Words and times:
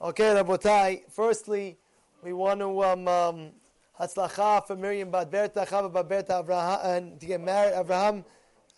Okay, 0.00 0.26
Rabotai. 0.26 1.02
Firstly, 1.10 1.76
we 2.22 2.32
want 2.32 2.60
to 2.60 2.84
um, 2.84 3.08
um, 3.08 3.50
Hatzlacha 3.98 4.64
for 4.64 4.76
Miriam 4.76 5.10
Bat 5.10 5.28
Berta, 5.28 5.66
Chava 5.68 5.92
Bat 5.92 6.08
Berta, 6.08 6.38
Abraham, 6.38 6.78
and 6.84 7.20
to 7.20 7.26
get 7.26 7.40
married. 7.40 7.74
Abraham, 7.76 8.24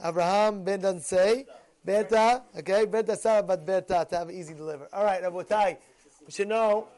Abraham 0.03 0.65
Ben 0.65 0.99
say. 1.01 1.45
Berta, 1.85 2.43
okay, 2.57 2.87
Berta 2.87 3.17
Sarah 3.17 3.43
Bat 3.43 3.67
Berta 3.67 4.07
to 4.09 4.17
have 4.17 4.31
easy 4.31 4.55
deliver. 4.55 4.89
All 4.95 5.05
right, 5.05 5.23
Rabotai. 5.23 5.77
We 6.25 6.33
should 6.33 6.49
know. 6.49 6.89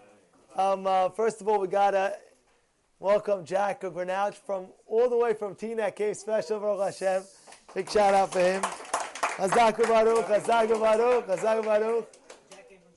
Um, 0.57 0.87
uh, 0.87 1.09
first 1.09 1.41
of 1.41 1.49
all, 1.49 1.59
we 1.59 1.67
gotta 1.67 2.15
welcome 3.01 3.45
Jack 3.45 3.81
Grenouch 3.81 4.35
from 4.35 4.67
all 4.87 5.11
the 5.11 5.17
way 5.17 5.35
from 5.35 5.57
Teaneck 5.57 5.97
Cave 5.97 6.17
Special, 6.17 6.61
Baruch 6.61 6.95
Hashem. 6.95 7.25
Big 7.75 7.91
shout 7.91 8.15
out 8.15 8.33
for 8.33 8.39
him. 8.39 8.63
Chazak 8.63 9.79
Baruch, 9.89 10.27
Chazak 10.27 10.69
Baruch, 10.81 11.27
Chazak 11.27 11.65
Baruch. 11.65 12.22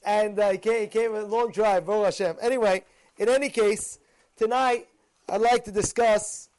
And 0.05 0.39
uh, 0.39 0.51
he, 0.51 0.59
came, 0.59 0.81
he 0.81 0.87
came 0.87 1.15
a 1.15 1.23
long 1.23 1.51
drive, 1.51 1.87
Baruch 1.87 2.05
Hashem. 2.05 2.37
Anyway, 2.39 2.83
in 3.17 3.27
any 3.27 3.49
case, 3.49 3.97
tonight 4.37 4.87
I'd 5.27 5.41
like 5.41 5.65
to 5.65 5.71
discuss 5.71 6.49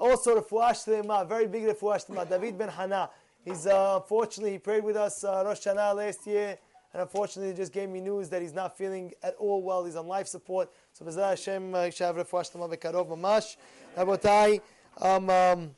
also 0.00 0.34
the 0.34 0.42
Fuash 0.42 0.84
very 1.28 1.46
big 1.46 1.64
Fuash 1.76 2.06
Tema, 2.06 2.26
David 2.26 2.58
Ben 2.58 2.68
Hana. 2.68 3.08
He's 3.44 3.68
uh, 3.68 4.00
unfortunately, 4.02 4.52
he 4.52 4.58
prayed 4.58 4.82
with 4.82 4.96
us 4.96 5.22
uh, 5.22 5.44
Rosh 5.46 5.60
Hashanah 5.60 5.94
last 5.94 6.26
year, 6.26 6.58
and 6.92 7.00
unfortunately, 7.00 7.54
just 7.54 7.72
gave 7.72 7.88
me 7.88 8.00
news 8.00 8.28
that 8.30 8.42
he's 8.42 8.52
not 8.52 8.76
feeling 8.76 9.12
at 9.22 9.36
all 9.36 9.62
well. 9.62 9.84
He's 9.84 9.94
on 9.94 10.08
life 10.08 10.26
support. 10.26 10.68
So, 10.92 11.04
B'ezrat 11.04 11.30
Hashem, 11.30 11.74
uh, 11.74 11.78
Shav 11.78 12.16
Refuash 12.16 12.52
Tema 12.52 12.68
Bekarov 12.68 13.08
Mamash. 13.08 13.56
Rabotai, 13.96 14.60
um, 15.00 15.30
um, 15.30 15.70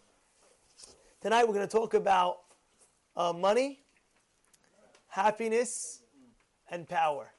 tonight 1.21 1.47
we're 1.47 1.55
going 1.55 1.69
to 1.69 1.73
talk 1.73 1.93
about 1.93 2.39
uh, 3.15 3.35
money, 3.35 3.81
happiness, 5.09 6.00
and 6.71 6.89
power. 6.89 7.31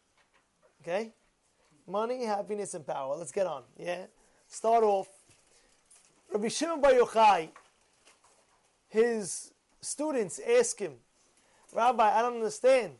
Okay? 0.81 1.11
Money, 1.87 2.25
happiness, 2.25 2.73
and 2.73 2.85
power. 2.85 3.15
Let's 3.15 3.31
get 3.31 3.47
on. 3.47 3.63
Yeah? 3.77 4.05
Start 4.47 4.83
off. 4.83 5.07
Rabbi 6.31 6.47
Shimon 6.47 6.79
Bar 6.79 6.93
Yochai, 6.93 7.49
his 8.87 9.51
students 9.81 10.39
ask 10.39 10.79
him, 10.79 10.93
Rabbi, 11.73 12.17
I 12.17 12.21
don't 12.21 12.35
understand. 12.35 12.93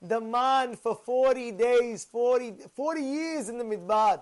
The 0.00 0.20
man 0.20 0.76
for 0.76 0.94
40 0.94 1.52
days, 1.52 2.06
40, 2.06 2.54
40 2.74 3.00
years 3.02 3.48
in 3.50 3.58
the 3.58 3.64
Midbar, 3.64 4.20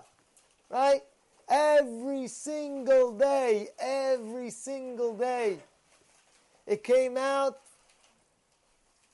right? 0.69 1.01
Every 1.47 2.27
single 2.27 3.17
day, 3.17 3.69
every 3.79 4.49
single 4.49 5.15
day. 5.15 5.59
It 6.67 6.83
came 6.83 7.17
out. 7.17 7.59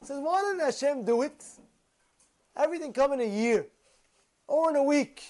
says, 0.03 0.19
why 0.19 0.41
didn't 0.41 0.65
Hashem 0.65 1.05
do 1.05 1.21
it? 1.21 1.43
Everything 2.55 2.93
come 2.93 3.13
in 3.13 3.21
a 3.21 3.27
year 3.27 3.67
or 4.47 4.69
in 4.69 4.75
a 4.75 4.83
week. 4.83 5.23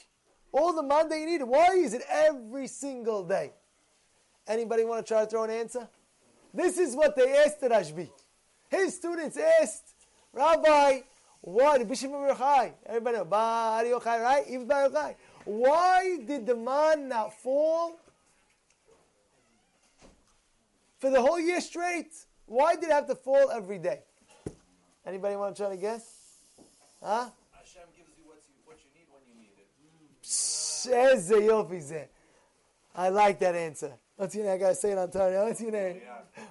All 0.51 0.73
the 0.73 0.83
Monday 0.83 1.19
you 1.21 1.25
need. 1.25 1.43
Why 1.43 1.69
is 1.75 1.93
it 1.93 2.03
every 2.09 2.67
single 2.67 3.23
day? 3.23 3.51
Anybody 4.47 4.85
want 4.85 5.05
to 5.05 5.13
try 5.13 5.21
to 5.21 5.27
throw 5.29 5.43
an 5.43 5.49
answer? 5.49 5.87
This 6.53 6.77
is 6.77 6.95
what 6.95 7.15
they 7.15 7.35
asked 7.37 7.59
the 7.59 7.69
Rashbi. 7.69 8.09
His 8.69 8.95
students 8.95 9.37
asked, 9.37 9.93
Rabbi, 10.31 11.01
what? 11.41 11.87
Bishop 11.87 12.11
Yochai. 12.11 12.73
Everybody 12.85 13.17
know, 13.17 13.25
Bar 13.25 13.83
Yochai, 13.83 14.21
right? 14.21 14.43
Even 14.47 14.67
Bar 14.67 14.89
Yochai. 14.89 15.15
Why 15.45 16.17
did 16.25 16.45
the 16.45 16.55
man 16.55 17.09
not 17.09 17.33
fall 17.33 17.99
for 20.99 21.09
the 21.09 21.21
whole 21.21 21.39
year 21.39 21.61
straight? 21.61 22.13
Why 22.45 22.75
did 22.75 22.85
it 22.85 22.91
have 22.91 23.07
to 23.07 23.15
fall 23.15 23.51
every 23.51 23.77
day? 23.77 24.01
Anybody 25.05 25.35
want 25.35 25.55
to 25.55 25.61
try 25.61 25.69
to 25.69 25.77
guess? 25.77 26.24
Huh? 27.05 27.29
Hashem 27.51 27.83
gives 27.95 28.17
you 28.17 28.25
what 28.25 28.39
you, 28.47 28.55
what 28.65 28.77
you 28.81 28.89
need 28.97 29.05
when 29.11 29.21
you 29.29 29.35
need 29.37 29.53
it. 29.59 29.69
Sheze 30.23 31.29
yofi 31.29 31.79
zeh. 31.79 32.07
I 32.95 33.09
like 33.09 33.37
that 33.41 33.53
answer. 33.53 33.91
What's 34.15 34.33
your 34.33 34.45
name? 34.45 34.55
I 34.55 34.57
gotta 34.57 34.73
say 34.73 34.93
it 34.93 34.97
on 34.97 35.11
Tony. 35.11 35.35
What's 35.35 35.61
your 35.61 35.69
name? 35.69 36.01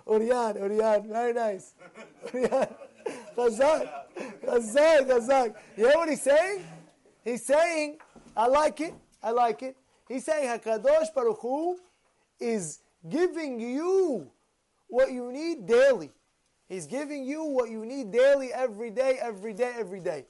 Urian. 0.08 0.56
Urian. 0.56 1.08
Very 1.08 1.32
nice. 1.32 1.74
Urian. 2.32 2.68
Chazak. 3.36 3.88
Chazak. 4.44 5.08
Chazak. 5.08 5.54
You 5.76 5.88
hear 5.88 5.96
what 5.96 6.08
he's 6.08 6.22
saying? 6.22 6.64
He's 7.24 7.44
saying, 7.44 7.98
I 8.36 8.46
like 8.46 8.80
it. 8.80 8.94
I 9.20 9.32
like 9.32 9.60
it. 9.64 9.76
He's 10.08 10.24
saying 10.24 10.48
Hakadosh 10.48 11.12
Baruch 11.12 11.40
Hu 11.40 11.80
is 12.38 12.78
giving 13.08 13.58
you 13.58 14.30
what 14.86 15.10
you 15.10 15.32
need 15.32 15.66
daily. 15.66 16.12
He's 16.68 16.86
giving 16.86 17.24
you 17.24 17.42
what 17.42 17.70
you 17.70 17.84
need 17.84 18.12
daily, 18.12 18.52
every 18.52 18.90
day, 18.90 19.18
every 19.20 19.52
day, 19.52 19.72
every 19.76 20.00
day. 20.00 20.26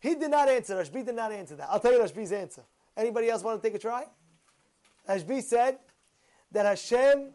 He 0.00 0.14
did 0.14 0.30
not 0.30 0.48
answer. 0.48 0.76
Rashbi 0.76 1.04
did 1.04 1.16
not 1.16 1.32
answer 1.32 1.56
that. 1.56 1.68
I'll 1.70 1.80
tell 1.80 1.92
you 1.92 2.00
Rashbi's 2.00 2.32
answer. 2.32 2.62
Anybody 2.96 3.28
else 3.30 3.42
want 3.42 3.62
to 3.62 3.68
take 3.68 3.76
a 3.76 3.78
try? 3.80 4.04
Rashbi 5.08 5.42
said 5.42 5.78
that 6.52 6.66
Hashem 6.66 7.30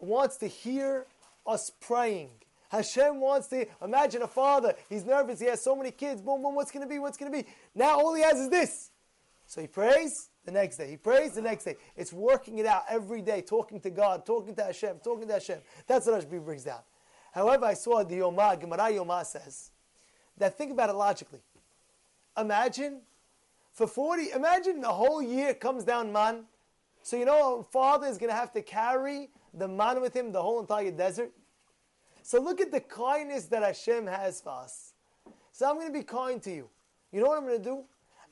wants 0.00 0.36
to 0.38 0.46
hear 0.46 1.06
us 1.46 1.70
praying. 1.80 2.30
Hashem 2.70 3.20
wants 3.20 3.48
to 3.48 3.66
imagine 3.82 4.22
a 4.22 4.28
father. 4.28 4.74
He's 4.88 5.04
nervous. 5.04 5.38
He 5.38 5.46
has 5.46 5.62
so 5.62 5.76
many 5.76 5.90
kids. 5.90 6.22
Boom, 6.22 6.42
boom. 6.42 6.54
What's 6.54 6.70
going 6.70 6.82
to 6.82 6.88
be? 6.88 6.98
What's 6.98 7.18
going 7.18 7.30
to 7.30 7.42
be? 7.42 7.46
Now 7.74 8.00
all 8.00 8.14
he 8.14 8.22
has 8.22 8.38
is 8.38 8.48
this. 8.48 8.90
So 9.46 9.60
he 9.60 9.66
prays 9.66 10.30
the 10.44 10.52
next 10.52 10.78
day. 10.78 10.88
He 10.88 10.96
prays 10.96 11.32
the 11.32 11.42
next 11.42 11.64
day. 11.64 11.76
It's 11.96 12.12
working 12.12 12.58
it 12.58 12.66
out 12.66 12.84
every 12.88 13.20
day, 13.20 13.42
talking 13.42 13.78
to 13.80 13.90
God, 13.90 14.24
talking 14.24 14.54
to 14.56 14.64
Hashem, 14.64 15.00
talking 15.04 15.28
to 15.28 15.34
Hashem. 15.34 15.58
That's 15.86 16.06
what 16.06 16.26
Rashbi 16.26 16.42
brings 16.42 16.64
down. 16.64 16.80
However, 17.32 17.66
I 17.66 17.74
saw 17.74 18.02
the 18.02 18.16
Yoma, 18.16 18.58
Gemara 18.58 18.90
Yoma 18.90 19.24
says 19.26 19.70
that 20.38 20.56
think 20.58 20.72
about 20.72 20.90
it 20.90 20.94
logically. 20.94 21.40
Imagine 22.36 23.00
for 23.72 23.86
40, 23.86 24.32
imagine 24.32 24.80
the 24.80 24.88
whole 24.88 25.22
year 25.22 25.54
comes 25.54 25.84
down 25.84 26.12
man. 26.12 26.44
So 27.02 27.16
you 27.16 27.24
know 27.24 27.60
a 27.60 27.64
father 27.64 28.06
is 28.06 28.18
going 28.18 28.30
to 28.30 28.36
have 28.36 28.52
to 28.52 28.62
carry 28.62 29.30
the 29.54 29.68
man 29.68 30.00
with 30.00 30.14
him 30.14 30.32
the 30.32 30.42
whole 30.42 30.60
entire 30.60 30.90
desert. 30.90 31.32
So 32.22 32.40
look 32.40 32.60
at 32.60 32.70
the 32.70 32.80
kindness 32.80 33.46
that 33.46 33.62
Hashem 33.62 34.06
has 34.06 34.40
for 34.40 34.50
us. 34.50 34.92
So 35.50 35.68
I'm 35.68 35.76
going 35.76 35.92
to 35.92 35.98
be 35.98 36.04
kind 36.04 36.40
to 36.42 36.50
you. 36.50 36.68
You 37.10 37.20
know 37.20 37.28
what 37.28 37.38
I'm 37.38 37.46
going 37.46 37.58
to 37.58 37.64
do? 37.64 37.84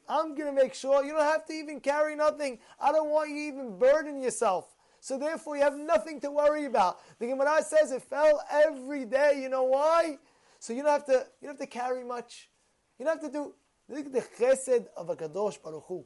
I'm 0.08 0.34
going 0.34 0.54
to 0.54 0.62
make 0.62 0.74
sure 0.74 1.04
you 1.04 1.12
don't 1.12 1.22
have 1.22 1.46
to 1.46 1.52
even 1.52 1.80
carry 1.80 2.16
nothing. 2.16 2.58
I 2.80 2.92
don't 2.92 3.10
want 3.10 3.30
you 3.30 3.36
even 3.36 3.78
burden 3.78 4.22
yourself. 4.22 4.74
So 5.00 5.18
therefore, 5.18 5.56
you 5.56 5.62
have 5.62 5.76
nothing 5.76 6.20
to 6.20 6.30
worry 6.30 6.66
about. 6.66 7.00
The 7.18 7.26
Gemara 7.26 7.62
says 7.62 7.90
it 7.92 8.02
fell 8.02 8.42
every 8.50 9.04
day. 9.04 9.40
You 9.40 9.48
know 9.48 9.64
why? 9.64 10.18
So 10.60 10.74
you 10.74 10.82
don't 10.82 10.92
have 10.92 11.06
to. 11.06 11.26
You 11.40 11.48
don't 11.48 11.58
have 11.58 11.58
to 11.58 11.66
carry 11.66 12.04
much. 12.04 12.50
You 12.98 13.06
don't 13.06 13.20
have 13.20 13.32
to 13.32 13.36
do. 13.36 13.54
Look 13.88 14.06
at 14.06 14.12
the 14.12 14.20
chesed 14.20 14.86
of 14.96 15.08
a 15.08 15.16
kadosh 15.16 15.60
baruch 15.60 15.84
Hu. 15.88 16.04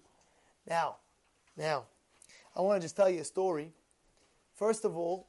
Now, 0.66 0.96
now, 1.56 1.84
I 2.56 2.62
want 2.62 2.80
to 2.80 2.84
just 2.84 2.96
tell 2.96 3.10
you 3.10 3.20
a 3.20 3.24
story. 3.24 3.72
First 4.54 4.84
of 4.84 4.96
all, 4.96 5.26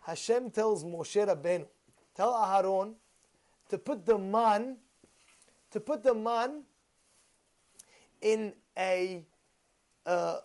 Hashem 0.00 0.50
tells 0.50 0.82
Moshe 0.82 1.24
Rabbeinu, 1.24 1.66
tell 2.16 2.32
Aharon 2.32 2.94
to 3.68 3.78
put 3.78 4.04
the 4.04 4.18
man, 4.18 4.78
to 5.70 5.78
put 5.78 6.02
the 6.02 6.14
man 6.14 6.62
in 8.20 8.54
a 8.76 9.22
uh, 10.06 10.38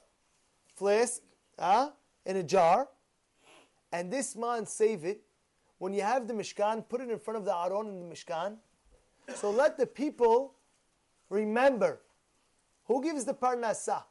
flask, 0.75 1.21
uh, 1.57 1.89
in 2.25 2.37
a 2.37 2.43
jar, 2.43 2.89
and 3.91 4.11
this 4.11 4.35
man 4.35 4.65
save 4.65 5.05
it. 5.05 5.21
When 5.85 5.93
you 5.93 6.01
have 6.01 6.27
the 6.27 6.33
Mishkan, 6.33 6.89
put 6.89 6.99
it 6.99 7.11
in 7.11 7.19
front 7.19 7.37
of 7.37 7.45
the 7.45 7.55
Aron 7.55 7.85
in 7.85 7.99
the 7.99 8.07
Mishkan. 8.07 8.55
So 9.35 9.51
let 9.51 9.77
the 9.77 9.85
people 9.85 10.55
remember 11.29 12.01
who 12.85 13.03
gives 13.03 13.23
the 13.23 13.35
parnasa. 13.35 14.01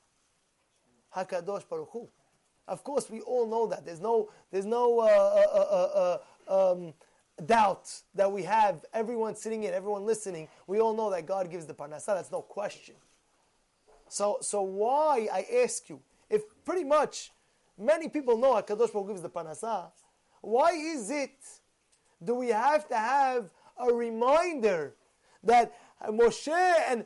Hakadosh 1.17 1.69
Baruch 1.69 1.89
Hu. 1.91 2.09
Of 2.69 2.85
course, 2.85 3.11
we 3.11 3.23
all 3.23 3.49
know 3.51 3.67
that. 3.67 3.85
There's 3.85 4.01
no, 4.01 4.31
there's 4.53 4.67
no 4.67 5.01
uh, 5.01 5.43
uh, 5.53 6.19
uh, 6.49 6.73
um, 6.73 6.95
doubt 7.45 7.91
that 8.15 8.31
we 8.31 8.45
have. 8.45 8.85
Everyone 8.93 9.35
sitting 9.35 9.65
in, 9.65 9.75
everyone 9.75 10.07
listening. 10.07 10.47
We 10.69 10.79
all 10.79 10.95
know 10.95 11.11
that 11.11 11.27
God 11.27 11.51
gives 11.51 11.67
the 11.67 11.75
parnasa. 11.75 12.07
That's 12.07 12.31
no 12.31 12.41
question. 12.41 12.95
So, 14.09 14.39
so 14.43 14.63
why 14.63 15.27
I 15.33 15.45
ask 15.65 15.89
you, 15.89 15.99
if 16.31 16.43
pretty 16.65 16.85
much 16.85 17.33
many 17.77 18.09
people 18.09 18.39
know 18.39 18.53
Hakadosh 18.55 18.93
Baruch 18.93 18.93
Hu 18.93 19.09
gives 19.09 19.23
the 19.23 19.31
parnasa, 19.31 19.91
why 20.41 20.71
is 20.71 21.11
it 21.11 21.35
do 22.25 22.35
we 22.35 22.49
have 22.49 22.89
to 22.89 22.97
have 22.97 23.51
a 23.79 23.93
reminder 23.93 24.95
that 25.43 25.75
Moshe 26.09 26.49
and 26.49 27.05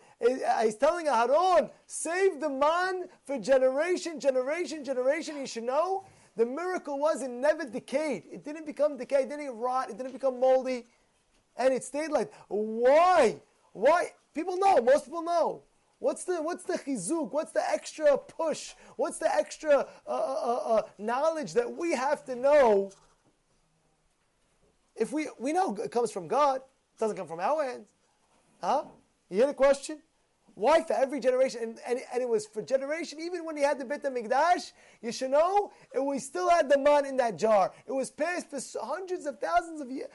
he's 0.62 0.76
telling 0.76 1.06
Aharon, 1.06 1.70
save 1.86 2.40
the 2.40 2.48
man 2.48 3.04
for 3.24 3.38
generation, 3.38 4.18
generation, 4.18 4.84
generation. 4.84 5.36
You 5.36 5.46
should 5.46 5.64
know 5.64 6.04
the 6.36 6.46
miracle 6.46 6.98
was 6.98 7.22
it 7.22 7.30
never 7.30 7.64
decayed. 7.64 8.24
It 8.30 8.44
didn't 8.44 8.66
become 8.66 8.96
decayed. 8.96 9.26
It 9.26 9.30
didn't 9.30 9.56
rot. 9.56 9.90
It 9.90 9.98
didn't 9.98 10.12
become 10.12 10.40
moldy, 10.40 10.86
and 11.56 11.72
it 11.74 11.84
stayed 11.84 12.10
like. 12.10 12.32
Why? 12.48 13.40
Why? 13.72 14.12
People 14.34 14.56
know. 14.56 14.80
Most 14.80 15.04
people 15.04 15.22
know. 15.22 15.62
What's 15.98 16.24
the 16.24 16.40
what's 16.42 16.64
the 16.64 16.74
chizuk? 16.74 17.32
What's 17.32 17.52
the 17.52 17.68
extra 17.68 18.16
push? 18.16 18.74
What's 18.96 19.18
the 19.18 19.34
extra 19.34 19.86
uh, 20.06 20.10
uh, 20.10 20.60
uh, 20.64 20.82
knowledge 20.98 21.54
that 21.54 21.70
we 21.76 21.92
have 21.92 22.24
to 22.26 22.36
know? 22.36 22.92
If 24.98 25.12
we 25.12 25.28
we 25.38 25.52
know 25.52 25.76
it 25.76 25.90
comes 25.90 26.10
from 26.10 26.28
God, 26.28 26.56
it 26.56 26.98
doesn't 26.98 27.16
come 27.16 27.28
from 27.28 27.40
our 27.40 27.64
hands, 27.64 27.88
huh? 28.60 28.84
You 29.30 29.38
hear 29.38 29.46
the 29.46 29.54
question? 29.54 30.00
Why 30.54 30.82
for 30.82 30.94
every 30.94 31.20
generation? 31.20 31.62
And, 31.62 31.78
and, 31.86 32.00
and 32.12 32.20
it 32.20 32.28
was 32.28 32.46
for 32.46 32.62
generation, 32.62 33.20
even 33.20 33.44
when 33.44 33.56
he 33.56 33.62
had 33.62 33.78
the 33.78 33.84
Beit 33.84 34.02
HaMikdash, 34.02 34.72
you 35.00 35.12
should 35.12 35.30
know, 35.30 35.70
and 35.94 36.04
we 36.04 36.18
still 36.18 36.50
had 36.50 36.68
the 36.68 36.78
man 36.78 37.06
in 37.06 37.16
that 37.18 37.38
jar. 37.38 37.72
It 37.86 37.92
was 37.92 38.10
passed 38.10 38.50
for 38.50 38.58
hundreds 38.82 39.26
of 39.26 39.38
thousands 39.38 39.80
of 39.80 39.88
years. 39.88 40.08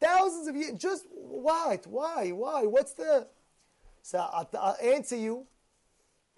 Thousands 0.00 0.48
of 0.48 0.56
years. 0.56 0.72
Just 0.78 1.06
why? 1.12 1.78
Why? 1.86 2.30
Why? 2.30 2.62
What's 2.62 2.94
the... 2.94 3.28
So 4.02 4.18
I'll, 4.18 4.50
I'll 4.60 4.76
answer 4.82 5.16
you 5.16 5.46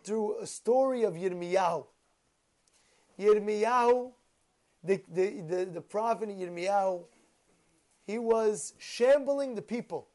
through 0.04 0.40
a 0.40 0.46
story 0.46 1.04
of 1.04 1.14
Yirmiyahu. 1.14 1.86
Yirmiyahu, 3.18 4.12
the, 4.84 5.02
the, 5.10 5.40
the, 5.40 5.64
the 5.64 5.80
prophet 5.80 6.28
Yirmiyahu, 6.28 7.04
he 8.06 8.18
was 8.18 8.74
shambling 8.78 9.54
the 9.54 9.62
people. 9.62 10.06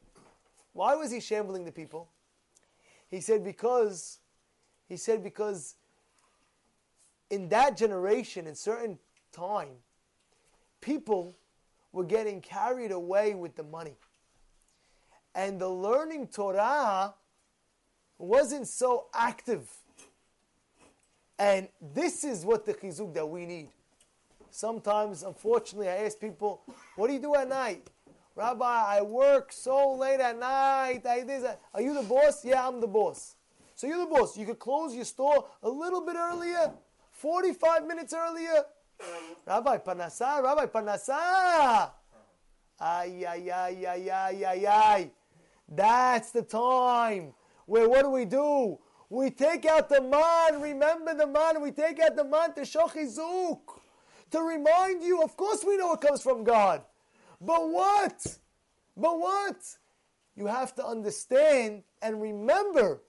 Why 0.72 0.94
was 0.94 1.10
he 1.10 1.20
shambling 1.20 1.64
the 1.64 1.72
people? 1.72 2.08
He 3.10 3.20
said 3.20 3.44
because 3.44 4.18
he 4.88 4.96
said 4.96 5.22
because 5.22 5.76
in 7.30 7.48
that 7.50 7.76
generation, 7.76 8.46
in 8.46 8.54
certain 8.54 8.98
time, 9.32 9.68
people 10.80 11.36
were 11.92 12.04
getting 12.04 12.40
carried 12.40 12.92
away 12.92 13.34
with 13.34 13.56
the 13.56 13.62
money. 13.62 13.96
And 15.34 15.58
the 15.60 15.68
learning 15.68 16.28
Torah 16.28 17.14
wasn't 18.18 18.68
so 18.68 19.06
active. 19.14 19.70
And 21.38 21.68
this 21.94 22.24
is 22.24 22.44
what 22.44 22.66
the 22.66 22.74
chizuk 22.74 23.14
that 23.14 23.26
we 23.26 23.46
need. 23.46 23.68
Sometimes, 24.54 25.22
unfortunately, 25.22 25.88
I 25.88 26.04
ask 26.04 26.20
people, 26.20 26.60
what 26.96 27.06
do 27.06 27.14
you 27.14 27.18
do 27.18 27.34
at 27.34 27.48
night? 27.48 27.88
Rabbi, 28.36 28.98
I 28.98 29.00
work 29.00 29.50
so 29.50 29.94
late 29.94 30.20
at 30.20 30.38
night. 30.38 31.06
I, 31.06 31.22
this, 31.22 31.42
are 31.72 31.80
you 31.80 31.94
the 31.94 32.02
boss? 32.02 32.44
Yeah, 32.44 32.68
I'm 32.68 32.78
the 32.78 32.86
boss. 32.86 33.36
So 33.74 33.86
you're 33.86 33.98
the 33.98 34.14
boss. 34.14 34.36
You 34.36 34.44
could 34.44 34.58
close 34.58 34.94
your 34.94 35.06
store 35.06 35.46
a 35.62 35.70
little 35.70 36.04
bit 36.04 36.16
earlier, 36.16 36.70
45 37.12 37.86
minutes 37.86 38.12
earlier. 38.12 38.64
Rabbi, 39.46 39.78
panasa, 39.78 40.42
Rabbi, 40.42 40.66
panasa. 40.66 41.90
Ay, 42.78 43.24
ay, 43.26 43.50
ay, 43.50 43.86
ay, 43.86 44.10
ay, 44.10 44.44
ay, 44.44 44.66
ay. 44.66 45.10
That's 45.66 46.30
the 46.30 46.42
time 46.42 47.32
where 47.64 47.88
what 47.88 48.02
do 48.02 48.10
we 48.10 48.26
do? 48.26 48.78
We 49.08 49.30
take 49.30 49.64
out 49.64 49.88
the 49.88 50.02
man, 50.02 50.60
remember 50.60 51.14
the 51.14 51.26
man, 51.26 51.62
we 51.62 51.70
take 51.70 52.00
out 52.00 52.16
the 52.16 52.24
man 52.24 52.52
to 52.54 52.62
shochizuk 52.62 53.80
to 54.32 54.40
remind 54.42 55.02
you, 55.02 55.22
of 55.22 55.36
course 55.36 55.64
we 55.66 55.76
know 55.76 55.92
it 55.92 56.00
comes 56.00 56.22
from 56.22 56.44
God. 56.44 56.82
But 57.40 57.68
what? 57.68 58.38
But 58.96 59.18
what? 59.18 59.56
You 60.36 60.46
have 60.46 60.74
to 60.76 60.86
understand 60.86 61.82
and 62.00 62.20
remember, 62.20 63.02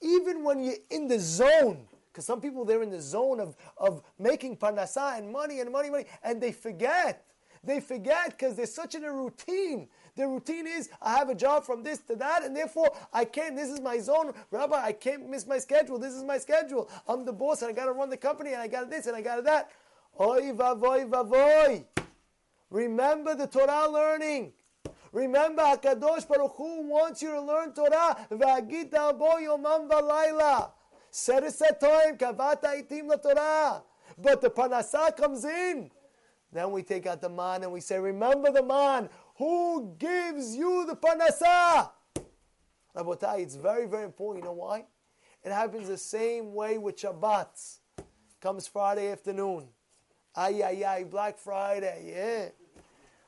even 0.00 0.44
when 0.44 0.62
you're 0.62 0.74
in 0.90 1.08
the 1.08 1.18
zone, 1.18 1.86
because 2.12 2.24
some 2.24 2.40
people 2.40 2.64
they're 2.64 2.82
in 2.82 2.90
the 2.90 3.00
zone 3.00 3.40
of, 3.40 3.56
of 3.76 4.02
making 4.18 4.56
parnasa 4.56 5.18
and 5.18 5.30
money 5.30 5.60
and 5.60 5.70
money, 5.70 5.90
money, 5.90 6.06
and 6.22 6.40
they 6.40 6.52
forget. 6.52 7.24
They 7.62 7.80
forget 7.80 8.30
because 8.30 8.56
they're 8.56 8.66
such 8.66 8.94
in 8.94 9.04
a 9.04 9.12
routine. 9.12 9.88
The 10.16 10.26
routine 10.26 10.66
is 10.66 10.88
I 11.02 11.18
have 11.18 11.28
a 11.28 11.34
job 11.34 11.64
from 11.64 11.82
this 11.82 11.98
to 12.08 12.16
that, 12.16 12.42
and 12.42 12.56
therefore 12.56 12.90
I 13.12 13.24
can't. 13.24 13.54
This 13.54 13.68
is 13.68 13.80
my 13.80 13.98
zone, 13.98 14.32
Rabbi. 14.50 14.82
I 14.82 14.92
can't 14.92 15.28
miss 15.28 15.46
my 15.46 15.58
schedule. 15.58 15.98
This 15.98 16.14
is 16.14 16.24
my 16.24 16.38
schedule. 16.38 16.88
I'm 17.06 17.24
the 17.24 17.32
boss, 17.32 17.62
and 17.62 17.70
I 17.70 17.74
got 17.74 17.86
to 17.86 17.92
run 17.92 18.08
the 18.08 18.16
company, 18.16 18.52
and 18.52 18.62
I 18.62 18.66
got 18.66 18.88
this, 18.88 19.06
and 19.06 19.14
I 19.14 19.20
got 19.20 19.44
that. 19.44 19.70
Oy 20.18 20.52
vavoy 20.52 21.08
vavoy. 21.08 21.84
Remember 22.70 23.34
the 23.34 23.46
Torah 23.46 23.88
learning. 23.88 24.52
Remember, 25.12 25.62
Hakadosh 25.62 26.28
Baruch 26.28 26.54
Hu 26.56 26.82
wants 26.88 27.20
you 27.20 27.32
to 27.32 27.40
learn 27.40 27.72
Torah. 27.72 28.16
Yomam 28.30 29.88
v'layla. 29.88 30.70
But 34.16 34.40
the 34.40 34.50
panasa 34.50 35.16
comes 35.16 35.44
in. 35.44 35.90
Then 36.52 36.70
we 36.70 36.82
take 36.82 37.06
out 37.06 37.20
the 37.20 37.28
man 37.28 37.64
and 37.64 37.72
we 37.72 37.80
say, 37.80 37.98
remember 37.98 38.52
the 38.52 38.62
man 38.62 39.08
who 39.36 39.96
gives 39.98 40.54
you 40.54 40.86
the 40.86 40.94
panasa. 40.94 41.90
Rabotai, 42.96 43.40
it's 43.40 43.56
very, 43.56 43.86
very 43.86 44.04
important. 44.04 44.44
You 44.44 44.50
know 44.50 44.54
why? 44.54 44.84
It 45.42 45.50
happens 45.50 45.88
the 45.88 45.98
same 45.98 46.54
way 46.54 46.78
with 46.78 46.96
Shabbat. 46.96 47.78
Comes 48.40 48.68
Friday 48.68 49.10
afternoon. 49.10 49.68
Ay, 50.34 50.62
ay, 50.62 50.84
ay, 50.84 51.04
Black 51.04 51.38
Friday, 51.38 52.12
yeah. 52.14 52.48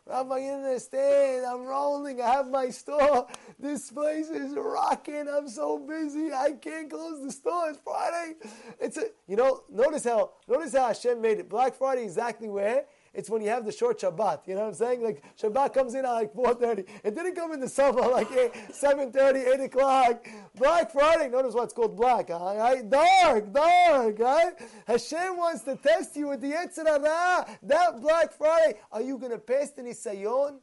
Rabbi, 0.06 0.38
you 0.38 0.52
understand? 0.52 1.46
I'm 1.46 1.64
rolling. 1.64 2.20
I 2.20 2.30
have 2.30 2.48
my 2.48 2.70
store. 2.70 3.26
This 3.58 3.90
place 3.90 4.28
is 4.28 4.52
rocking. 4.56 5.28
I'm 5.28 5.48
so 5.48 5.78
busy. 5.78 6.32
I 6.32 6.52
can't 6.52 6.90
close 6.90 7.22
the 7.22 7.30
store. 7.30 7.70
It's 7.70 7.78
Friday. 7.84 8.34
It's 8.80 8.96
a, 8.96 9.06
you 9.28 9.36
know, 9.36 9.62
notice 9.70 10.04
how, 10.04 10.32
notice 10.48 10.74
how 10.74 10.88
Hashem 10.88 11.20
made 11.20 11.38
it. 11.38 11.48
Black 11.48 11.74
Friday 11.74 12.02
exactly 12.02 12.48
where? 12.48 12.84
It's 13.14 13.28
when 13.28 13.42
you 13.42 13.50
have 13.50 13.66
the 13.66 13.72
short 13.72 14.00
Shabbat. 14.00 14.46
You 14.46 14.54
know 14.54 14.62
what 14.62 14.68
I'm 14.68 14.74
saying? 14.74 15.02
Like 15.02 15.22
Shabbat 15.38 15.74
comes 15.74 15.94
in 15.94 16.04
at 16.06 16.10
like 16.10 16.32
4.30. 16.32 16.88
It 17.04 17.14
didn't 17.14 17.34
come 17.34 17.52
in 17.52 17.60
the 17.60 17.68
summer 17.68 18.00
like 18.08 18.28
7.30, 18.28 19.54
8 19.54 19.60
o'clock. 19.60 20.26
Black 20.54 20.90
Friday, 20.90 21.28
notice 21.28 21.54
what's 21.54 21.74
called 21.74 21.94
black. 21.94 22.30
Right? 22.30 22.88
Dark, 22.88 23.52
dark. 23.52 24.18
Right? 24.18 24.52
Hashem 24.86 25.36
wants 25.36 25.62
to 25.64 25.76
test 25.76 26.16
you 26.16 26.28
with 26.28 26.40
the 26.40 26.52
Yetzer 26.52 26.86
Hara. 26.86 27.46
That 27.62 28.00
Black 28.00 28.32
Friday, 28.32 28.78
are 28.90 29.02
you 29.02 29.18
going 29.18 29.32
to 29.32 29.38
pass 29.38 29.70
the 29.70 29.82
Nisayon? 29.82 30.58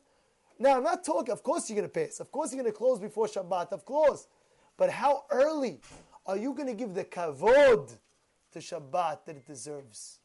Now, 0.58 0.78
I'm 0.78 0.84
not 0.84 1.06
talking, 1.06 1.32
of 1.32 1.44
course 1.44 1.70
you're 1.70 1.78
going 1.78 1.90
to 1.90 1.94
pass. 1.94 2.20
Of 2.20 2.32
course 2.32 2.52
you're 2.52 2.62
going 2.62 2.72
to 2.72 2.78
close 2.78 3.00
before 3.00 3.28
Shabbat. 3.28 3.72
Of 3.72 3.86
course. 3.86 4.28
But 4.76 4.90
how 4.90 5.26
early 5.30 5.82
are 6.26 6.38
you 6.38 6.54
going 6.54 6.68
to 6.68 6.74
give 6.74 6.96
the 6.96 7.06
kavod 7.06 7.96
to 8.54 8.60
Shabbat 8.60 9.26
that 9.26 9.36
it 9.36 9.46
deserves? 9.46 10.19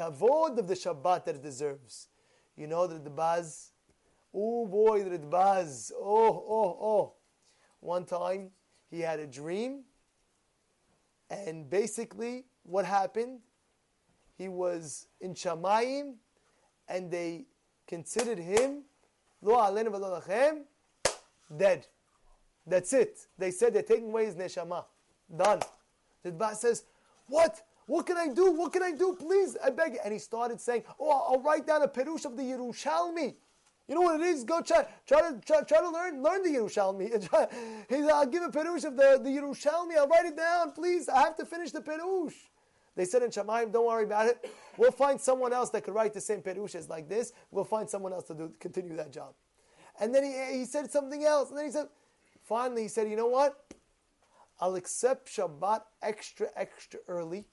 Kavod 0.00 0.58
of 0.58 0.66
the 0.66 0.74
Shabbat 0.74 1.26
that 1.26 1.34
it 1.36 1.42
deserves. 1.42 2.08
You 2.56 2.66
know 2.66 2.86
the 2.86 3.10
Baz, 3.10 3.72
oh 4.34 4.66
boy, 4.66 5.04
the 5.04 5.18
Baz, 5.18 5.92
oh, 5.96 6.44
oh, 6.48 6.78
oh. 6.80 7.12
One 7.80 8.04
time 8.04 8.50
he 8.90 9.00
had 9.00 9.20
a 9.20 9.26
dream, 9.26 9.84
and 11.30 11.68
basically 11.68 12.44
what 12.62 12.84
happened, 12.84 13.40
he 14.36 14.48
was 14.48 15.06
in 15.20 15.34
Shamayim, 15.34 16.14
and 16.88 17.10
they 17.10 17.46
considered 17.86 18.38
him, 18.38 18.82
lo 19.42 19.56
alenu 19.56 20.64
dead. 21.56 21.86
That's 22.66 22.92
it. 22.92 23.26
They 23.38 23.50
said 23.50 23.74
they're 23.74 23.82
taking 23.82 24.08
away 24.08 24.26
his 24.26 24.34
neshama. 24.34 24.84
Done. 25.34 25.60
The 26.22 26.32
Baz 26.32 26.60
says, 26.60 26.84
what? 27.26 27.62
What 27.90 28.06
can 28.06 28.16
I 28.16 28.28
do? 28.28 28.52
What 28.52 28.72
can 28.72 28.84
I 28.84 28.92
do? 28.92 29.16
Please, 29.18 29.56
I 29.64 29.70
beg 29.70 29.94
you. 29.94 29.98
And 30.04 30.12
he 30.12 30.20
started 30.20 30.60
saying, 30.60 30.84
Oh, 31.00 31.10
I'll 31.10 31.42
write 31.42 31.66
down 31.66 31.82
a 31.82 31.88
perush 31.88 32.24
of 32.24 32.36
the 32.36 32.42
Yerushalmi. 32.44 33.34
You 33.88 33.94
know 33.96 34.02
what 34.02 34.20
it 34.20 34.26
is? 34.28 34.44
Go 34.44 34.60
try, 34.60 34.86
try 35.08 35.22
to 35.22 35.40
try, 35.44 35.62
try 35.62 35.80
to 35.80 35.90
learn 35.90 36.22
learn 36.22 36.44
the 36.44 36.50
Yerushalmi. 36.50 37.10
He's, 37.88 38.06
I'll 38.06 38.26
give 38.26 38.44
a 38.44 38.48
perush 38.48 38.84
of 38.84 38.94
the, 38.94 39.18
the 39.20 39.30
Yerushalmi. 39.30 39.96
I'll 39.98 40.06
write 40.06 40.26
it 40.26 40.36
down, 40.36 40.70
please. 40.70 41.08
I 41.08 41.18
have 41.22 41.34
to 41.38 41.44
finish 41.44 41.72
the 41.72 41.80
perush. 41.80 42.34
They 42.94 43.04
said 43.06 43.24
in 43.24 43.30
Shamayim, 43.30 43.72
don't 43.72 43.86
worry 43.86 44.04
about 44.04 44.28
it. 44.28 44.48
We'll 44.76 44.92
find 44.92 45.20
someone 45.20 45.52
else 45.52 45.70
that 45.70 45.82
could 45.82 45.94
write 45.94 46.14
the 46.14 46.20
same 46.20 46.42
perushes 46.42 46.88
like 46.88 47.08
this. 47.08 47.32
We'll 47.50 47.64
find 47.64 47.90
someone 47.90 48.12
else 48.12 48.26
to 48.26 48.34
do, 48.34 48.52
continue 48.60 48.94
that 48.98 49.12
job. 49.12 49.34
And 50.00 50.14
then 50.14 50.22
he, 50.22 50.58
he 50.58 50.64
said 50.64 50.92
something 50.92 51.24
else. 51.24 51.48
And 51.48 51.58
then 51.58 51.64
he 51.64 51.72
said, 51.72 51.88
finally, 52.44 52.82
he 52.82 52.88
said, 52.88 53.10
you 53.10 53.16
know 53.16 53.26
what? 53.26 53.74
I'll 54.60 54.76
accept 54.76 55.28
Shabbat 55.28 55.80
extra, 56.02 56.50
extra 56.54 57.00
early 57.08 57.46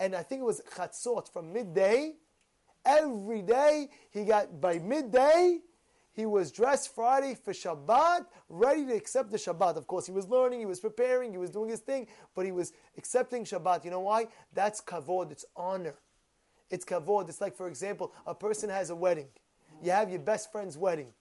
and 0.00 0.16
I 0.16 0.22
think 0.22 0.40
it 0.40 0.44
was 0.44 0.62
chatzot 0.74 1.30
from 1.30 1.52
midday. 1.52 2.14
Every 2.84 3.42
day 3.42 3.90
he 4.10 4.24
got 4.24 4.60
by 4.60 4.78
midday. 4.78 5.58
He 6.12 6.26
was 6.26 6.50
dressed 6.50 6.92
Friday 6.94 7.36
for 7.36 7.52
Shabbat, 7.52 8.26
ready 8.48 8.84
to 8.86 8.94
accept 8.94 9.30
the 9.30 9.36
Shabbat. 9.36 9.76
Of 9.76 9.86
course, 9.86 10.06
he 10.06 10.12
was 10.12 10.26
learning, 10.28 10.58
he 10.58 10.66
was 10.66 10.80
preparing, 10.80 11.30
he 11.30 11.38
was 11.38 11.50
doing 11.50 11.70
his 11.70 11.80
thing, 11.80 12.08
but 12.34 12.44
he 12.44 12.50
was 12.50 12.72
accepting 12.98 13.44
Shabbat. 13.44 13.84
You 13.84 13.92
know 13.92 14.00
why? 14.00 14.26
That's 14.52 14.80
kavod, 14.80 15.30
it's 15.30 15.44
honor. 15.54 15.94
It's 16.68 16.84
kavod. 16.84 17.28
It's 17.28 17.40
like, 17.40 17.56
for 17.56 17.68
example, 17.68 18.12
a 18.26 18.34
person 18.34 18.70
has 18.70 18.90
a 18.90 18.96
wedding. 18.96 19.28
You 19.82 19.92
have 19.92 20.10
your 20.10 20.18
best 20.18 20.50
friend's 20.50 20.76
wedding. 20.76 21.12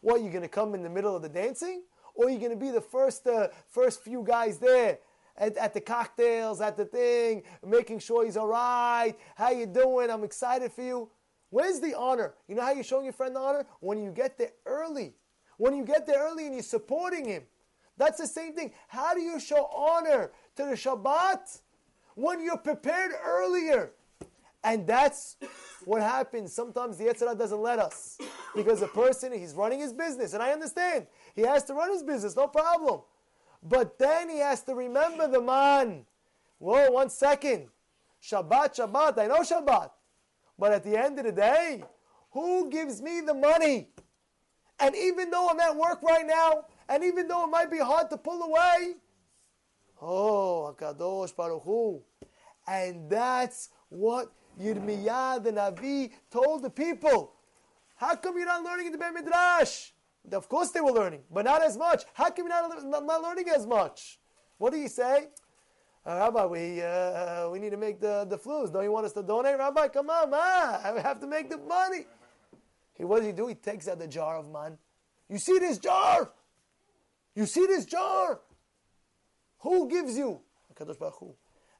What, 0.00 0.22
You're 0.22 0.32
going 0.32 0.42
to 0.42 0.48
come 0.48 0.74
in 0.74 0.82
the 0.82 0.90
middle 0.90 1.14
of 1.14 1.22
the 1.22 1.28
dancing? 1.28 1.82
Or 2.14 2.26
are 2.26 2.30
you 2.30 2.38
going 2.38 2.50
to 2.50 2.56
be 2.56 2.70
the 2.70 2.80
first, 2.80 3.26
uh, 3.26 3.48
first 3.68 4.02
few 4.02 4.22
guys 4.22 4.58
there 4.58 4.98
at, 5.40 5.56
at 5.56 5.74
the 5.74 5.80
cocktails, 5.80 6.60
at 6.60 6.76
the 6.76 6.84
thing, 6.84 7.42
making 7.66 7.98
sure 7.98 8.24
he's 8.24 8.36
all 8.36 8.46
right. 8.46 9.14
How 9.34 9.50
you 9.50 9.66
doing? 9.66 10.10
I'm 10.10 10.22
excited 10.22 10.70
for 10.70 10.82
you. 10.82 11.10
Where's 11.48 11.80
the 11.80 11.96
honor? 11.96 12.34
You 12.46 12.54
know 12.54 12.62
how 12.62 12.72
you're 12.72 12.84
showing 12.84 13.04
your 13.04 13.14
friend 13.14 13.34
the 13.34 13.40
honor? 13.40 13.66
When 13.80 14.00
you 14.00 14.12
get 14.12 14.38
there 14.38 14.52
early. 14.66 15.14
When 15.56 15.74
you 15.74 15.84
get 15.84 16.06
there 16.06 16.20
early 16.20 16.44
and 16.44 16.54
you're 16.54 16.62
supporting 16.62 17.24
him. 17.24 17.42
That's 17.96 18.18
the 18.18 18.26
same 18.26 18.54
thing. 18.54 18.72
How 18.86 19.14
do 19.14 19.20
you 19.20 19.40
show 19.40 19.66
honor 19.74 20.30
to 20.56 20.64
the 20.64 20.72
Shabbat? 20.72 21.60
When 22.14 22.44
you're 22.44 22.58
prepared 22.58 23.12
earlier. 23.24 23.92
And 24.62 24.86
that's 24.86 25.36
what 25.86 26.02
happens. 26.02 26.54
Sometimes 26.54 26.98
the 26.98 27.04
Yetzer 27.04 27.20
Hara 27.20 27.34
doesn't 27.34 27.60
let 27.60 27.78
us. 27.78 28.18
Because 28.54 28.82
a 28.82 28.88
person, 28.88 29.32
he's 29.32 29.54
running 29.54 29.80
his 29.80 29.92
business. 29.92 30.34
And 30.34 30.42
I 30.42 30.52
understand. 30.52 31.06
He 31.34 31.42
has 31.42 31.64
to 31.64 31.74
run 31.74 31.90
his 31.90 32.02
business, 32.02 32.36
no 32.36 32.46
problem. 32.46 33.00
But 33.62 33.98
then 33.98 34.28
he 34.30 34.38
has 34.38 34.62
to 34.62 34.74
remember 34.74 35.28
the 35.28 35.40
man. 35.40 36.06
Whoa, 36.58 36.90
one 36.90 37.10
second. 37.10 37.68
Shabbat, 38.22 38.76
Shabbat, 38.76 39.18
I 39.18 39.26
know 39.26 39.40
Shabbat. 39.40 39.90
But 40.58 40.72
at 40.72 40.84
the 40.84 40.96
end 40.96 41.18
of 41.18 41.24
the 41.24 41.32
day, 41.32 41.82
who 42.32 42.70
gives 42.70 43.00
me 43.00 43.20
the 43.20 43.34
money? 43.34 43.88
And 44.78 44.94
even 44.94 45.30
though 45.30 45.48
I'm 45.48 45.60
at 45.60 45.76
work 45.76 46.02
right 46.02 46.26
now, 46.26 46.64
and 46.88 47.04
even 47.04 47.28
though 47.28 47.44
it 47.44 47.48
might 47.48 47.70
be 47.70 47.78
hard 47.78 48.10
to 48.10 48.16
pull 48.16 48.42
away, 48.42 48.94
oh, 50.00 50.74
Hakadosh 50.78 51.34
Baruch 51.36 51.62
Hu. 51.62 52.02
And 52.66 53.10
that's 53.10 53.70
what 53.88 54.32
Yirmiyah 54.60 55.42
the 55.42 55.52
Navi 55.52 56.12
told 56.30 56.62
the 56.62 56.70
people. 56.70 57.32
How 57.96 58.16
come 58.16 58.36
you're 58.36 58.46
not 58.46 58.62
learning 58.62 58.86
in 58.86 58.92
the 58.92 58.98
Beit 58.98 59.12
Midrash? 59.12 59.90
Of 60.32 60.48
course 60.48 60.70
they 60.70 60.80
were 60.80 60.92
learning, 60.92 61.22
but 61.30 61.44
not 61.44 61.62
as 61.62 61.76
much. 61.76 62.04
How 62.14 62.30
come 62.30 62.46
you're 62.46 62.84
not, 62.84 63.06
not 63.06 63.22
learning 63.22 63.48
as 63.48 63.66
much? 63.66 64.18
What 64.58 64.72
do 64.72 64.78
you 64.78 64.88
say? 64.88 65.28
Uh, 66.06 66.16
Rabbi, 66.16 66.46
we, 66.46 66.82
uh, 66.82 67.48
we 67.50 67.58
need 67.58 67.70
to 67.70 67.76
make 67.76 68.00
the, 68.00 68.26
the 68.28 68.38
flus. 68.38 68.72
Don't 68.72 68.84
you 68.84 68.92
want 68.92 69.06
us 69.06 69.12
to 69.12 69.22
donate? 69.22 69.58
Rabbi, 69.58 69.88
come 69.88 70.08
on, 70.10 70.30
man. 70.30 70.40
I 70.40 71.00
have 71.02 71.20
to 71.20 71.26
make 71.26 71.50
the 71.50 71.58
money. 71.58 72.06
He, 72.96 73.04
what 73.04 73.18
does 73.18 73.26
he 73.26 73.32
do? 73.32 73.46
He 73.46 73.54
takes 73.54 73.88
out 73.88 73.98
the 73.98 74.06
jar 74.06 74.38
of 74.38 74.50
man. 74.50 74.78
You 75.28 75.38
see 75.38 75.58
this 75.58 75.78
jar? 75.78 76.30
You 77.34 77.46
see 77.46 77.66
this 77.66 77.84
jar? 77.84 78.40
Who 79.60 79.88
gives 79.88 80.16
you? 80.16 80.40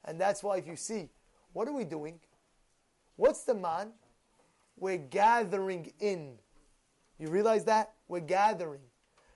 And 0.05 0.19
that's 0.19 0.43
why 0.43 0.57
if 0.57 0.67
you 0.67 0.75
see, 0.75 1.09
what 1.53 1.67
are 1.67 1.73
we 1.73 1.83
doing? 1.83 2.19
What's 3.15 3.43
the 3.43 3.53
man? 3.53 3.91
We're 4.77 4.97
gathering 4.97 5.91
in. 5.99 6.37
You 7.19 7.29
realize 7.29 7.65
that? 7.65 7.93
We're 8.11 8.19
gathering. 8.19 8.81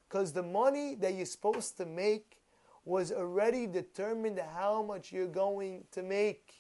Because 0.10 0.34
the 0.34 0.44
money 0.44 0.96
that 0.96 1.13
you're 1.13 1.25
supposed 1.25 1.77
to 1.77 1.86
make 1.86 2.41
was 2.84 3.13
already 3.13 3.67
determined 3.67 4.38
how 4.53 4.84
much 4.84 5.13
you're 5.13 5.27
going 5.27 5.86
to 5.91 6.03
make. 6.03 6.53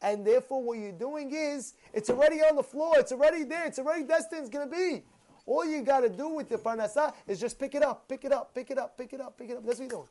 And 0.00 0.24
therefore, 0.24 0.62
what 0.62 0.78
you're 0.78 0.92
doing 0.92 1.32
is, 1.34 1.74
it's 1.92 2.08
already 2.08 2.36
on 2.36 2.54
the 2.54 2.62
floor, 2.62 2.94
it's 2.98 3.10
already 3.10 3.42
there, 3.42 3.66
it's 3.66 3.80
already 3.80 4.04
destined, 4.04 4.42
it's 4.42 4.48
going 4.50 4.70
to 4.70 4.74
be. 4.74 5.02
All 5.44 5.66
you 5.66 5.82
got 5.82 6.00
to 6.00 6.08
do 6.08 6.28
with 6.28 6.48
the 6.48 6.56
parnasah 6.56 7.12
is 7.26 7.40
just 7.40 7.58
pick 7.58 7.74
it 7.74 7.82
up, 7.82 8.08
pick 8.08 8.24
it 8.24 8.32
up, 8.32 8.54
pick 8.54 8.70
it 8.70 8.78
up, 8.78 8.96
pick 8.96 9.12
it 9.12 9.20
up, 9.20 9.36
pick 9.36 9.50
it 9.50 9.56
up. 9.56 9.66
That's 9.66 9.80
what 9.80 9.90
you're 9.90 9.98
doing. 9.98 10.08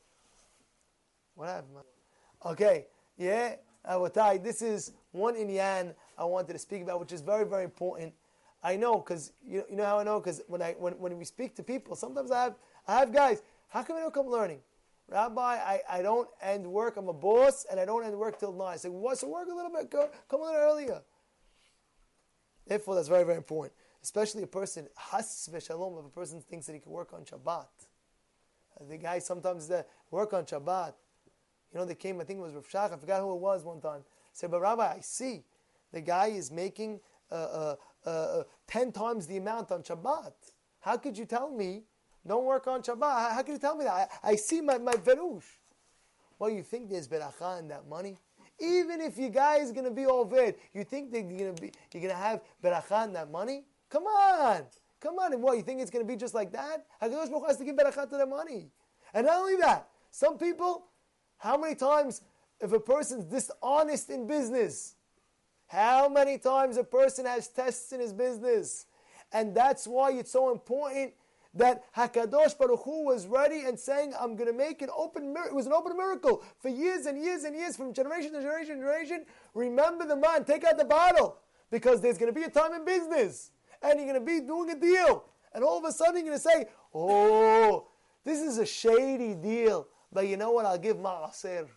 What 1.36 1.48
happened? 1.48 1.78
Okay, 2.46 2.88
yeah, 3.18 3.56
Awatai, 3.90 4.44
this 4.44 4.62
is 4.62 4.92
one 5.12 5.38
in 5.38 5.48
inyan 5.48 5.96
I 6.18 6.26
wanted 6.26 6.52
to 6.52 6.60
speak 6.60 6.82
about, 6.84 7.00
which 7.00 7.14
is 7.14 7.22
very, 7.22 7.46
very 7.46 7.64
important. 7.64 8.14
I 8.62 8.76
know, 8.76 8.98
because 8.98 9.32
you, 9.46 9.64
you 9.70 9.78
know 9.78 9.86
how 9.86 10.00
I 10.00 10.04
know? 10.04 10.20
Because 10.20 10.42
when, 10.48 10.62
I, 10.62 10.76
when, 10.78 10.94
when 10.94 11.18
we 11.18 11.26
speak 11.26 11.56
to 11.56 11.64
people, 11.64 11.96
sometimes 11.96 12.32
I 12.32 12.44
have, 12.44 12.56
I 12.88 13.00
have 13.00 13.14
guys, 13.14 13.42
how 13.70 13.84
come 13.84 13.98
I 13.98 14.02
don't 14.02 14.14
come 14.14 14.28
learning? 14.28 14.60
Rabbi, 15.08 15.42
I, 15.42 15.80
I 15.90 16.02
don't 16.02 16.28
end 16.42 16.68
work. 16.68 16.98
I'm 16.98 17.08
a 17.08 17.14
boss, 17.14 17.66
and 17.70 17.80
I 17.80 17.86
don't 17.86 18.06
end 18.06 18.18
work 18.18 18.40
till 18.40 18.54
9. 18.54 18.68
I 18.68 18.76
say, 18.76 18.90
what? 18.90 19.18
So 19.18 19.28
work 19.28 19.48
a 19.52 19.56
little 19.56 19.72
bit. 19.72 19.90
Go, 19.90 20.10
come 20.30 20.42
a 20.42 20.44
little 20.44 20.60
earlier. 20.60 21.02
Therefore, 22.68 22.96
that's 22.96 23.08
very, 23.08 23.24
very 23.24 23.38
important. 23.38 23.74
Especially 24.04 24.44
a 24.44 24.48
person, 24.48 24.88
has 24.96 25.50
v'shalom, 25.52 26.00
if 26.00 26.06
a 26.06 26.10
person 26.10 26.42
thinks 26.42 26.68
that 26.68 26.74
he 26.74 26.80
can 26.80 26.92
work 26.92 27.14
on 27.14 27.24
Shabbat. 27.24 27.68
The 28.88 28.98
guy 28.98 29.20
sometimes 29.20 29.70
uh, 29.72 29.84
work 30.12 30.34
on 30.34 30.46
Shabbat. 30.46 30.94
You 31.74 31.80
know, 31.80 31.86
they 31.86 31.96
came, 31.96 32.22
I 32.22 32.24
think 32.24 32.40
it 32.40 32.44
was 32.44 32.54
Rav 32.54 32.68
Shach, 32.70 32.94
I 32.94 32.98
forgot 32.98 33.22
who 33.22 33.34
it 33.34 33.40
was 33.40 33.64
one 33.64 33.82
time. 33.82 34.02
Said, 34.32 34.52
but 34.52 34.62
Rabbi, 34.62 34.96
I 34.98 35.00
see 35.02 35.44
the 35.92 36.02
guy 36.02 36.28
is 36.28 36.52
making 36.52 37.00
uh, 37.32 37.36
uh, 37.36 37.76
uh, 38.06 38.10
uh 38.10 38.44
10 38.68 38.92
times 38.92 39.28
the 39.28 39.38
amount 39.38 39.72
on 39.72 39.84
Shabbat. 39.84 40.34
How 40.80 40.98
could 40.98 41.18
you 41.18 41.26
tell 41.26 41.52
me 41.52 41.84
don't 42.28 42.46
work 42.46 42.68
on 42.68 42.82
Shabbat. 42.82 43.34
How 43.34 43.42
could 43.44 43.54
you 43.54 43.60
tell 43.60 43.76
me 43.76 43.86
that? 43.86 44.10
I, 44.24 44.32
I 44.32 44.36
see 44.36 44.62
my, 44.62 44.78
my 44.78 44.94
verush. 44.94 45.46
Well, 46.38 46.50
you 46.50 46.64
think 46.64 46.90
there's 46.90 47.08
beracha 47.08 47.60
in 47.60 47.68
that 47.70 47.88
money? 47.88 48.18
Even 48.60 49.02
if 49.02 49.18
your 49.18 49.30
guy 49.30 49.58
is 49.58 49.72
going 49.72 49.86
to 49.86 49.92
be 49.92 50.06
over, 50.06 50.54
you 50.74 50.84
think 50.84 51.12
that 51.12 51.22
you're 51.22 51.40
going 51.40 51.56
to 51.56 51.62
be 51.62 51.72
you're 51.94 52.04
going 52.04 52.14
to 52.14 52.22
have 52.22 52.42
beracha 52.64 53.06
in 53.06 53.14
that 53.14 53.32
money? 53.32 53.64
Come 53.90 54.04
on, 54.04 54.64
come 55.00 55.16
on. 55.16 55.34
And 55.34 55.42
what 55.42 55.58
you 55.58 55.64
think 55.64 55.82
it's 55.82 55.90
going 55.90 56.06
to 56.06 56.08
be 56.08 56.18
just 56.18 56.34
like 56.34 56.52
that? 56.52 56.86
Hakadosh 57.02 57.32
Baruch 57.32 57.48
has 57.48 57.58
to 57.58 57.66
give 57.66 57.76
beracha 57.76 58.10
to 58.10 58.18
the 58.18 58.26
money. 58.26 58.70
And 59.14 59.26
not 59.26 59.38
only 59.38 59.56
that, 59.58 59.88
some 60.12 60.38
people, 60.38 60.88
how 61.38 61.58
many 61.58 61.76
times 61.76 62.22
if 62.60 62.74
a 62.74 62.80
person's 62.80 63.24
dishonest 63.24 64.10
in 64.10 64.28
business, 64.28 64.96
how 65.70 66.10
many 66.10 66.38
times 66.38 66.78
a 66.78 66.84
person 66.84 67.26
has 67.26 67.48
tests 67.48 67.94
in 67.94 68.00
his 68.00 68.12
business, 68.12 68.88
and 69.32 69.56
that's 69.56 69.88
why 69.88 70.12
it's 70.12 70.32
so 70.32 70.52
important 70.52 71.14
that 71.54 71.84
Hakadosh 71.96 72.58
Baruch 72.58 72.84
Hu 72.84 73.06
was 73.06 73.28
ready 73.28 73.62
and 73.66 73.80
saying, 73.80 74.14
"I'm 74.20 74.36
going 74.36 74.52
to 74.52 74.58
make 74.58 74.82
an 74.82 74.90
open 74.96 75.32
miracle." 75.32 75.52
It 75.52 75.56
was 75.56 75.68
an 75.68 75.74
open 75.74 75.96
miracle 75.96 76.44
for 76.60 76.70
years 76.70 77.06
and 77.06 77.18
years 77.24 77.44
and 77.44 77.56
years, 77.56 77.78
from 77.78 77.94
generation 77.94 78.34
to 78.34 78.42
generation 78.42 78.76
to 78.76 78.82
generation. 78.82 79.26
Remember 79.54 80.06
the 80.06 80.16
man, 80.16 80.44
take 80.44 80.64
out 80.64 80.78
the 80.78 80.86
bottle, 80.86 81.38
because 81.70 82.02
there's 82.02 82.18
going 82.18 82.34
to 82.34 82.40
be 82.40 82.46
a 82.46 82.50
time 82.50 82.74
in 82.74 82.84
business, 82.84 83.52
and 83.82 84.00
you're 84.00 84.12
going 84.12 84.20
to 84.20 84.26
be 84.26 84.46
doing 84.46 84.72
a 84.72 84.76
deal, 84.76 85.26
and 85.54 85.64
all 85.64 85.78
of 85.78 85.86
a 85.86 85.92
sudden 85.92 86.16
you're 86.18 86.26
going 86.26 86.38
to 86.38 86.40
say, 86.40 86.68
"Oh, 86.94 87.88
this 88.24 88.40
is 88.40 88.58
a 88.58 88.66
shady 88.66 89.36
deal," 89.36 89.88
but 90.12 90.28
you 90.28 90.36
know 90.36 90.52
what? 90.52 90.66
I'll 90.66 90.80
give 90.80 90.98
maaser. 90.98 91.68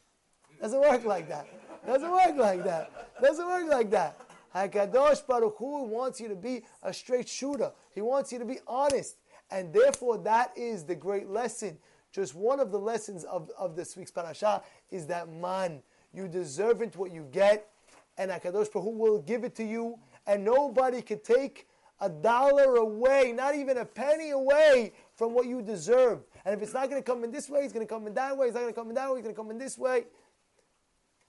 Doesn't 0.62 0.80
work 0.80 1.04
like 1.04 1.28
that. 1.28 1.48
Doesn't 1.84 2.10
work 2.10 2.36
like 2.36 2.62
that. 2.62 3.20
Doesn't 3.20 3.44
work 3.44 3.68
like 3.68 3.90
that. 3.90 4.16
Hakadosh 4.54 5.26
Baruch 5.26 5.56
Hu 5.58 5.82
wants 5.82 6.20
you 6.20 6.28
to 6.28 6.36
be 6.36 6.62
a 6.84 6.94
straight 6.94 7.28
shooter. 7.28 7.72
He 7.94 8.00
wants 8.00 8.32
you 8.32 8.38
to 8.38 8.44
be 8.44 8.58
honest. 8.68 9.16
And 9.50 9.72
therefore, 9.72 10.18
that 10.18 10.52
is 10.56 10.84
the 10.84 10.94
great 10.94 11.28
lesson. 11.28 11.78
Just 12.12 12.36
one 12.36 12.60
of 12.60 12.70
the 12.70 12.78
lessons 12.78 13.24
of, 13.24 13.50
of 13.58 13.74
this 13.74 13.96
week's 13.96 14.12
parasha 14.12 14.62
is 14.92 15.06
that 15.08 15.28
man, 15.28 15.82
you 16.14 16.28
deserve 16.28 16.80
it 16.80 16.94
what 16.94 17.10
you 17.10 17.26
get, 17.32 17.68
and 18.16 18.30
Hakadosh 18.30 18.72
Baruch 18.72 18.84
Hu 18.84 18.90
will 18.90 19.18
give 19.18 19.42
it 19.42 19.56
to 19.56 19.64
you, 19.64 19.98
and 20.28 20.44
nobody 20.44 21.02
can 21.02 21.18
take 21.20 21.66
a 22.00 22.08
dollar 22.08 22.76
away, 22.76 23.32
not 23.34 23.56
even 23.56 23.78
a 23.78 23.84
penny 23.84 24.30
away 24.30 24.92
from 25.16 25.34
what 25.34 25.46
you 25.46 25.62
deserve. 25.62 26.20
And 26.44 26.54
if 26.54 26.62
it's 26.62 26.74
not 26.74 26.90
going 26.90 27.02
to 27.02 27.06
come 27.06 27.24
in 27.24 27.30
this 27.30 27.48
way, 27.48 27.60
it's 27.60 27.72
going 27.72 27.86
to 27.86 27.92
come 27.92 28.06
in 28.06 28.14
that 28.14 28.36
way. 28.36 28.46
It's 28.46 28.54
not 28.54 28.62
going 28.62 28.74
to 28.74 28.78
come 28.78 28.88
in 28.90 28.94
that 28.96 29.10
way. 29.10 29.18
It's 29.18 29.24
going 29.24 29.34
to 29.34 29.40
come 29.40 29.50
in 29.50 29.58
this 29.58 29.78
way. 29.78 30.04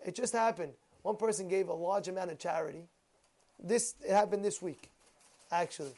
It 0.06 0.16
just 0.16 0.34
happened. 0.34 0.74
One 1.02 1.16
person 1.16 1.48
gave 1.48 1.70
a 1.70 1.74
large 1.74 2.08
amount 2.08 2.32
of 2.32 2.40
charity. 2.40 2.86
This 3.62 3.96
it 4.04 4.12
happened 4.12 4.44
this 4.44 4.62
week, 4.62 4.90
actually. 5.52 5.94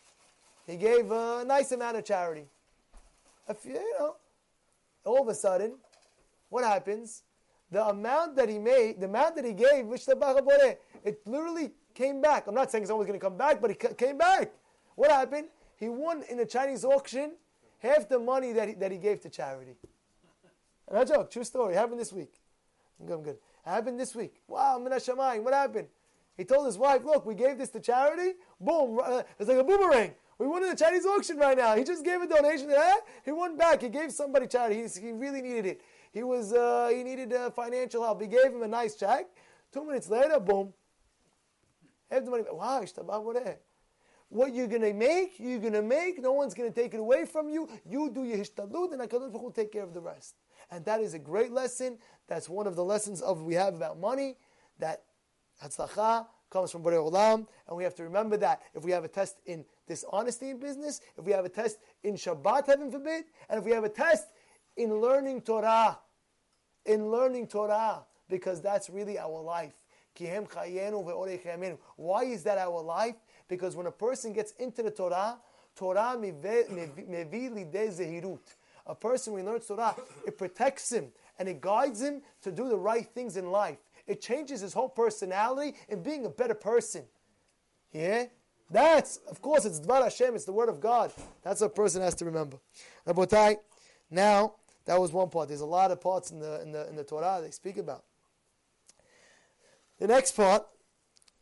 He 0.67 0.77
gave 0.77 1.12
a 1.12 1.43
nice 1.45 1.71
amount 1.71 1.97
of 1.97 2.05
charity. 2.05 2.45
A 3.47 3.53
Few, 3.53 3.74
you 3.74 3.95
know, 4.00 4.15
all 5.05 5.21
of 5.21 5.27
a 5.27 5.35
sudden, 5.35 5.75
what 6.50 6.63
happens? 6.63 7.24
The 7.71 7.85
amount 7.85 8.35
that 8.35 8.50
he 8.50 8.57
made, 8.57 9.00
the 9.00 9.05
amount 9.05 9.35
that 9.35 9.45
he 9.45 9.53
gave, 9.53 9.85
it 9.91 11.19
literally 11.25 11.71
came 11.93 12.21
back. 12.21 12.47
I'm 12.47 12.55
not 12.55 12.71
saying 12.71 12.83
it's 12.83 12.91
always 12.91 13.07
going 13.07 13.19
to 13.19 13.24
come 13.24 13.38
back, 13.38 13.62
but 13.62 13.71
it 13.71 13.97
came 13.97 14.17
back. 14.17 14.51
What 14.95 15.12
happened? 15.12 15.47
He 15.77 15.89
won 15.89 16.24
in 16.29 16.39
a 16.39 16.45
Chinese 16.45 16.85
auction 16.85 17.33
half 17.79 18.07
the 18.07 18.19
money 18.19 18.53
that 18.53 18.67
he, 18.69 18.74
that 18.75 18.91
he 18.91 18.97
gave 18.97 19.21
to 19.21 19.29
charity. 19.29 19.75
No 20.91 21.03
joke, 21.03 21.31
true 21.31 21.43
story. 21.43 21.74
Happened 21.75 22.00
this 22.00 22.13
week. 22.13 22.33
I'm 23.00 23.07
good, 23.07 23.38
happened 23.65 24.00
this 24.00 24.15
week. 24.15 24.41
Wow, 24.48 24.79
Mina 24.79 24.98
Shamayim. 24.98 25.43
What 25.43 25.53
happened? 25.53 25.88
He 26.38 26.43
told 26.43 26.65
his 26.65 26.77
wife, 26.77 27.03
look, 27.03 27.25
we 27.25 27.34
gave 27.34 27.57
this 27.57 27.69
to 27.69 27.79
charity. 27.79 28.38
Boom. 28.60 29.00
Uh, 29.03 29.24
it's 29.39 29.50
like 29.50 29.57
a 29.57 29.63
boomerang. 29.63 30.13
We 30.38 30.48
won 30.48 30.63
in 30.63 30.69
the 30.69 30.75
Chinese 30.75 31.05
auction 31.05 31.38
right 31.38 31.57
now. 31.57 31.75
He 31.75 31.84
just 31.84 32.03
gave 32.03 32.22
a 32.22 32.27
donation. 32.27 32.69
Eh? 32.69 32.95
He 33.24 33.31
won 33.31 33.55
back. 33.57 33.81
He 33.81 33.89
gave 33.89 34.12
somebody 34.12 34.48
charity. 34.48 34.75
He, 34.75 35.07
he 35.07 35.12
really 35.13 35.41
needed 35.41 35.65
it. 35.65 35.81
He 36.12 36.24
was 36.24 36.51
uh, 36.51 36.89
he 36.93 37.03
needed 37.03 37.31
uh, 37.34 37.51
financial 37.51 38.03
help. 38.03 38.22
He 38.22 38.27
gave 38.27 38.48
him 38.48 38.63
a 38.63 38.67
nice 38.67 38.95
check. 38.95 39.27
Two 39.72 39.86
minutes 39.86 40.10
later, 40.10 40.39
boom. 40.39 40.74
Have 42.12 42.25
the 42.25 42.31
money. 42.31 42.43
Wow, 42.51 42.84
what 44.29 44.53
you're 44.53 44.67
gonna 44.67 44.93
make, 44.93 45.39
you're 45.39 45.60
gonna 45.60 45.81
make. 45.81 46.22
No 46.22 46.34
one's 46.34 46.53
gonna 46.53 46.72
take 46.72 46.93
it 46.93 47.00
away 47.00 47.25
from 47.25 47.50
you. 47.50 47.69
You 47.86 48.10
do 48.10 48.24
your 48.24 48.38
hishtadlut, 48.38 48.93
and 48.93 49.01
Hakadosh 49.01 49.31
will 49.31 49.51
take 49.51 49.72
care 49.72 49.84
of 49.84 49.93
the 49.93 50.01
rest. 50.01 50.36
And 50.72 50.84
that 50.86 51.01
is 51.01 51.13
a 51.13 51.19
great 51.19 51.51
lesson. 51.51 51.98
That's 52.27 52.50
one 52.50 52.67
of 52.67 52.75
the 52.75 52.84
lessons 52.84 53.22
of 53.22 53.43
we 53.43 53.53
have 53.55 53.75
about 53.75 54.00
money. 54.00 54.38
That 54.79 55.03
hatzlacha 55.63 56.27
comes 56.50 56.72
from 56.72 56.84
Borei 56.84 57.12
Olam, 57.12 57.48
and 57.67 57.77
we 57.77 57.84
have 57.84 57.95
to 57.95 58.03
remember 58.03 58.38
that 58.38 58.62
if 58.74 58.84
we 58.84 58.91
have 58.91 59.03
a 59.03 59.07
test 59.07 59.38
in 59.45 59.65
dishonesty 59.88 60.50
in 60.50 60.60
business, 60.60 61.01
if 61.17 61.25
we 61.25 61.31
have 61.31 61.45
a 61.45 61.50
test 61.50 61.77
in 62.03 62.15
Shabbat, 62.15 62.67
heaven 62.67 62.91
forbid, 62.91 63.25
and 63.50 63.60
if 63.60 63.65
we 63.65 63.72
have 63.72 63.84
a 63.84 63.89
test 63.89 64.27
in 64.77 65.01
learning 65.01 65.41
Torah, 65.41 66.00
in 66.86 67.10
learning 67.10 67.48
Torah, 67.48 68.05
because 68.29 68.62
that's 68.62 68.89
really 68.89 69.19
our 69.19 69.41
life. 69.41 69.74
Why 70.17 70.48
is 72.24 72.43
that 72.43 72.57
our 72.57 72.81
life? 72.81 73.15
Because 73.48 73.75
when 73.75 73.86
a 73.86 73.91
person 73.91 74.34
gets 74.34 74.53
into 74.53 74.81
the 74.81 74.91
Torah, 74.91 75.38
Torah 75.75 76.17
a 78.88 78.96
person 78.96 79.34
when 79.34 79.44
he 79.44 79.50
learns 79.50 79.68
Torah, 79.68 79.96
it 80.25 80.38
protects 80.38 80.92
him 80.92 81.08
and 81.39 81.50
it 81.50 81.62
guides 81.62 82.01
him 82.01 82.22
to 82.44 82.51
do 82.51 82.70
the 82.70 82.77
right 82.77 83.08
things 83.08 83.38
in 83.38 83.51
life. 83.51 83.77
It 84.08 84.22
changes 84.22 84.62
his 84.62 84.74
whole 84.74 84.89
personality 84.89 85.75
and 85.89 86.04
being 86.04 86.25
a 86.25 86.30
better 86.30 86.54
person. 86.54 87.06
Yeah? 87.92 88.25
That's, 88.70 89.18
of 89.30 89.42
course, 89.42 89.65
it's 89.65 89.80
Dvar 89.80 90.04
Hashem, 90.04 90.36
it's 90.36 90.46
the 90.46 90.54
word 90.54 90.70
of 90.70 90.80
God. 90.80 91.12
That's 91.44 91.62
what 91.62 91.68
a 91.68 91.74
person 91.74 92.01
has 92.01 92.15
to 92.15 92.25
remember. 92.25 92.58
Rabotai, 93.08 93.58
now, 94.10 94.56
That 94.86 95.00
was 95.00 95.12
one 95.12 95.30
part. 95.30 95.48
There's 95.48 95.62
a 95.62 95.65
lot 95.65 95.92
of 95.92 96.00
parts 96.00 96.32
in 96.32 96.39
the 96.39 96.62
in 96.62 96.72
the 96.72 96.88
in 96.88 96.96
the 96.96 97.04
Torah 97.04 97.39
they 97.42 97.51
speak 97.51 97.77
about. 97.77 98.04
The 100.00 100.08
next 100.08 100.36
part 100.36 100.65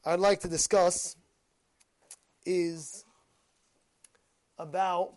I'd 0.06 0.20
like 0.20 0.40
to 0.42 0.48
discuss 0.48 1.18
is 2.46 3.04
about 4.58 5.14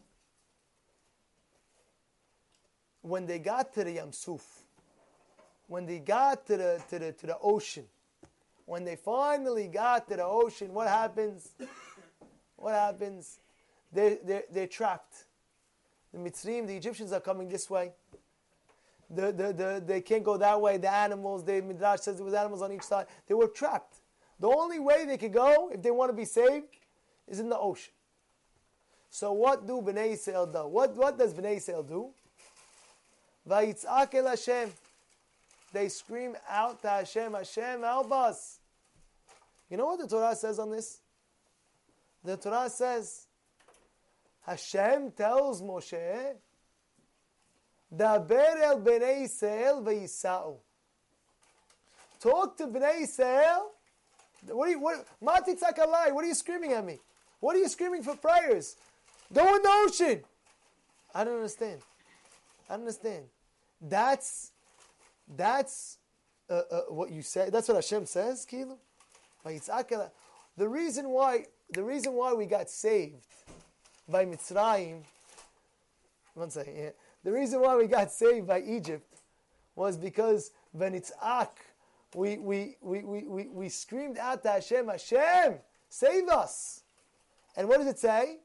when 3.06 3.24
they 3.26 3.38
got 3.38 3.72
to 3.74 3.84
the 3.84 3.92
Yam 3.92 4.12
Suf, 4.12 4.44
when 5.68 5.86
they 5.86 6.00
got 6.00 6.46
to 6.46 6.56
the, 6.56 6.82
to 6.90 6.98
the, 6.98 7.12
to 7.12 7.26
the 7.26 7.38
ocean, 7.40 7.84
when 8.64 8.84
they 8.84 8.96
finally 8.96 9.68
got 9.68 10.08
to 10.08 10.16
the 10.16 10.24
ocean, 10.24 10.74
what 10.74 10.88
happens? 10.88 11.50
What 12.56 12.74
happens? 12.74 13.38
They're, 13.92 14.18
they're, 14.24 14.44
they're 14.50 14.66
trapped. 14.66 15.24
The 16.12 16.18
Mitzrayim, 16.18 16.66
the 16.66 16.76
Egyptians 16.76 17.12
are 17.12 17.20
coming 17.20 17.48
this 17.48 17.70
way. 17.70 17.92
The, 19.08 19.30
the, 19.30 19.52
the, 19.52 19.82
they 19.86 20.00
can't 20.00 20.24
go 20.24 20.36
that 20.36 20.60
way. 20.60 20.78
The 20.78 20.92
animals, 20.92 21.44
the 21.44 21.60
Midrash 21.60 22.00
says 22.00 22.16
there 22.16 22.24
was 22.24 22.34
animals 22.34 22.62
on 22.62 22.72
each 22.72 22.82
side. 22.82 23.06
They 23.28 23.34
were 23.34 23.46
trapped. 23.48 23.98
The 24.40 24.48
only 24.48 24.80
way 24.80 25.04
they 25.04 25.16
could 25.16 25.32
go, 25.32 25.70
if 25.72 25.80
they 25.80 25.92
want 25.92 26.10
to 26.10 26.16
be 26.16 26.24
saved, 26.24 26.66
is 27.28 27.38
in 27.38 27.48
the 27.48 27.58
ocean. 27.58 27.92
So 29.10 29.32
what 29.32 29.64
do 29.64 29.80
Bnei 29.80 30.14
Yisrael 30.14 30.52
do? 30.52 30.66
What, 30.66 30.96
what 30.96 31.16
does 31.16 31.32
Bnei 31.32 31.56
Yisrael 31.56 31.86
do? 31.86 32.10
Vayitzak 33.48 34.14
el 34.14 34.26
Hashem. 34.26 34.72
They 35.72 35.88
scream 35.88 36.36
out 36.48 36.80
to 36.82 36.88
Hashem, 36.88 37.34
Hashem, 37.34 37.82
help 37.82 38.12
us. 38.12 38.60
You 39.68 39.76
know 39.76 39.86
what 39.86 40.00
the 40.00 40.06
Torah 40.06 40.34
says 40.34 40.58
on 40.58 40.70
this? 40.70 41.00
The 42.24 42.36
Torah 42.36 42.70
says, 42.70 43.26
Hashem 44.46 45.10
tells 45.12 45.60
Moshe, 45.60 46.34
Daber 47.94 48.62
el 48.62 48.80
Bnei 48.80 49.24
Yisrael 49.24 49.82
v'yisa'u. 49.84 50.56
Talk 52.20 52.56
to 52.56 52.66
Bnei 52.66 53.02
Yisrael. 53.02 53.66
What 54.48 54.68
are 54.68 54.70
you, 54.70 54.80
what, 54.80 55.06
Matitzak 55.22 55.78
alai, 55.78 56.12
what 56.12 56.24
are 56.24 56.28
you 56.28 56.34
screaming 56.34 56.72
at 56.72 56.84
me? 56.84 56.98
What 57.40 57.56
are 57.56 57.58
you 57.58 57.68
screaming 57.68 58.02
for 58.02 58.16
prayers? 58.16 58.76
Go 59.32 59.56
in 59.56 59.62
the 59.62 59.68
ocean. 59.68 60.22
I 61.14 61.24
don't 61.24 61.36
understand. 61.36 61.80
I 62.68 62.74
don't 62.74 62.82
understand. 62.82 63.24
That's 63.80 64.52
that's 65.28 65.98
uh, 66.48 66.62
uh, 66.70 66.80
what 66.88 67.10
you 67.10 67.22
say. 67.22 67.50
That's 67.50 67.68
what 67.68 67.76
Hashem 67.76 68.06
says, 68.06 68.46
Kilu. 68.50 68.76
The 70.56 70.68
reason 70.68 71.08
why 71.10 71.46
the 71.70 71.82
reason 71.82 72.12
why 72.12 72.32
we 72.32 72.46
got 72.46 72.70
saved 72.70 73.26
by 74.08 74.24
Mitzrayim. 74.24 75.02
One 76.34 76.50
second. 76.50 76.76
Yeah. 76.76 76.90
The 77.24 77.32
reason 77.32 77.60
why 77.60 77.76
we 77.76 77.86
got 77.86 78.12
saved 78.12 78.46
by 78.46 78.60
Egypt 78.60 79.20
was 79.74 79.96
because 79.96 80.52
when 80.72 80.94
it's 80.94 81.12
Ak, 81.22 81.58
we, 82.14 82.38
we, 82.38 82.76
we, 82.80 83.02
we, 83.02 83.48
we, 83.48 83.68
screamed 83.68 84.16
out 84.16 84.42
to 84.42 84.50
Hashem, 84.50 84.88
Hashem, 84.88 85.56
save 85.88 86.28
us. 86.28 86.82
And 87.56 87.68
what 87.68 87.78
does 87.78 87.86
it 87.86 87.98
say? 87.98 88.38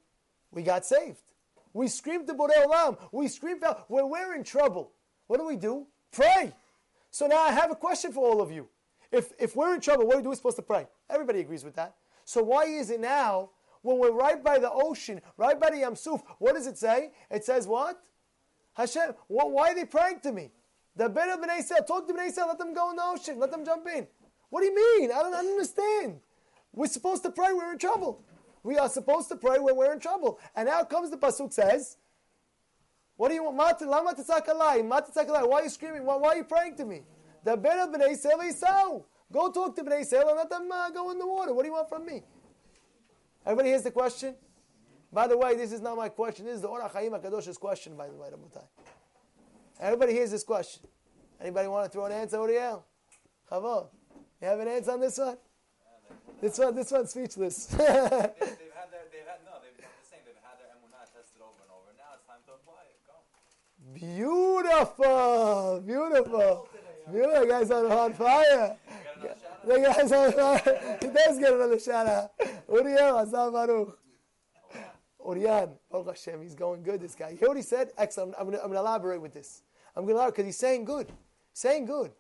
We 0.52 0.64
got 0.64 0.86
saved. 0.86 1.20
We 1.74 1.88
screamed 1.88 2.28
to 2.28 2.34
Borei 2.34 2.66
Olam. 2.66 2.98
We 3.12 3.28
screamed 3.28 3.64
out, 3.64 3.86
we're 3.90 4.36
in 4.36 4.44
trouble, 4.44 4.92
what 5.32 5.40
do 5.40 5.48
we 5.48 5.56
do? 5.56 5.88
Pray. 6.12 6.52
So 7.10 7.26
now 7.26 7.42
I 7.42 7.54
have 7.54 7.72
a 7.72 7.76
question 7.76 8.12
for 8.12 8.30
all 8.30 8.42
of 8.42 8.52
you. 8.52 8.68
If, 9.14 9.32
if 9.40 9.56
we're 9.56 9.74
in 9.74 9.80
trouble, 9.80 10.06
what 10.06 10.18
are 10.18 10.30
we 10.30 10.36
supposed 10.36 10.58
to 10.58 10.62
pray? 10.62 10.88
Everybody 11.10 11.40
agrees 11.40 11.64
with 11.64 11.74
that. 11.78 11.96
So 12.26 12.44
why 12.44 12.66
is 12.66 12.90
it 12.90 13.00
now, 13.00 13.52
when 13.82 13.98
we're 13.98 14.12
right 14.12 14.44
by 14.44 14.60
the 14.60 14.70
ocean, 14.70 15.22
right 15.38 15.58
by 15.58 15.70
the 15.70 15.78
Yam 15.78 15.96
Suf, 15.96 16.22
what 16.40 16.56
does 16.56 16.68
it 16.68 16.78
say? 16.78 17.12
It 17.30 17.46
says 17.46 17.66
what? 17.66 18.04
Hashem, 18.74 19.14
what, 19.28 19.54
why 19.54 19.72
are 19.72 19.76
they 19.76 19.86
praying 19.86 20.20
to 20.24 20.34
me? 20.34 20.52
The 20.98 21.08
Ben 21.08 21.30
of 21.30 21.40
Bnei 21.40 21.60
Yisrael, 21.60 21.88
talk 21.88 22.10
to 22.10 22.14
Bnei 22.14 22.28
Yisrael, 22.28 22.48
let 22.48 22.60
them 22.60 22.74
go 22.74 22.90
in 22.90 22.98
the 22.98 23.04
ocean, 23.06 23.40
let 23.40 23.52
them 23.52 23.64
jump 23.64 23.88
in. 23.88 24.08
What 24.50 24.60
do 24.60 24.66
you 24.66 24.76
mean? 24.76 25.12
I 25.14 25.20
don't, 25.20 25.34
I 25.34 25.44
don't 25.44 25.52
understand. 25.52 26.20
We're 26.74 26.88
supposed 26.88 27.24
to 27.24 27.32
pray, 27.32 27.54
we're 27.54 27.72
in 27.72 27.78
trouble. 27.78 28.22
We 28.64 28.78
are 28.78 28.90
supposed 28.90 29.30
to 29.30 29.38
pray 29.38 29.60
when 29.60 29.78
we're 29.78 29.94
in 29.94 30.00
trouble. 30.02 30.40
And 30.58 30.68
now 30.68 30.84
comes 30.84 31.10
the 31.10 31.16
Pasuk 31.16 31.54
says, 31.54 31.96
what 33.22 33.30
do 33.30 33.36
you 33.36 33.44
want? 33.44 33.56
Why 33.56 33.72
are 35.60 35.64
you 35.64 35.70
screaming? 35.70 36.06
Why, 36.06 36.16
why 36.16 36.30
are 36.30 36.38
you 36.38 36.44
praying 36.44 36.76
to 36.78 36.86
me? 36.86 37.04
The 37.44 37.54
of 37.54 37.60
Bnei 37.60 38.18
Yisrael 38.18 39.04
Go 39.32 39.52
talk 39.52 39.76
to 39.76 39.84
Bnei 39.84 40.02
Yisrael 40.02 40.28
and 40.30 40.38
let 40.38 40.50
them 40.50 40.68
uh, 40.72 40.90
go 40.90 41.12
in 41.12 41.20
the 41.20 41.28
water. 41.28 41.54
What 41.54 41.62
do 41.62 41.68
you 41.68 41.74
want 41.74 41.88
from 41.88 42.04
me? 42.04 42.24
Everybody 43.46 43.70
hears 43.70 43.84
the 43.84 43.92
question? 43.92 44.34
By 45.14 45.28
the 45.28 45.38
way, 45.38 45.56
this 45.56 45.72
is 45.72 45.82
not 45.82 45.98
my 45.98 46.10
question. 46.10 46.46
This 46.46 46.56
is 46.56 46.62
the 46.62 46.68
Or 46.68 46.82
HaChaim 46.82 47.12
HaKadosh's 47.22 47.60
question, 47.60 47.96
by 47.96 48.08
the 48.08 48.16
way, 48.16 48.28
Rabotai. 48.30 48.66
Everybody 49.80 50.14
hears 50.14 50.32
this 50.32 50.44
question. 50.44 50.82
Anybody 51.40 51.68
want 51.68 51.86
to 51.86 51.92
throw 51.92 52.06
an 52.06 52.14
answer, 52.14 52.38
Uriel? 52.38 52.84
Chavod. 53.52 53.90
You 54.42 54.48
have 54.48 54.60
an 54.60 54.68
answer 54.68 54.92
on 54.94 55.00
this 55.00 55.20
one? 55.20 55.38
This 56.42 56.58
one, 56.58 56.74
this 56.74 56.90
one's 56.90 57.12
speechless. 57.12 57.66
they, 57.78 57.86
have 57.86 57.94
had 57.94 58.90
their, 58.90 59.06
they've 59.14 59.30
had, 59.30 59.46
no, 59.46 59.62
they've 59.62 59.78
done 59.78 59.94
the 59.94 60.10
same. 60.10 60.26
They've 60.26 60.42
had 60.42 60.58
their 60.58 60.74
emunah 60.74 61.06
tested 61.06 61.38
over 61.38 61.62
and 61.62 61.70
over. 61.70 61.94
Now 61.94 62.18
it's 62.18 62.26
time 62.26 62.42
to 62.50 62.58
apply 62.58 62.82
it. 62.90 62.98
Go. 63.06 63.14
Beautiful, 63.94 65.82
beautiful. 65.86 66.70
Beautiful, 67.12 67.46
guys 67.46 67.72
are 67.72 67.92
on 67.92 68.14
fire. 68.14 68.78
The 69.66 69.80
guys 69.80 70.12
on 70.12 70.32
fire. 70.32 70.98
He 71.02 71.08
does 71.08 71.40
get 71.40 71.54
another 71.54 71.80
shout 71.80 72.08
out. 72.08 72.32
Uriel, 72.70 73.26
Azam 73.26 73.54
Baruch. 73.54 73.98
Orion, 75.20 75.70
Baruch 75.92 76.08
Hashem, 76.08 76.42
he's 76.42 76.56
going 76.56 76.84
good, 76.84 77.00
this 77.00 77.16
guy. 77.16 77.30
You 77.30 77.38
hear 77.38 77.48
what 77.50 77.58
he 77.58 77.64
said? 77.64 77.92
Excellent. 77.98 78.34
I'm, 78.40 78.48
I'm 78.48 78.54
going 78.54 78.72
to 78.72 78.80
elaborate 78.80 79.22
with 79.22 79.34
this. 79.34 79.62
I'm 79.96 80.04
going 80.04 80.16
to 80.16 80.20
elaborate 80.20 80.36
because 80.36 80.46
he's 80.46 80.58
saying 80.58 80.86
good. 80.86 81.12
Saying 81.54 81.86
good. 81.86 82.12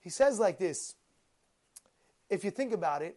He 0.00 0.10
says 0.10 0.38
like 0.38 0.58
this. 0.58 0.94
If 2.28 2.44
you 2.44 2.50
think 2.50 2.72
about 2.72 3.02
it, 3.02 3.16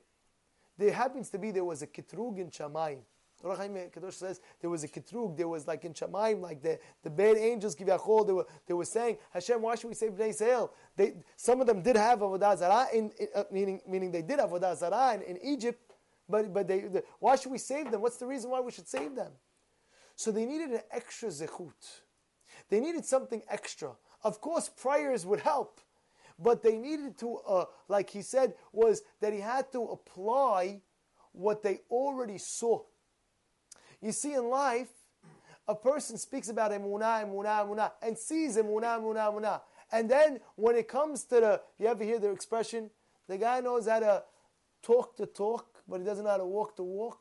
there 0.77 0.93
happens 0.93 1.29
to 1.31 1.37
be, 1.37 1.51
there 1.51 1.65
was 1.65 1.81
a 1.81 1.87
kitrug 1.87 2.37
in 2.37 2.49
Shamayim. 2.49 2.99
Kadosh 3.43 4.13
says 4.13 4.41
there 4.59 4.69
was 4.69 4.83
a 4.83 4.87
kitrug, 4.87 5.37
there 5.37 5.47
was 5.47 5.67
like 5.67 5.85
in 5.85 5.93
Shamayim, 5.93 6.41
like 6.41 6.61
the, 6.61 6.79
the 7.03 7.09
bad 7.09 7.37
angels, 7.37 7.75
give 7.75 7.87
Yachol, 7.87 8.25
they 8.25 8.33
were, 8.33 8.45
they 8.67 8.73
were 8.73 8.85
saying, 8.85 9.17
Hashem, 9.33 9.61
why 9.61 9.75
should 9.75 9.87
we 9.87 9.95
save 9.95 10.11
Bnei 10.11 10.29
Israel? 10.29 10.73
They, 10.95 11.13
some 11.35 11.61
of 11.61 11.67
them 11.67 11.81
did 11.81 11.95
have 11.95 12.19
Avodah 12.19 12.57
Zarah, 12.57 12.87
in, 12.93 13.11
in 13.19 13.27
uh, 13.35 13.43
meaning, 13.51 13.81
meaning 13.87 14.11
they 14.11 14.21
did 14.21 14.39
have 14.39 14.49
Avodah 14.49 14.75
Zarah 14.77 15.15
in, 15.15 15.21
in 15.23 15.37
Egypt, 15.43 15.93
but, 16.29 16.53
but 16.53 16.67
they, 16.67 16.81
the, 16.81 17.03
why 17.19 17.35
should 17.35 17.51
we 17.51 17.57
save 17.57 17.91
them? 17.91 18.01
What's 18.01 18.17
the 18.17 18.27
reason 18.27 18.49
why 18.51 18.61
we 18.61 18.71
should 18.71 18.87
save 18.87 19.15
them? 19.15 19.31
So 20.15 20.31
they 20.31 20.45
needed 20.45 20.71
an 20.71 20.81
extra 20.91 21.29
zechut. 21.29 22.01
They 22.69 22.79
needed 22.79 23.05
something 23.05 23.41
extra. 23.49 23.91
Of 24.23 24.39
course, 24.39 24.69
prayers 24.69 25.25
would 25.25 25.41
help, 25.41 25.81
but 26.37 26.61
they 26.61 26.77
needed 26.77 27.17
to, 27.19 27.37
uh, 27.37 27.65
like 27.87 28.09
he 28.09 28.21
said, 28.21 28.53
was 28.71 29.01
that 29.19 29.33
he 29.33 29.39
had 29.39 29.71
to 29.71 29.83
apply 29.83 30.81
what 31.31 31.63
they 31.63 31.79
already 31.89 32.37
saw. 32.37 32.81
You 34.01 34.11
see, 34.11 34.33
in 34.33 34.49
life, 34.49 34.89
a 35.67 35.75
person 35.75 36.17
speaks 36.17 36.49
about 36.49 36.71
emunah, 36.71 37.23
emunah, 37.23 37.65
emunah, 37.65 37.91
and 38.01 38.17
sees 38.17 38.57
emunah, 38.57 38.99
emunah, 38.99 39.31
emunah. 39.31 39.61
And 39.91 40.09
then 40.09 40.39
when 40.55 40.75
it 40.75 40.87
comes 40.87 41.23
to 41.25 41.35
the, 41.35 41.61
you 41.77 41.87
ever 41.87 42.03
hear 42.03 42.19
the 42.19 42.31
expression, 42.31 42.89
the 43.27 43.37
guy 43.37 43.59
knows 43.59 43.87
how 43.87 43.99
to 43.99 44.23
talk 44.81 45.15
the 45.17 45.27
talk, 45.27 45.83
but 45.87 45.99
he 45.99 46.05
doesn't 46.05 46.23
know 46.23 46.31
how 46.31 46.37
to 46.37 46.45
walk 46.45 46.75
the 46.75 46.83
walk. 46.83 47.19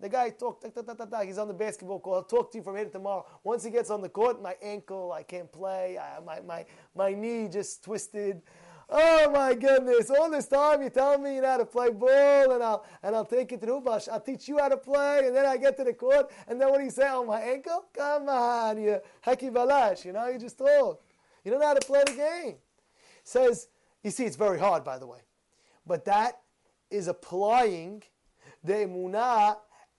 The 0.00 0.08
guy 0.08 0.30
talk, 0.30 0.60
ta, 0.60 0.68
ta, 0.68 0.94
ta, 0.94 1.04
ta, 1.04 1.22
he's 1.22 1.38
on 1.38 1.48
the 1.48 1.54
basketball 1.54 1.98
court. 1.98 2.16
I'll 2.18 2.38
talk 2.38 2.52
to 2.52 2.58
you 2.58 2.64
from 2.64 2.76
here 2.76 2.84
to 2.84 2.90
tomorrow. 2.90 3.26
Once 3.42 3.64
he 3.64 3.70
gets 3.70 3.90
on 3.90 4.00
the 4.00 4.08
court, 4.08 4.40
my 4.40 4.54
ankle, 4.62 5.12
I 5.12 5.24
can't 5.24 5.50
play. 5.50 5.98
I, 5.98 6.20
my, 6.20 6.40
my, 6.40 6.66
my 6.94 7.14
knee 7.14 7.48
just 7.48 7.82
twisted. 7.82 8.42
Oh 8.90 9.30
my 9.30 9.54
goodness! 9.54 10.10
All 10.10 10.30
this 10.30 10.48
time 10.48 10.82
you 10.82 10.88
tell 10.88 11.18
me 11.18 11.34
you 11.34 11.42
know 11.42 11.48
how 11.48 11.56
to 11.58 11.66
play 11.66 11.90
ball, 11.90 12.52
and 12.52 12.62
I'll 12.62 12.86
and 13.02 13.14
I'll 13.14 13.26
take 13.26 13.52
you 13.52 13.58
to 13.58 13.66
Rubash. 13.66 14.08
I'll 14.08 14.20
teach 14.20 14.48
you 14.48 14.58
how 14.58 14.68
to 14.68 14.78
play, 14.78 15.26
and 15.26 15.36
then 15.36 15.44
I 15.44 15.58
get 15.58 15.76
to 15.76 15.84
the 15.84 15.92
court, 15.92 16.30
and 16.46 16.58
then 16.58 16.70
what 16.70 16.78
do 16.78 16.84
you 16.84 16.90
say? 16.90 17.06
Oh 17.06 17.24
my 17.24 17.40
ankle? 17.40 17.84
Come 17.94 18.30
on, 18.30 18.80
you 18.80 18.98
haki 19.26 19.50
balash. 19.52 20.06
You 20.06 20.12
know 20.12 20.28
you 20.28 20.38
just 20.38 20.56
talk. 20.56 21.02
You 21.44 21.50
don't 21.50 21.60
know 21.60 21.66
how 21.66 21.74
to 21.74 21.86
play 21.86 22.02
the 22.06 22.12
game. 22.12 22.56
Says 23.24 23.68
you 24.02 24.10
see, 24.10 24.24
it's 24.24 24.36
very 24.36 24.58
hard, 24.58 24.84
by 24.84 24.98
the 24.98 25.06
way, 25.06 25.20
but 25.86 26.06
that 26.06 26.40
is 26.90 27.08
applying 27.08 28.02
the 28.64 28.72
emunah 28.72 29.56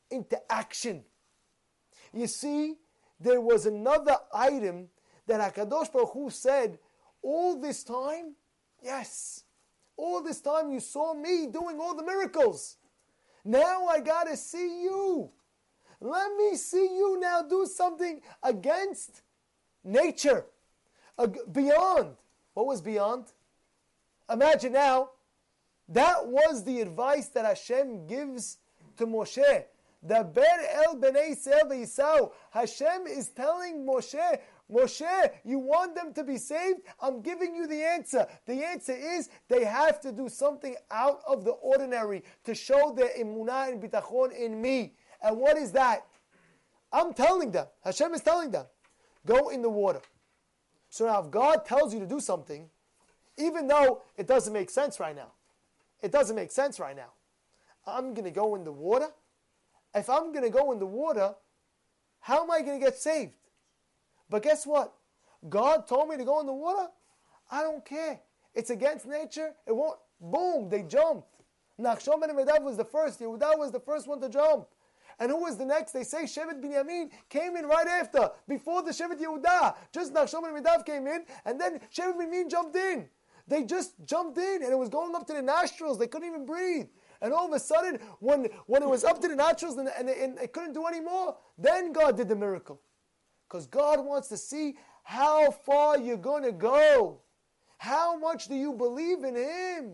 into 0.10 0.40
action. 0.52 1.04
You 2.12 2.26
see, 2.26 2.78
there 3.20 3.40
was 3.40 3.68
another 3.68 4.18
item 4.34 4.88
that 5.28 5.54
Hakadosh 5.54 5.94
Baruch 5.94 6.12
Hu 6.14 6.32
said 6.32 6.80
all 7.22 7.60
this 7.60 7.84
time. 7.84 8.36
Yes, 8.84 9.44
all 9.98 10.22
this 10.22 10.42
time 10.42 10.72
you 10.72 10.80
saw 10.80 11.14
me 11.14 11.48
doing 11.48 11.80
all 11.80 11.96
the 11.96 12.04
miracles. 12.04 12.78
Now 13.44 13.88
I 13.88 14.00
gotta 14.00 14.38
see 14.38 14.82
you. 14.84 15.30
Let 16.02 16.36
me 16.38 16.56
see 16.56 16.96
you 16.96 17.20
now 17.20 17.42
do 17.42 17.66
something 17.66 18.22
against 18.42 19.22
nature, 19.84 20.46
beyond. 21.52 22.16
What 22.54 22.68
was 22.68 22.82
beyond? 22.82 23.26
Imagine 24.32 24.74
now 24.74 25.10
that 25.90 26.28
was 26.28 26.64
the 26.64 26.82
advice 26.82 27.28
that 27.30 27.46
Hashem 27.46 28.08
gives 28.08 28.58
to 28.98 29.08
Moshe. 29.08 29.66
The 30.02 30.24
Ber 30.24 30.44
El 30.86 30.96
Bnei 30.96 31.36
Yisrael 31.36 32.32
Hashem 32.52 33.08
is 33.08 33.30
telling 33.30 33.86
Moshe, 33.86 34.40
Moshe, 34.72 35.32
you 35.44 35.60
want 35.60 35.96
them 35.96 36.14
to 36.14 36.24
be 36.24 36.38
saved? 36.38 36.82
I'm 37.02 37.22
giving 37.22 37.56
you 37.56 37.66
the 37.66 37.84
answer. 37.84 38.28
The 38.46 38.64
answer 38.64 38.94
is 38.94 39.30
they 39.48 39.66
have 39.66 40.00
to 40.02 40.12
do 40.12 40.30
something 40.30 40.76
out 40.92 41.22
of 41.28 41.44
the 41.44 41.52
ordinary 41.52 42.24
to 42.44 42.54
show 42.54 42.94
their 42.96 43.10
emunah 43.20 43.72
and 43.72 43.82
bitachon 43.82 44.32
in 44.32 44.62
me. 44.62 44.94
And 45.24 45.38
what 45.38 45.58
is 45.58 45.72
that? 45.72 46.06
I'm 46.92 47.14
telling 47.14 47.52
them. 47.52 47.68
Hashem 47.84 48.14
is 48.14 48.22
telling 48.22 48.52
them, 48.52 48.66
go 49.26 49.50
in 49.50 49.62
the 49.62 49.70
water. 49.70 50.02
So 50.90 51.06
now 51.06 51.24
if 51.24 51.32
God 51.32 51.66
tells 51.66 51.94
you 51.94 52.00
to 52.00 52.08
do 52.08 52.20
something, 52.20 52.70
even 53.38 53.68
though 53.68 54.04
it 54.18 54.28
doesn't 54.28 54.54
make 54.54 54.70
sense 54.70 55.00
right 55.00 55.16
now, 55.16 55.32
it 56.02 56.12
doesn't 56.12 56.36
make 56.36 56.52
sense 56.52 56.80
right 56.80 56.96
now. 56.96 57.12
I'm 57.86 58.14
going 58.14 58.26
to 58.26 58.32
go 58.32 58.56
in 58.56 58.64
the 58.64 58.72
water. 58.72 59.08
If 59.96 60.10
I'm 60.10 60.32
going 60.32 60.44
to 60.44 60.50
go 60.50 60.72
in 60.72 60.80
the 60.80 60.86
water, 60.86 61.34
how 62.20 62.44
am 62.44 62.52
I 62.52 62.62
going 62.62 62.80
to 62.80 62.86
get 62.86 62.98
saved? 62.98 63.34
But 64.30 64.44
guess 64.44 64.66
what? 64.66 64.94
God 65.48 65.88
told 65.88 66.10
me 66.10 66.18
to 66.18 66.24
go 66.24 66.40
in 66.40 66.46
the 66.46 66.54
water. 66.54 66.88
I 67.50 67.64
don't 67.64 67.84
care. 67.84 68.20
It's 68.54 68.70
against 68.70 69.06
nature. 69.06 69.54
It 69.66 69.76
won't. 69.76 69.98
Boom, 70.22 70.70
they 70.70 70.84
jumped. 70.84 71.28
Nachshon 71.80 72.20
ben 72.20 72.30
Aminadav 72.30 72.62
was 72.62 72.76
the 72.76 72.84
first. 72.84 73.20
Yehuda 73.22 73.58
was 73.58 73.72
the 73.72 73.80
first 73.80 74.08
one 74.08 74.20
to 74.22 74.30
jump. 74.30 74.68
And 75.18 75.32
who 75.32 75.42
was 75.42 75.58
the 75.58 75.66
next? 75.66 75.92
They 75.92 76.04
say 76.04 76.24
Shevet 76.24 76.62
Binyamin 76.62 77.10
came 77.30 77.56
in 77.56 77.66
right 77.66 77.88
after, 77.88 78.30
before 78.48 78.82
the 78.82 78.92
Shevet 78.92 79.20
Yehuda. 79.20 79.76
Just 79.94 80.14
Nachshon 80.14 80.44
ben 80.44 80.54
Aminadav 80.54 80.86
came 80.86 81.08
in, 81.08 81.26
and 81.46 81.60
then 81.60 81.80
Shevet 81.94 82.18
Binyamin 82.18 82.50
jumped 82.50 82.76
in. 82.76 83.08
They 83.48 83.64
just 83.64 83.94
jumped 84.06 84.38
in, 84.38 84.64
and 84.64 84.72
it 84.72 84.78
was 84.78 84.90
going 84.90 85.16
up 85.16 85.26
to 85.28 85.34
the 85.34 85.42
nostrils. 85.42 85.98
They 85.98 86.08
couldn't 86.08 86.28
even 86.28 86.46
breathe. 86.46 86.88
And 87.22 87.34
all 87.34 87.48
of 87.48 87.54
a 87.54 87.60
sudden, 87.60 88.00
when, 88.20 88.48
when 88.68 88.84
it 88.84 88.90
was 88.90 89.04
up 89.04 89.20
to 89.22 89.28
the 89.28 89.36
nostrils 89.36 89.78
and, 89.78 89.90
and, 89.98 90.08
and 90.08 90.38
it 90.40 90.54
couldn't 90.54 90.74
do 90.74 90.86
anymore, 90.86 91.36
then 91.58 91.92
God 91.92 92.16
did 92.16 92.30
the 92.30 92.36
miracle. 92.36 92.82
Because 93.50 93.66
God 93.66 94.06
wants 94.06 94.28
to 94.28 94.38
see 94.38 94.76
how 95.04 95.50
far 95.50 95.98
you're 95.98 96.18
going 96.18 96.44
to 96.44 96.52
go. 96.52 97.22
How 97.80 98.18
much 98.18 98.48
do 98.48 98.56
you 98.56 98.74
believe 98.74 99.24
in 99.24 99.36
Him? 99.36 99.94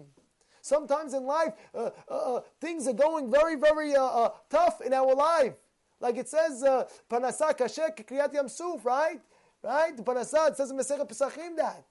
Sometimes 0.62 1.14
in 1.14 1.26
life, 1.26 1.54
uh, 1.74 1.92
uh, 2.10 2.14
uh 2.14 2.42
things 2.60 2.88
are 2.88 2.94
going 2.94 3.32
very, 3.32 3.56
very 3.56 3.96
uh, 3.96 4.04
uh, 4.04 4.30
tough 4.50 4.82
in 4.82 4.94
our 4.94 5.14
life. 5.14 5.54
Like 6.02 6.18
it 6.18 6.28
says, 6.28 6.64
Panasa 7.10 7.56
kasher 7.56 7.96
kriyat 7.96 8.34
yamsuf, 8.34 8.84
right? 8.84 9.22
Right? 9.64 9.96
Panasa, 9.96 10.50
it 10.50 10.58
says 10.58 10.72
in 10.72 10.78
Masechet 10.78 11.08
Pesachim 11.08 11.56
that. 11.56 11.86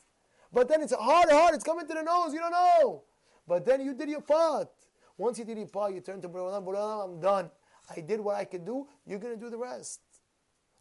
But 0.52 0.68
then 0.68 0.82
it's 0.82 0.92
hard, 0.92 1.30
hard, 1.30 1.54
it's 1.54 1.64
coming 1.64 1.86
to 1.86 1.94
the 1.94 2.02
nose, 2.02 2.34
you 2.34 2.40
don't 2.40 2.52
know. 2.52 3.04
But 3.46 3.64
then 3.64 3.80
you 3.80 3.94
did 3.94 4.08
your 4.08 4.20
part. 4.20 4.68
Once 5.16 5.38
you 5.38 5.44
did 5.44 5.56
your 5.56 5.66
part, 5.68 5.94
you 5.94 6.00
turn 6.00 6.20
to 6.20 6.28
Borei 6.28 6.60
Olam, 6.60 7.04
I'm 7.04 7.20
done. 7.20 7.50
I 7.96 8.00
did 8.00 8.20
what 8.20 8.36
I 8.36 8.44
could 8.44 8.64
do, 8.66 8.86
you're 9.06 9.18
going 9.18 9.34
to 9.34 9.40
do 9.40 9.50
the 9.50 9.56
rest. 9.56 10.00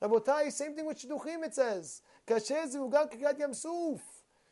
Rabotai, 0.04 0.52
same 0.52 0.76
thing 0.76 0.86
with 0.86 1.00
Shidduchim, 1.00 1.44
it 1.46 1.56
says. 1.56 2.02
Kasher 2.28 2.66
yamsuf. 3.39 4.02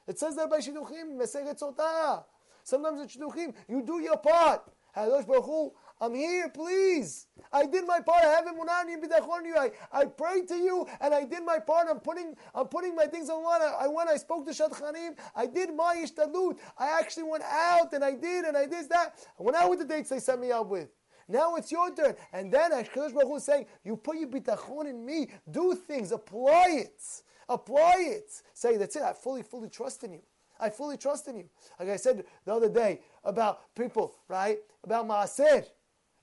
It 0.08 0.18
says 0.18 0.36
that 0.38 0.50
by 0.50 0.60
Shidduchim, 0.60 1.18
Masechet 1.20 1.60
Sotah. 1.60 2.24
Sometimes 2.64 3.02
it's 3.02 3.18
shidduchim. 3.18 3.54
You 3.68 3.82
do 3.82 4.00
your 4.00 4.18
part. 4.18 4.62
Hadosh 4.96 5.26
Baruch 5.26 5.46
Hu, 5.46 5.72
I'm 6.02 6.14
here, 6.14 6.50
please. 6.50 7.28
I 7.54 7.66
did 7.66 7.86
my 7.88 8.02
part. 8.02 8.24
I 8.26 8.28
have 8.28 8.46
emunah 8.46 8.86
bitachon 9.02 9.46
you. 9.46 9.56
I, 9.56 9.72
I 9.92 10.06
prayed 10.06 10.48
to 10.50 10.56
you 10.56 10.86
and 11.00 11.14
I 11.14 11.24
did 11.24 11.44
my 11.46 11.60
part. 11.60 11.88
I'm 11.90 12.00
putting 12.00 12.36
I'm 12.54 12.68
putting 12.68 12.96
my 12.96 13.06
things 13.06 13.30
online. 13.30 13.62
I, 13.62 13.86
I 13.86 13.88
went. 13.88 14.10
I 14.10 14.18
spoke 14.18 14.46
to 14.48 14.52
Shadchanim. 14.52 15.18
I 15.36 15.46
did 15.46 15.74
my 15.74 15.96
ishtadlut. 15.96 16.58
I 16.78 17.00
actually 17.00 17.24
went 17.24 17.44
out 17.44 17.94
and 17.94 18.04
I 18.04 18.16
did 18.16 18.46
and 18.46 18.58
I 18.58 18.66
did 18.66 18.90
that. 18.90 19.16
I 19.40 19.44
went 19.44 19.56
out 19.56 19.70
with 19.70 19.80
the 19.80 19.86
dates 19.86 20.10
they 20.10 20.20
sent 20.20 20.42
me 20.42 20.52
out 20.52 20.70
with. 20.70 20.90
Now 21.32 21.56
it's 21.56 21.72
your 21.72 21.94
turn. 21.96 22.16
And 22.34 22.52
then 22.52 22.72
Hakadosh 22.72 23.14
Baruch 23.14 23.28
Hu 23.28 23.36
is 23.38 23.44
saying, 23.44 23.66
"You 23.84 23.96
put 23.96 24.18
your 24.18 24.30
bitachon 24.30 24.90
in 24.90 25.06
me. 25.06 25.30
Do 25.50 25.74
things. 25.76 26.12
Apply 26.12 26.68
it. 26.70 27.02
Apply 27.48 27.96
it. 28.00 28.30
Say 28.54 28.78
that's 28.78 28.96
it. 28.96 29.02
I 29.02 29.14
fully, 29.14 29.44
fully 29.44 29.70
trust 29.70 30.04
in 30.04 30.14
you." 30.14 30.22
I 30.62 30.70
fully 30.70 30.96
trust 30.96 31.28
in 31.28 31.38
you. 31.38 31.50
Like 31.80 31.90
I 31.90 31.96
said 31.96 32.24
the 32.46 32.54
other 32.54 32.70
day 32.70 33.02
about 33.24 33.74
people, 33.76 34.14
right? 34.28 34.60
About 34.84 35.08
Maaser. 35.08 35.66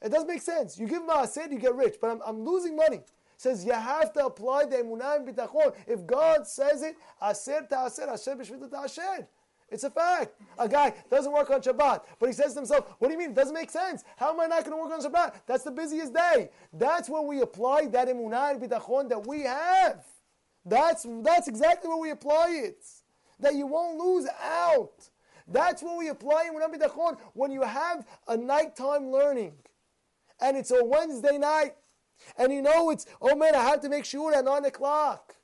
It 0.00 0.10
doesn't 0.10 0.28
make 0.28 0.42
sense. 0.42 0.78
You 0.78 0.86
give 0.86 1.02
Maaser, 1.02 1.50
you 1.50 1.58
get 1.58 1.74
rich, 1.74 1.96
but 2.00 2.10
I'm, 2.10 2.20
I'm 2.24 2.44
losing 2.44 2.76
money. 2.76 3.00
Says 3.36 3.64
you 3.64 3.72
have 3.72 4.12
to 4.14 4.26
apply 4.26 4.66
the 4.66 4.76
emunah 4.76 5.16
and 5.16 5.28
bitachon. 5.28 5.74
If 5.86 6.06
God 6.06 6.46
says 6.46 6.82
it, 6.82 6.96
aser 7.20 7.66
ta'aser, 7.68 8.08
asher 8.08 8.36
b'shvita 8.36 8.70
ta'asher. 8.70 9.26
It's 9.70 9.84
a 9.84 9.90
fact. 9.90 10.34
A 10.58 10.68
guy 10.68 10.94
doesn't 11.10 11.32
work 11.32 11.50
on 11.50 11.60
Shabbat, 11.60 12.04
but 12.18 12.26
he 12.26 12.32
says 12.32 12.54
to 12.54 12.60
himself, 12.60 12.94
What 12.98 13.08
do 13.08 13.12
you 13.12 13.18
mean? 13.18 13.30
It 13.30 13.36
doesn't 13.36 13.54
make 13.54 13.70
sense. 13.70 14.02
How 14.16 14.32
am 14.32 14.40
I 14.40 14.46
not 14.46 14.64
going 14.64 14.76
to 14.76 14.82
work 14.82 14.92
on 14.92 15.00
Shabbat? 15.00 15.34
That's 15.46 15.64
the 15.64 15.70
busiest 15.70 16.14
day. 16.14 16.50
That's 16.72 17.08
when 17.08 17.26
we 17.26 17.42
apply 17.42 17.86
that 17.86 18.08
emunah 18.08 18.60
bitachon 18.60 19.08
that 19.10 19.26
we 19.26 19.42
have. 19.42 20.04
That's, 20.64 21.06
that's 21.22 21.48
exactly 21.48 21.88
where 21.88 21.98
we 21.98 22.10
apply 22.10 22.48
it 22.50 22.84
that 23.40 23.54
you 23.54 23.66
won't 23.66 23.98
lose 23.98 24.26
out. 24.42 25.08
That's 25.46 25.82
what 25.82 25.96
we 25.96 26.08
apply 26.08 26.50
in 26.52 26.78
Bitachon 26.78 27.18
when 27.32 27.50
you 27.50 27.62
have 27.62 28.06
a 28.26 28.36
nighttime 28.36 29.10
learning 29.10 29.54
and 30.40 30.56
it's 30.56 30.70
a 30.70 30.84
Wednesday 30.84 31.38
night 31.38 31.74
and 32.36 32.52
you 32.52 32.60
know 32.60 32.90
it's, 32.90 33.06
oh 33.22 33.34
man, 33.34 33.54
I 33.54 33.62
have 33.62 33.80
to 33.82 33.88
make 33.88 34.04
sure 34.04 34.34
at 34.34 34.44
9 34.44 34.64
o'clock. 34.66 35.36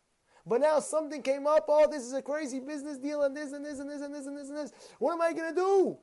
But 0.46 0.60
now 0.60 0.78
something 0.80 1.22
came 1.22 1.46
up, 1.46 1.64
oh, 1.68 1.88
this 1.90 2.02
is 2.02 2.12
a 2.12 2.20
crazy 2.20 2.60
business 2.60 2.98
deal 2.98 3.22
and 3.22 3.36
this 3.36 3.52
and 3.52 3.64
this 3.64 3.78
and 3.78 3.88
this 3.88 4.02
and 4.02 4.14
this 4.14 4.26
and 4.26 4.36
this 4.36 4.48
and 4.48 4.58
this. 4.58 4.72
What 4.98 5.12
am 5.12 5.22
I 5.22 5.32
going 5.32 5.54
to 5.54 5.60
do? 5.60 5.96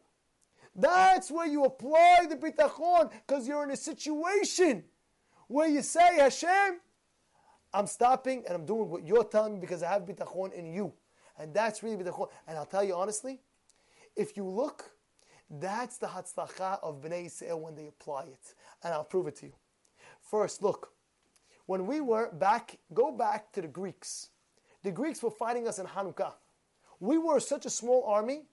That's 0.76 1.30
where 1.30 1.48
you 1.48 1.66
apply 1.66 2.26
the 2.30 2.38
bitachon 2.38 3.12
because 3.12 3.48
you're 3.48 3.64
in 3.64 3.72
a 3.72 3.78
situation 3.78 4.84
where 5.48 5.68
you 5.68 5.82
say, 5.82 6.18
Hashem, 6.18 6.80
I'm 7.74 7.88
stopping 7.88 8.44
and 8.48 8.56
I'm 8.56 8.66
doing 8.66 8.90
what 8.90 9.06
you're 9.06 9.24
telling 9.24 9.54
me 9.54 9.60
because 9.60 9.84
I 9.84 9.90
have 9.90 10.04
bitachon 10.04 10.54
in 10.54 10.74
you. 10.74 10.94
And 11.38 11.54
that's 11.54 11.84
really 11.84 12.04
the 12.04 12.14
And 12.48 12.58
I'll 12.58 12.66
tell 12.66 12.84
you 12.84 12.96
honestly, 12.96 13.40
if 14.16 14.36
you 14.36 14.46
look, 14.46 14.92
that's 15.50 15.98
the 15.98 16.08
hatzlacha 16.08 16.80
of 16.82 17.02
Bnei 17.02 17.26
Yisrael 17.26 17.60
when 17.60 17.76
they 17.76 17.88
apply 17.88 18.24
it. 18.24 18.56
And 18.84 18.94
I'll 18.94 19.04
prove 19.04 19.28
it 19.28 19.36
to 19.38 19.48
you. 19.48 19.54
First, 20.22 20.64
look, 20.64 20.94
when 21.66 21.86
we 21.86 22.02
were 22.02 22.32
back, 22.32 22.78
go 22.94 23.12
back 23.12 23.52
to 23.54 23.62
the 23.62 23.68
Greeks. 23.68 24.31
The 24.84 24.92
Greeks 24.92 25.22
were 25.22 25.32
fighting 25.32 25.68
us 25.68 25.80
in 25.80 25.86
Hanukkah. 25.86 26.34
We 27.00 27.18
were 27.18 27.40
such 27.40 27.66
a 27.66 27.70
small 27.70 28.04
army, 28.06 28.44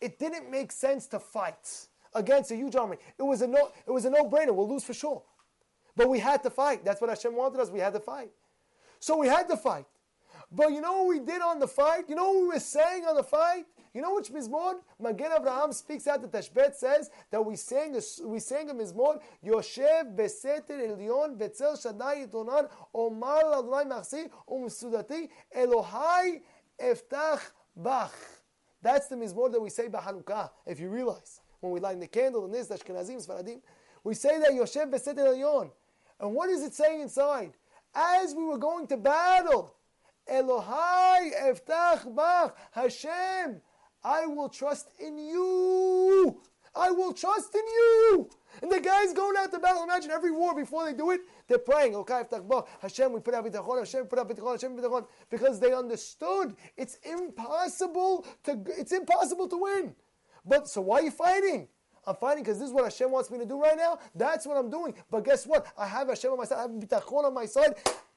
it 0.00 0.18
didn't 0.18 0.50
make 0.50 0.72
sense 0.72 1.06
to 1.08 1.20
fight 1.20 1.86
against 2.14 2.50
a 2.50 2.56
huge 2.56 2.74
army. 2.74 2.96
It 3.18 3.22
was 3.22 3.40
a 3.42 3.46
no, 3.46 3.70
it 3.86 3.90
was 3.90 4.04
a 4.04 4.10
no-brainer. 4.10 4.52
We'll 4.54 4.68
lose 4.68 4.84
for 4.84 4.94
sure. 4.94 5.22
But 5.94 6.08
we 6.08 6.18
had 6.18 6.42
to 6.42 6.50
fight. 6.50 6.84
That's 6.84 7.00
what 7.00 7.10
Hashem 7.10 7.34
wanted 7.34 7.60
us. 7.60 7.70
We 7.70 7.78
had 7.78 7.92
to 7.92 8.00
fight. 8.00 8.30
So 8.98 9.16
we 9.18 9.28
had 9.28 9.48
to 9.48 9.56
fight. 9.56 9.86
But 10.50 10.72
you 10.72 10.80
know 10.80 11.02
what 11.02 11.08
we 11.08 11.18
did 11.20 11.40
on 11.40 11.58
the 11.58 11.68
fight? 11.68 12.04
You 12.08 12.16
know 12.16 12.30
what 12.30 12.40
we 12.40 12.46
were 12.48 12.60
saying 12.60 13.04
on 13.04 13.14
the 13.14 13.22
fight? 13.22 13.66
You 13.94 14.00
know 14.00 14.14
which 14.14 14.30
Mizmor? 14.30 14.76
Magen 14.98 15.32
Abraham 15.36 15.72
speaks 15.72 16.06
out, 16.06 16.22
the 16.22 16.28
Tashbetz 16.28 16.76
says 16.76 17.10
that 17.30 17.44
we 17.44 17.56
sang 17.56 17.94
a, 17.94 18.26
we 18.26 18.38
sang 18.38 18.70
a 18.70 18.74
Mizmor, 18.74 19.20
Yoshev 19.44 20.16
beseter 20.16 20.80
elyon 20.80 21.36
betzel 21.36 21.80
shaddai 21.80 22.26
yitonan 22.26 22.70
omar 22.94 23.44
l'adonai 23.44 23.84
machsi 23.84 24.30
umsudati 24.48 25.28
Elohai 25.54 26.40
eftach 26.80 27.40
bach. 27.76 28.14
That's 28.80 29.08
the 29.08 29.16
Mizmor 29.16 29.52
that 29.52 29.60
we 29.60 29.68
say 29.68 29.88
Hanukkah, 29.88 30.50
if 30.66 30.80
you 30.80 30.88
realize. 30.88 31.40
When 31.60 31.72
we 31.72 31.78
light 31.78 32.00
the 32.00 32.06
candle 32.06 32.46
and 32.46 32.54
this, 32.54 32.68
Ashkenazim, 32.68 33.24
Sfaradim, 33.24 33.60
we 34.04 34.14
say 34.14 34.40
that 34.40 34.52
Yoshev 34.52 34.90
beseter 34.90 35.18
elyon. 35.18 35.70
And 36.18 36.34
what 36.34 36.48
is 36.48 36.62
it 36.62 36.72
saying 36.72 37.02
inside? 37.02 37.52
As 37.94 38.34
we 38.34 38.44
were 38.44 38.58
going 38.58 38.86
to 38.86 38.96
battle, 38.96 39.74
Elohai 40.30 41.30
eftach 41.42 42.14
bach. 42.14 42.56
Hashem, 42.70 43.60
I 44.04 44.26
will 44.26 44.48
trust 44.48 44.88
in 44.98 45.18
you. 45.18 46.40
I 46.74 46.90
will 46.90 47.12
trust 47.12 47.54
in 47.54 47.60
you. 47.60 48.30
And 48.62 48.70
the 48.70 48.80
guys 48.80 49.12
going 49.12 49.36
out 49.38 49.50
to 49.52 49.58
battle, 49.58 49.82
imagine 49.84 50.10
every 50.10 50.30
war 50.30 50.54
before 50.54 50.84
they 50.84 50.94
do 50.94 51.10
it, 51.10 51.20
they're 51.48 51.58
praying, 51.58 51.94
okay, 51.96 52.22
Hashem, 52.80 53.12
we 53.12 53.20
put 53.20 53.34
out 53.34 53.44
bitachon, 53.44 53.78
Hashem, 53.78 54.06
put 54.06 54.18
out 54.18 54.28
bitachon, 54.28 54.52
Hashem, 54.52 54.76
bitachon, 54.76 55.06
because 55.30 55.60
they 55.60 55.72
understood 55.72 56.54
it's 56.76 56.98
impossible 57.04 58.26
to, 58.44 58.60
it's 58.66 58.92
impossible 58.92 59.48
to 59.48 59.56
win. 59.56 59.94
But, 60.46 60.68
so 60.68 60.80
why 60.80 61.00
are 61.00 61.02
you 61.02 61.10
fighting? 61.10 61.68
I'm 62.06 62.16
fighting 62.16 62.42
because 62.42 62.58
this 62.58 62.68
is 62.68 62.74
what 62.74 62.84
Hashem 62.84 63.10
wants 63.10 63.30
me 63.30 63.38
to 63.38 63.46
do 63.46 63.60
right 63.60 63.76
now. 63.76 63.98
That's 64.14 64.44
what 64.44 64.56
I'm 64.56 64.70
doing. 64.70 64.94
But 65.08 65.24
guess 65.24 65.46
what? 65.46 65.66
I 65.78 65.86
have 65.86 66.08
Hashem 66.08 66.32
on 66.32 66.38
my 66.38 66.44
side. 66.44 66.58
I 66.58 66.62
have 66.62 66.70
bitachon 66.72 67.24
on 67.24 67.34
my 67.34 67.46
side. 67.46 67.74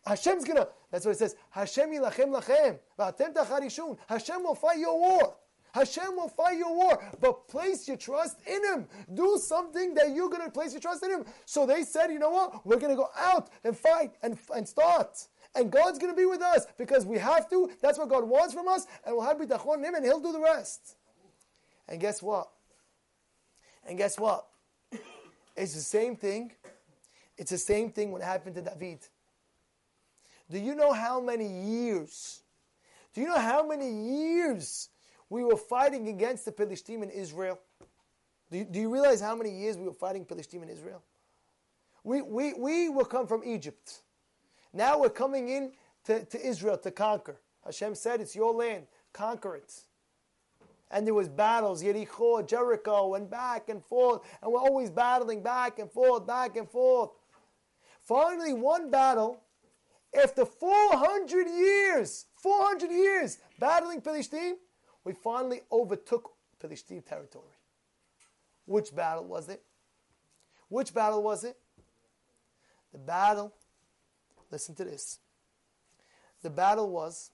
Hashem's 0.07 0.43
gonna, 0.45 0.67
that's 0.91 1.05
what 1.05 1.11
it 1.11 1.17
says, 1.17 1.35
Hashem 1.49 1.89
yilachem 1.89 2.31
lachem, 2.31 2.77
v'atem 2.97 3.33
tacharishun. 3.33 3.97
Hashem 4.07 4.43
will 4.43 4.55
fight 4.55 4.77
your 4.77 4.99
war. 4.99 5.35
Hashem 5.75 6.15
will 6.15 6.29
fight 6.29 6.57
your 6.57 6.73
war, 6.73 7.03
but 7.19 7.49
place 7.49 7.85
your 7.85 7.97
trust 7.97 8.37
in 8.47 8.63
Him. 8.63 8.87
Do 9.13 9.37
something 9.37 9.93
that 9.95 10.11
you're 10.15 10.29
going 10.29 10.45
to 10.45 10.49
place 10.49 10.71
your 10.71 10.79
trust 10.79 11.03
in 11.03 11.11
Him. 11.11 11.25
So 11.45 11.65
they 11.65 11.83
said, 11.83 12.11
you 12.11 12.17
know 12.17 12.29
what? 12.29 12.65
We're 12.65 12.79
going 12.79 12.93
to 12.93 12.95
go 12.95 13.09
out 13.17 13.49
and 13.65 13.77
fight 13.77 14.13
and, 14.23 14.37
and 14.55 14.65
start. 14.65 15.17
And 15.53 15.69
God's 15.69 15.99
going 15.99 16.13
to 16.13 16.17
be 16.17 16.25
with 16.25 16.41
us 16.41 16.65
because 16.77 17.05
we 17.05 17.17
have 17.17 17.49
to. 17.49 17.69
That's 17.81 17.99
what 17.99 18.07
God 18.07 18.23
wants 18.23 18.53
from 18.53 18.69
us. 18.69 18.87
And 19.05 19.17
we'll 19.17 19.25
have 19.25 19.37
bitachon 19.37 19.79
in 19.79 19.83
Him 19.83 19.95
and 19.95 20.05
He'll 20.05 20.21
do 20.21 20.31
the 20.31 20.39
rest. 20.39 20.95
And 21.89 21.99
guess 21.99 22.23
what? 22.23 22.47
And 23.85 23.97
guess 23.97 24.17
what? 24.17 24.47
It's 25.57 25.73
the 25.73 25.79
same 25.79 26.17
thing. 26.17 26.51
It's 27.37 27.51
the 27.51 27.57
same 27.57 27.89
thing 27.89 28.11
what 28.11 28.21
happened 28.21 28.55
to 28.55 28.61
David. 28.61 28.99
Do 30.51 30.57
you 30.59 30.75
know 30.75 30.91
how 30.91 31.21
many 31.21 31.47
years 31.47 32.41
Do 33.13 33.21
you 33.21 33.27
know 33.27 33.39
how 33.39 33.65
many 33.65 33.89
years 33.89 34.89
we 35.29 35.43
were 35.43 35.57
fighting 35.57 36.07
against 36.07 36.45
the 36.45 36.51
Philistine 36.51 37.03
in 37.03 37.09
Israel? 37.09 37.59
Do 38.51 38.59
you, 38.59 38.65
do 38.65 38.79
you 38.79 38.93
realize 38.93 39.21
how 39.21 39.35
many 39.35 39.49
years 39.49 39.77
we 39.77 39.85
were 39.85 39.93
fighting 39.93 40.25
Philistine 40.25 40.63
in 40.63 40.69
Israel? 40.69 41.01
We, 42.03 42.21
we, 42.21 42.53
we 42.53 42.89
will 42.89 43.05
come 43.05 43.25
from 43.25 43.43
Egypt. 43.43 44.01
Now 44.73 44.99
we're 44.99 45.09
coming 45.09 45.49
in 45.49 45.71
to, 46.05 46.23
to 46.25 46.47
Israel 46.47 46.77
to 46.77 46.91
conquer. 46.91 47.37
Hashem 47.65 47.95
said, 47.95 48.21
It's 48.21 48.35
your 48.35 48.53
land, 48.53 48.85
conquer 49.11 49.55
it. 49.55 49.73
And 50.91 51.07
there 51.07 51.15
was 51.15 51.27
battles, 51.27 51.81
Yericho, 51.83 52.47
Jericho, 52.47 53.15
and 53.15 53.29
back 53.29 53.69
and 53.69 53.83
forth, 53.83 54.21
and 54.41 54.51
we're 54.51 54.59
always 54.59 54.91
battling 54.91 55.41
back 55.41 55.79
and 55.79 55.91
forth, 55.91 56.27
back 56.27 56.57
and 56.57 56.69
forth. 56.69 57.09
Finally, 58.01 58.53
one 58.53 58.91
battle, 58.91 59.41
after 60.15 60.45
400 60.45 61.47
years, 61.47 62.27
400 62.35 62.91
years 62.91 63.39
battling 63.59 63.99
Philistine, 63.99 64.57
we 65.05 65.13
finally 65.13 65.61
overtook 65.71 66.31
Philistine 66.59 67.03
territory. 67.03 67.53
Which 68.65 68.93
battle 68.93 69.23
was 69.25 69.47
it? 69.47 69.61
Which 70.67 70.93
battle 70.93 71.21
was 71.23 71.43
it? 71.43 71.57
The 72.91 72.97
battle, 72.97 73.53
listen 74.51 74.73
to 74.75 74.83
this. 74.83 75.19
The 76.41 76.49
battle 76.49 76.89
was 76.89 77.31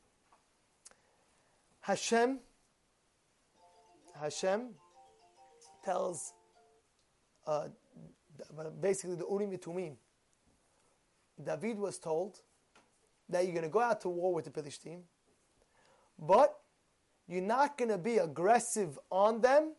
Hashem. 1.79 2.39
Hashem 4.19 4.69
tells 5.83 6.33
uh, 7.47 7.67
basically 8.81 9.15
the 9.15 9.25
Urim 9.29 9.57
Tumim. 9.57 9.95
David 11.41 11.79
was 11.79 11.97
told 11.97 12.41
that 13.29 13.45
you're 13.45 13.53
going 13.53 13.63
to 13.63 13.69
go 13.69 13.79
out 13.79 14.01
to 14.01 14.09
war 14.09 14.33
with 14.33 14.45
the 14.45 14.51
Philistine, 14.51 15.03
but 16.19 16.60
you're 17.31 17.41
not 17.41 17.77
going 17.77 17.89
to 17.89 17.97
be 17.97 18.17
aggressive 18.17 18.99
on 19.09 19.39
them 19.39 19.71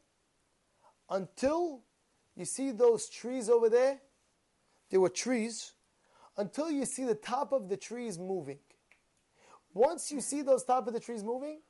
until 1.10 1.82
you 2.34 2.46
see 2.46 2.70
those 2.70 3.10
trees 3.10 3.50
over 3.50 3.68
there. 3.68 4.00
There 4.90 5.00
were 5.00 5.10
trees. 5.10 5.72
Until 6.38 6.70
you 6.70 6.86
see 6.86 7.04
the 7.04 7.14
top 7.14 7.52
of 7.52 7.68
the 7.68 7.76
trees 7.76 8.18
moving. 8.18 8.58
Once 9.74 10.10
you 10.10 10.22
see 10.22 10.40
those 10.40 10.64
top 10.64 10.86
of 10.86 10.94
the 10.94 11.00
trees 11.00 11.22
moving, 11.22 11.60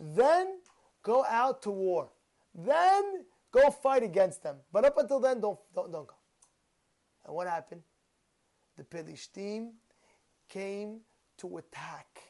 then 0.00 0.58
go 1.04 1.24
out 1.26 1.62
to 1.62 1.70
war. 1.70 2.10
Then 2.52 3.24
go 3.52 3.70
fight 3.70 4.02
against 4.02 4.42
them. 4.42 4.56
But 4.72 4.84
up 4.84 4.98
until 4.98 5.20
then, 5.20 5.40
don't, 5.40 5.60
don't, 5.72 5.92
don't 5.92 6.08
go. 6.08 6.16
And 7.24 7.36
what 7.36 7.46
happened? 7.46 7.82
The 8.76 8.82
Philistine 8.82 9.74
came 10.48 11.02
to 11.38 11.58
attack. 11.58 12.29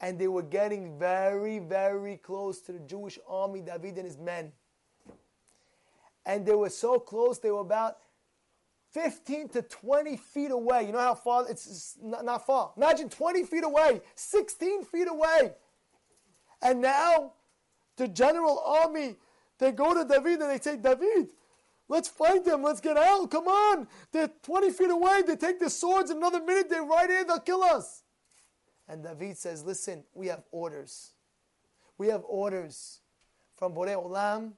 And 0.00 0.18
they 0.18 0.28
were 0.28 0.42
getting 0.42 0.98
very, 0.98 1.58
very 1.58 2.16
close 2.16 2.60
to 2.62 2.72
the 2.72 2.78
Jewish 2.78 3.18
army, 3.28 3.60
David 3.60 3.96
and 3.96 4.06
his 4.06 4.16
men. 4.16 4.52
And 6.24 6.46
they 6.46 6.54
were 6.54 6.70
so 6.70 6.98
close, 6.98 7.38
they 7.38 7.50
were 7.50 7.60
about 7.60 7.98
15 8.92 9.48
to 9.50 9.62
20 9.62 10.16
feet 10.16 10.50
away. 10.50 10.86
You 10.86 10.92
know 10.92 10.98
how 10.98 11.14
far? 11.14 11.48
It's 11.48 11.96
not, 12.02 12.24
not 12.24 12.46
far. 12.46 12.72
Imagine 12.76 13.08
20 13.08 13.44
feet 13.44 13.64
away, 13.64 14.00
16 14.14 14.84
feet 14.84 15.08
away. 15.08 15.52
And 16.62 16.80
now 16.80 17.32
the 17.96 18.08
general 18.08 18.58
army, 18.60 19.16
they 19.58 19.72
go 19.72 19.94
to 19.94 20.08
David 20.08 20.40
and 20.40 20.50
they 20.50 20.58
say, 20.58 20.76
David, 20.76 21.28
let's 21.88 22.08
fight 22.08 22.44
them. 22.44 22.62
Let's 22.62 22.80
get 22.80 22.96
out. 22.96 23.30
Come 23.30 23.46
on. 23.46 23.86
They're 24.12 24.30
20 24.42 24.70
feet 24.70 24.90
away. 24.90 25.22
They 25.26 25.36
take 25.36 25.60
the 25.60 25.70
swords. 25.70 26.10
Another 26.10 26.40
minute, 26.40 26.68
they're 26.68 26.82
right 26.82 27.08
here. 27.08 27.24
They'll 27.24 27.40
kill 27.40 27.62
us. 27.62 28.02
And 28.90 29.04
David 29.04 29.38
says, 29.38 29.64
listen, 29.64 30.02
we 30.14 30.26
have 30.26 30.42
orders. 30.50 31.12
We 31.96 32.08
have 32.08 32.24
orders 32.26 32.98
from 33.54 33.72
Borei 33.72 33.94
Olam 33.94 34.54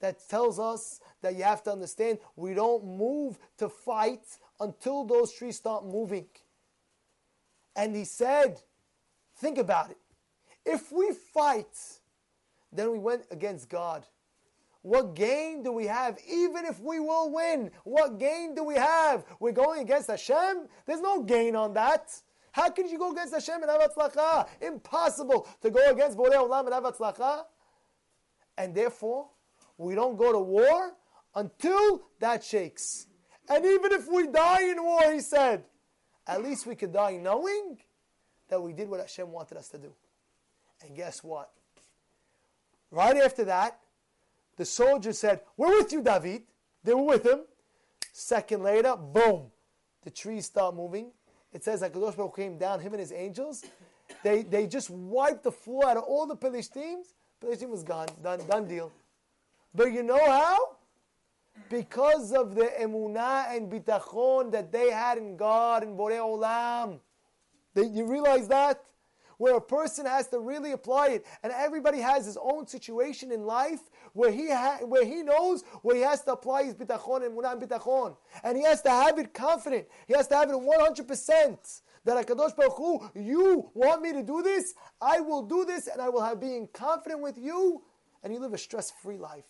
that 0.00 0.26
tells 0.26 0.58
us 0.58 1.00
that 1.20 1.36
you 1.36 1.42
have 1.42 1.62
to 1.64 1.72
understand 1.72 2.18
we 2.34 2.54
don't 2.54 2.82
move 2.82 3.38
to 3.58 3.68
fight 3.68 4.24
until 4.58 5.04
those 5.04 5.34
trees 5.34 5.56
start 5.56 5.84
moving. 5.84 6.24
And 7.76 7.94
he 7.94 8.04
said, 8.04 8.58
think 9.36 9.58
about 9.58 9.90
it. 9.90 9.98
If 10.64 10.90
we 10.90 11.12
fight, 11.12 11.76
then 12.72 12.90
we 12.90 12.98
went 12.98 13.24
against 13.30 13.68
God. 13.68 14.06
What 14.80 15.14
gain 15.14 15.62
do 15.62 15.72
we 15.72 15.86
have? 15.86 16.18
Even 16.26 16.64
if 16.64 16.80
we 16.80 17.00
will 17.00 17.30
win, 17.30 17.70
what 17.84 18.18
gain 18.18 18.54
do 18.54 18.64
we 18.64 18.76
have? 18.76 19.24
We're 19.40 19.52
going 19.52 19.82
against 19.82 20.08
Hashem? 20.08 20.68
There's 20.86 21.02
no 21.02 21.22
gain 21.22 21.54
on 21.54 21.74
that. 21.74 22.14
How 22.54 22.70
can 22.70 22.88
you 22.88 22.98
go 22.98 23.10
against 23.10 23.34
Hashem 23.34 23.64
and 23.64 23.68
have 23.68 23.80
atzlacha? 23.80 24.46
Impossible 24.60 25.48
to 25.60 25.70
go 25.70 25.90
against 25.90 26.16
Borei 26.16 26.34
Olam 26.34 26.66
and 26.66 26.72
have 26.74 26.84
atzlacha. 26.84 27.42
And 28.56 28.72
therefore, 28.72 29.26
we 29.76 29.96
don't 29.96 30.16
go 30.16 30.30
to 30.30 30.38
war 30.38 30.92
until 31.34 32.02
that 32.20 32.44
shakes. 32.44 33.08
And 33.48 33.64
even 33.64 33.90
if 33.90 34.06
we 34.08 34.28
die 34.28 34.70
in 34.70 34.80
war, 34.80 35.12
he 35.12 35.18
said, 35.18 35.64
at 36.28 36.44
least 36.44 36.64
we 36.64 36.76
could 36.76 36.92
die 36.92 37.16
knowing 37.16 37.78
that 38.48 38.62
we 38.62 38.72
did 38.72 38.88
what 38.88 39.00
Hashem 39.00 39.32
wanted 39.32 39.58
us 39.58 39.68
to 39.70 39.78
do. 39.78 39.92
And 40.80 40.94
guess 40.94 41.24
what? 41.24 41.50
Right 42.92 43.16
after 43.16 43.46
that, 43.46 43.80
the 44.56 44.64
soldiers 44.64 45.18
said, 45.18 45.40
We're 45.56 45.70
with 45.70 45.92
you, 45.92 46.02
David. 46.02 46.42
They 46.84 46.94
were 46.94 47.02
with 47.02 47.26
him. 47.26 47.40
Second 48.12 48.62
later, 48.62 48.94
boom, 48.94 49.50
the 50.04 50.10
trees 50.10 50.46
start 50.46 50.76
moving. 50.76 51.10
It 51.54 51.62
says 51.62 51.80
that 51.80 51.92
Kadosh 51.92 52.16
Baruch 52.16 52.36
came 52.36 52.58
down, 52.58 52.80
him 52.80 52.92
and 52.92 53.00
his 53.00 53.12
angels. 53.12 53.64
They, 54.22 54.42
they 54.42 54.66
just 54.66 54.90
wiped 54.90 55.44
the 55.44 55.52
floor 55.52 55.86
out 55.88 55.96
of 55.96 56.02
all 56.02 56.26
the 56.26 56.36
Philistines. 56.36 57.14
team 57.40 57.70
was 57.70 57.84
gone, 57.84 58.08
done, 58.22 58.40
done 58.48 58.66
deal. 58.66 58.92
But 59.74 59.92
you 59.92 60.02
know 60.02 60.18
how? 60.26 60.76
Because 61.70 62.32
of 62.32 62.56
the 62.56 62.72
emunah 62.80 63.56
and 63.56 63.70
bitachon 63.70 64.50
that 64.50 64.72
they 64.72 64.90
had 64.90 65.16
in 65.16 65.36
God 65.36 65.84
and 65.84 65.96
Borei 65.96 66.18
Olam. 66.18 66.98
They, 67.72 67.86
you 67.86 68.04
realize 68.04 68.48
that? 68.48 68.82
Where 69.38 69.56
a 69.56 69.60
person 69.60 70.06
has 70.06 70.28
to 70.28 70.38
really 70.38 70.72
apply 70.72 71.08
it, 71.08 71.26
and 71.42 71.52
everybody 71.52 71.98
has 71.98 72.26
his 72.26 72.38
own 72.40 72.66
situation 72.66 73.32
in 73.32 73.44
life 73.44 73.80
where 74.12 74.30
he 74.30 74.50
ha- 74.50 74.78
where 74.82 75.04
he 75.04 75.22
knows 75.22 75.64
where 75.82 75.96
he 75.96 76.02
has 76.02 76.22
to 76.22 76.32
apply 76.32 76.64
his 76.64 76.74
bitachon 76.74 77.26
and 77.26 77.36
emunah 77.36 77.60
bitachon, 77.60 78.16
and 78.42 78.56
he 78.56 78.64
has 78.64 78.82
to 78.82 78.90
have 78.90 79.18
it 79.18 79.34
confident. 79.34 79.86
He 80.06 80.14
has 80.14 80.28
to 80.28 80.36
have 80.36 80.50
it 80.50 80.60
one 80.60 80.80
hundred 80.80 81.08
percent 81.08 81.82
that 82.04 82.26
Hakadosh 82.26 82.54
Baruch 82.54 82.76
Hu, 82.76 83.10
you 83.14 83.70
want 83.72 84.02
me 84.02 84.12
to 84.12 84.22
do 84.22 84.42
this, 84.42 84.74
I 85.00 85.20
will 85.20 85.42
do 85.42 85.64
this, 85.64 85.86
and 85.86 86.02
I 86.02 86.10
will 86.10 86.20
have 86.20 86.38
being 86.38 86.68
confident 86.72 87.22
with 87.22 87.38
you, 87.38 87.82
and 88.22 88.32
you 88.32 88.38
live 88.38 88.52
a 88.52 88.58
stress-free 88.58 89.16
life 89.16 89.46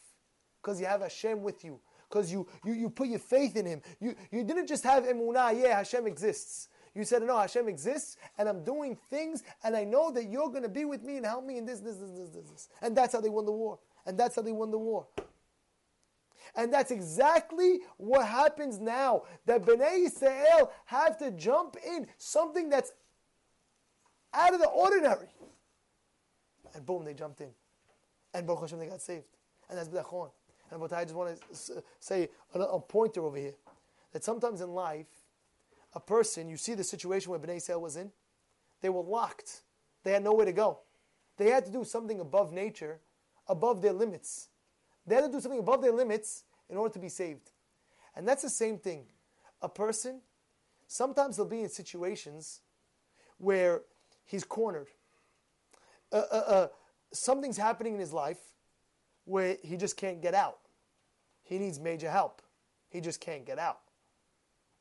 because 0.62 0.80
you 0.80 0.86
have 0.86 1.00
Hashem 1.00 1.42
with 1.42 1.64
you. 1.64 1.80
Because 2.08 2.30
you, 2.30 2.46
you, 2.64 2.74
you 2.74 2.90
put 2.90 3.08
your 3.08 3.18
faith 3.18 3.56
in 3.56 3.66
Him. 3.66 3.82
You, 3.98 4.14
you 4.30 4.44
didn't 4.44 4.68
just 4.68 4.84
have 4.84 5.02
emunah, 5.02 5.60
yeah, 5.60 5.78
Hashem 5.78 6.06
exists. 6.06 6.68
You 6.94 7.04
said, 7.04 7.22
no, 7.22 7.38
Hashem 7.38 7.68
exists, 7.68 8.16
and 8.38 8.48
I'm 8.48 8.62
doing 8.62 8.96
things, 9.10 9.42
and 9.64 9.74
I 9.74 9.82
know 9.84 10.12
that 10.12 10.30
you're 10.30 10.48
going 10.48 10.62
to 10.62 10.68
be 10.68 10.84
with 10.84 11.02
me 11.02 11.16
and 11.16 11.26
help 11.26 11.44
me 11.44 11.58
in 11.58 11.66
this, 11.66 11.80
this, 11.80 11.96
this, 11.96 12.10
this, 12.10 12.28
this, 12.28 12.50
this. 12.50 12.68
And 12.80 12.96
that's 12.96 13.12
how 13.12 13.20
they 13.20 13.28
won 13.28 13.46
the 13.46 13.52
war. 13.52 13.80
And 14.06 14.18
that's 14.18 14.36
how 14.36 14.42
they 14.42 14.52
won 14.52 14.70
the 14.70 14.78
war. 14.78 15.06
And 16.54 16.72
that's 16.72 16.92
exactly 16.92 17.80
what 17.96 18.26
happens 18.26 18.78
now. 18.78 19.22
That 19.46 19.62
Bnei 19.62 20.06
Israel 20.06 20.72
have 20.84 21.18
to 21.18 21.32
jump 21.32 21.76
in 21.84 22.06
something 22.16 22.68
that's 22.68 22.92
out 24.32 24.54
of 24.54 24.60
the 24.60 24.68
ordinary. 24.68 25.28
And 26.74 26.86
boom, 26.86 27.04
they 27.04 27.14
jumped 27.14 27.40
in. 27.40 27.50
And 28.32 28.46
Baruch 28.46 28.62
Hashem, 28.62 28.78
they 28.78 28.86
got 28.86 29.00
saved. 29.00 29.24
And 29.68 29.78
that's 29.78 29.88
B'dachon. 29.88 30.30
And 30.70 30.80
but 30.80 30.92
I 30.92 31.04
just 31.04 31.14
want 31.14 31.38
to 31.40 31.82
say 32.00 32.28
a, 32.54 32.80
pointer 32.80 33.24
over 33.24 33.36
here 33.36 33.54
that 34.12 34.24
sometimes 34.24 34.60
in 34.60 34.70
life, 34.70 35.06
a 35.94 36.00
person, 36.00 36.48
you 36.48 36.56
see 36.56 36.74
the 36.74 36.84
situation 36.84 37.30
where 37.30 37.38
Bnei 37.38 37.56
Israel 37.56 37.80
was 37.80 37.96
in, 37.96 38.10
they 38.80 38.88
were 38.88 39.02
locked. 39.02 39.62
They 40.02 40.12
had 40.12 40.24
nowhere 40.24 40.46
to 40.46 40.52
go. 40.52 40.80
They 41.36 41.50
had 41.50 41.64
to 41.66 41.72
do 41.72 41.84
something 41.84 42.20
above 42.20 42.52
nature, 42.52 43.00
above 43.48 43.82
their 43.82 43.92
limits. 43.92 44.48
They 45.06 45.14
had 45.14 45.24
to 45.24 45.32
do 45.32 45.40
something 45.40 45.60
above 45.60 45.82
their 45.82 45.92
limits 45.92 46.44
in 46.68 46.76
order 46.76 46.92
to 46.94 46.98
be 46.98 47.08
saved. 47.08 47.50
And 48.16 48.26
that's 48.26 48.42
the 48.42 48.50
same 48.50 48.78
thing. 48.78 49.04
A 49.62 49.68
person, 49.68 50.20
sometimes 50.86 51.36
they'll 51.36 51.46
be 51.46 51.62
in 51.62 51.68
situations 51.68 52.60
where 53.38 53.82
he's 54.24 54.44
cornered. 54.44 54.88
Uh, 56.12 56.22
uh, 56.30 56.34
uh, 56.34 56.68
something's 57.12 57.56
happening 57.56 57.94
in 57.94 58.00
his 58.00 58.12
life 58.12 58.38
where 59.24 59.56
he 59.62 59.76
just 59.76 59.96
can't 59.96 60.20
get 60.20 60.34
out. 60.34 60.58
He 61.42 61.58
needs 61.58 61.80
major 61.80 62.10
help. 62.10 62.42
He 62.88 63.00
just 63.00 63.20
can't 63.20 63.44
get 63.44 63.58
out. 63.58 63.80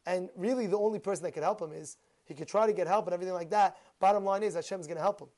And 0.05 0.29
really, 0.35 0.67
the 0.67 0.77
only 0.77 0.99
person 0.99 1.23
that 1.23 1.31
could 1.31 1.43
help 1.43 1.61
him 1.61 1.71
is 1.71 1.97
he 2.25 2.33
could 2.33 2.47
try 2.47 2.67
to 2.67 2.73
get 2.73 2.87
help 2.87 3.05
and 3.05 3.13
everything 3.13 3.33
like 3.33 3.49
that. 3.51 3.77
Bottom 3.99 4.25
line 4.25 4.43
is, 4.43 4.55
Hashem's 4.55 4.87
going 4.87 4.97
to 4.97 5.03
help 5.03 5.21
him. 5.21 5.29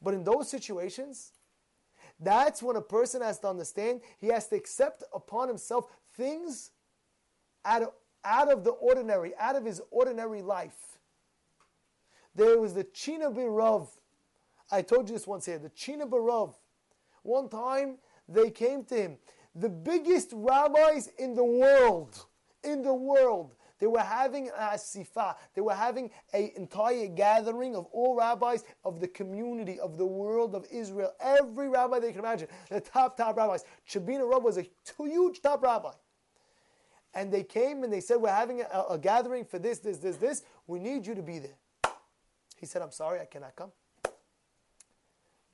But 0.00 0.14
in 0.14 0.24
those 0.24 0.50
situations, 0.50 1.32
that's 2.18 2.62
when 2.62 2.76
a 2.76 2.82
person 2.82 3.22
has 3.22 3.38
to 3.40 3.48
understand 3.48 4.00
he 4.20 4.28
has 4.28 4.48
to 4.48 4.56
accept 4.56 5.04
upon 5.14 5.48
himself 5.48 5.86
things 6.16 6.70
out 7.64 7.82
of, 7.82 7.90
out 8.24 8.50
of 8.50 8.64
the 8.64 8.70
ordinary, 8.70 9.32
out 9.38 9.56
of 9.56 9.64
his 9.64 9.80
ordinary 9.90 10.42
life. 10.42 10.98
There 12.34 12.58
was 12.58 12.74
the 12.74 12.84
China 12.84 13.30
Birov 13.30 13.88
I 14.72 14.80
told 14.80 15.06
you 15.08 15.14
this 15.14 15.26
once 15.26 15.44
here. 15.44 15.58
The 15.58 15.68
China 15.68 16.06
Barov. 16.06 16.54
One 17.22 17.50
time 17.50 17.98
they 18.26 18.50
came 18.50 18.84
to 18.84 18.94
him. 18.94 19.18
The 19.54 19.68
biggest 19.68 20.30
rabbis 20.32 21.10
in 21.18 21.34
the 21.34 21.44
world, 21.44 22.24
in 22.64 22.82
the 22.82 22.94
world, 22.94 23.54
they 23.82 23.88
were 23.88 23.98
having 23.98 24.48
a 24.48 24.76
sifa. 24.76 25.34
They 25.54 25.60
were 25.60 25.74
having 25.74 26.10
an 26.32 26.52
entire 26.56 27.08
gathering 27.08 27.74
of 27.74 27.86
all 27.86 28.14
rabbis 28.14 28.62
of 28.84 29.00
the 29.00 29.08
community, 29.08 29.80
of 29.80 29.98
the 29.98 30.06
world 30.06 30.54
of 30.54 30.64
Israel. 30.70 31.12
Every 31.20 31.68
rabbi 31.68 31.98
they 31.98 32.12
can 32.12 32.20
imagine. 32.20 32.46
The 32.70 32.80
top, 32.80 33.16
top 33.16 33.36
rabbis. 33.36 33.64
Tchebiner 33.88 34.30
Rav 34.30 34.44
was 34.44 34.56
a 34.56 34.66
huge 34.96 35.42
top 35.42 35.64
rabbi. 35.64 35.90
And 37.12 37.32
they 37.32 37.42
came 37.42 37.82
and 37.82 37.92
they 37.92 38.00
said, 38.00 38.18
We're 38.18 38.30
having 38.30 38.60
a, 38.60 38.84
a 38.90 38.98
gathering 38.98 39.44
for 39.44 39.58
this, 39.58 39.80
this, 39.80 39.98
this, 39.98 40.16
this. 40.16 40.44
We 40.68 40.78
need 40.78 41.04
you 41.04 41.16
to 41.16 41.22
be 41.22 41.40
there. 41.40 41.92
He 42.56 42.66
said, 42.66 42.82
I'm 42.82 42.92
sorry, 42.92 43.18
I 43.20 43.24
cannot 43.24 43.56
come. 43.56 43.72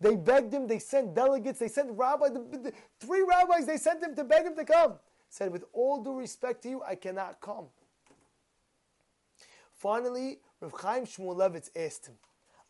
They 0.00 0.16
begged 0.16 0.52
him, 0.52 0.66
they 0.66 0.78
sent 0.78 1.14
delegates, 1.14 1.58
they 1.58 1.68
sent 1.68 1.90
rabbis, 1.92 2.32
the, 2.32 2.58
the, 2.58 2.72
three 3.00 3.22
rabbis, 3.22 3.66
they 3.66 3.78
sent 3.78 4.02
him 4.02 4.14
to 4.14 4.22
beg 4.22 4.44
him 4.44 4.54
to 4.54 4.64
come. 4.66 4.94
Said, 5.28 5.52
with 5.52 5.64
all 5.72 6.02
due 6.02 6.18
respect 6.18 6.62
to 6.62 6.70
you, 6.70 6.82
I 6.82 6.94
cannot 6.94 7.40
come. 7.40 7.66
Finally, 9.72 10.38
Rav 10.60 10.72
Chaim 10.80 11.04
Shmulevitz 11.04 11.70
asked 11.76 12.06
him, 12.06 12.14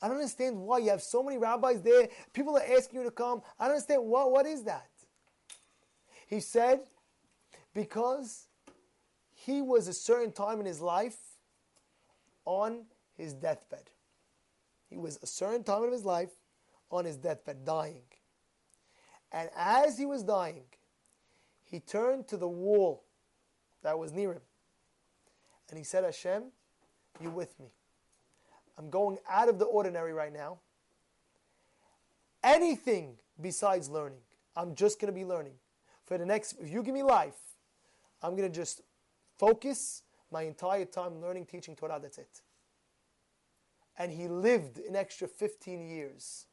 I 0.01 0.09
don't 0.09 0.17
understand 0.19 0.59
why 0.59 0.79
you 0.79 0.91
have 0.91 1.03
so 1.03 1.23
many 1.23 1.39
rabbis 1.39 1.83
there. 1.83 2.09
People 2.33 2.57
are 2.57 2.63
asking 2.77 3.01
you 3.01 3.05
to 3.05 3.11
come. 3.11 3.43
I 3.59 3.65
don't 3.65 3.75
understand 3.75 4.05
what, 4.05 4.31
what 4.31 4.47
is 4.47 4.63
that? 4.65 4.89
He 6.29 6.41
said, 6.41 6.81
because 7.75 8.47
he 9.35 9.63
was 9.63 9.89
a 9.89 9.93
certain 9.93 10.31
time 10.31 10.61
in 10.61 10.67
his 10.67 10.81
life 10.81 11.17
on 12.45 12.85
his 13.17 13.33
deathbed. 13.33 13.91
He 14.89 14.97
was 14.97 15.19
a 15.23 15.27
certain 15.27 15.65
time 15.65 15.83
of 15.83 15.93
his 15.93 16.05
life 16.05 16.31
on 16.91 17.05
his 17.05 17.17
deathbed, 17.17 17.65
dying. 17.65 18.03
And 19.33 19.51
as 19.57 19.99
he 19.99 20.07
was 20.07 20.23
dying, 20.23 20.65
he 21.71 21.81
turned 21.81 22.27
to 22.29 22.37
the 22.37 22.49
wall 22.49 23.05
that 23.83 23.99
was 23.99 24.13
near 24.13 24.33
him. 24.33 24.43
And 25.69 25.79
he 25.79 25.85
said, 25.85 26.05
Hashem, 26.05 26.45
you 27.21 27.31
with 27.31 27.59
me. 27.61 27.67
I'm 28.79 28.91
going 28.91 29.19
out 29.29 29.49
of 29.49 29.59
the 29.59 29.65
ordinary 29.67 30.13
right 30.13 30.33
now. 30.33 30.59
Anything 32.43 33.17
besides 33.41 33.89
learning, 33.89 34.21
I'm 34.57 34.75
just 34.75 35.01
going 35.01 35.13
to 35.13 35.19
be 35.19 35.25
learning. 35.25 35.55
For 36.07 36.17
the 36.17 36.25
next, 36.25 36.55
if 36.61 36.71
you 36.71 36.83
give 36.83 36.95
me 36.95 37.03
life, 37.03 37.39
I'm 38.23 38.37
going 38.37 38.51
to 38.51 38.55
just 38.55 38.81
focus 39.39 40.03
my 40.31 40.43
entire 40.43 40.85
time 40.85 41.21
learning, 41.21 41.47
teaching 41.47 41.77
Torah. 41.77 41.99
That's 42.01 42.19
it. 42.19 42.43
And 43.99 44.13
he 44.13 44.29
lived 44.29 44.79
an 44.79 44.97
extra 44.97 45.27
15 45.29 45.83
years. 45.83 46.47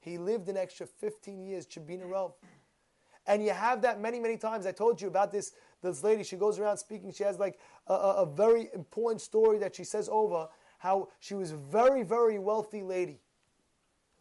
He 0.00 0.16
lived 0.16 0.48
an 0.48 0.56
extra 0.56 0.86
15 0.86 1.40
years, 1.42 1.66
Tchebiner 1.66 2.10
Rav. 2.10 2.32
And 3.28 3.44
you 3.44 3.50
have 3.50 3.82
that 3.82 4.00
many, 4.00 4.18
many 4.18 4.38
times. 4.38 4.66
I 4.66 4.72
told 4.72 5.00
you 5.02 5.06
about 5.06 5.30
this, 5.30 5.52
this 5.82 6.02
lady. 6.02 6.24
She 6.24 6.36
goes 6.36 6.58
around 6.58 6.78
speaking. 6.78 7.12
She 7.12 7.24
has 7.24 7.38
like 7.38 7.60
a, 7.86 7.92
a, 7.92 8.26
very 8.26 8.70
important 8.74 9.20
story 9.20 9.58
that 9.58 9.76
she 9.76 9.84
says 9.84 10.08
over 10.10 10.48
how 10.78 11.10
she 11.20 11.34
was 11.34 11.52
a 11.52 11.56
very, 11.56 12.02
very 12.02 12.38
wealthy 12.38 12.82
lady. 12.82 13.20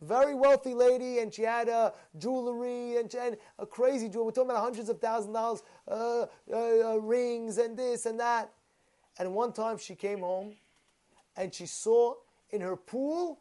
Very 0.02 0.36
wealthy 0.36 0.74
lady, 0.76 1.20
and 1.20 1.34
she 1.34 1.41
had 1.41 1.70
uh, 1.70 1.91
jewelry 2.20 2.98
and, 2.98 3.12
and 3.15 3.38
a 3.58 3.65
crazy 3.65 4.10
jewelry. 4.10 4.26
We're 4.26 4.32
talking 4.32 4.52
about 4.52 4.62
hundreds 4.62 4.89
of 4.89 5.00
thousand 5.00 5.32
dollars, 5.34 5.63
uh, 5.88 6.26
uh, 6.52 6.56
uh, 6.56 6.98
rings 6.98 7.58
and 7.58 7.78
this 7.78 8.06
and 8.06 8.20
that. 8.20 8.52
And 9.17 9.34
one 9.34 9.54
time 9.54 9.78
she 9.78 9.96
came 9.96 10.20
home 10.20 10.54
and 11.36 11.52
she 11.52 11.65
saw 11.65 12.15
in 12.52 12.62
her 12.62 12.76
pool 12.76 13.39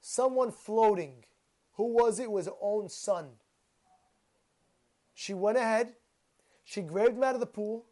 someone 0.00 0.52
floating. 0.52 1.24
Who 1.78 1.94
was 1.94 2.18
it? 2.18 2.24
it 2.24 2.30
was 2.30 2.46
her 2.46 2.52
own 2.60 2.88
son. 2.88 3.28
She 5.14 5.32
went 5.32 5.56
ahead, 5.56 5.94
she 6.64 6.82
grabbed 6.82 7.16
him 7.16 7.24
out 7.24 7.34
of 7.34 7.40
the 7.40 7.46
pool. 7.46 7.86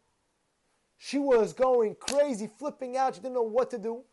She 0.97 1.17
was 1.17 1.53
going 1.53 1.95
crazy, 1.95 2.47
flipping 2.47 2.95
out. 2.97 3.15
She 3.15 3.21
didn't 3.21 3.35
know 3.35 3.41
what 3.41 3.69
to 3.71 3.77
do. 3.77 4.03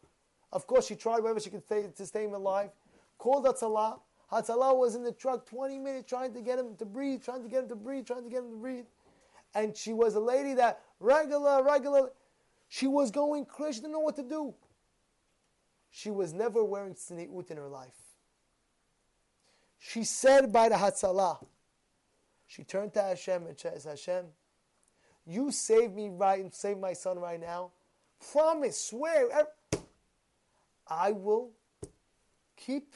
Of 0.53 0.67
course, 0.67 0.87
she 0.87 0.95
tried 0.95 1.21
whatever 1.21 1.41
she 1.41 1.51
could 1.51 1.67
to 1.69 2.07
stay 2.07 2.25
him 2.25 2.35
alive. 2.35 2.71
Called 3.19 3.45
Hatzalah. 3.45 4.01
Hatzalah 4.31 4.77
was 4.77 4.95
in 4.95 5.03
the 5.03 5.13
truck 5.13 5.47
20 5.47 5.79
minutes 5.79 6.09
trying 6.09 6.33
to 6.35 6.41
get 6.41 6.59
him 6.59 6.77
to 6.77 6.85
breathe, 6.85 7.23
trying 7.23 7.43
to 7.43 7.49
get 7.49 7.65
him 7.65 7.69
to 7.69 7.77
breathe, 7.77 8.07
trying 8.07 8.25
to 8.25 8.31
get 8.31 8.41
him 8.41 8.51
to 8.51 8.57
breathe. 8.57 8.87
And 9.55 9.77
she 9.77 9.93
was 9.93 10.15
a 10.15 10.21
lady 10.21 10.55
that 10.55 10.81
regular, 11.01 11.63
regular, 11.63 12.11
she 12.69 12.87
was 12.87 13.11
going 13.11 13.45
crazy. 13.45 13.75
She 13.75 13.81
didn't 13.81 13.93
know 13.93 14.01
what 14.01 14.17
to 14.17 14.23
do. 14.23 14.55
She 15.91 16.11
was 16.11 16.33
never 16.33 16.63
wearing 16.63 16.95
tzniut 16.95 17.51
in 17.51 17.57
her 17.57 17.69
life. 17.69 18.04
She 19.87 20.03
said 20.03 20.51
by 20.51 20.71
the 20.71 20.77
Hatzalah, 20.77 21.45
she 22.47 22.65
turned 22.65 22.95
to 22.95 23.03
Hashem 23.03 23.47
and 23.47 23.59
says, 23.59 23.85
Hashem, 23.85 24.25
you 25.27 25.53
save 25.53 25.93
me 25.93 26.09
right 26.09 26.41
and 26.41 26.53
save 26.53 26.79
my 26.79 26.95
son 26.95 27.19
right 27.19 27.39
now. 27.39 27.73
Promise, 28.33 28.81
swear, 28.81 29.29
I 30.89 31.13
will 31.13 31.51
keep 32.57 32.95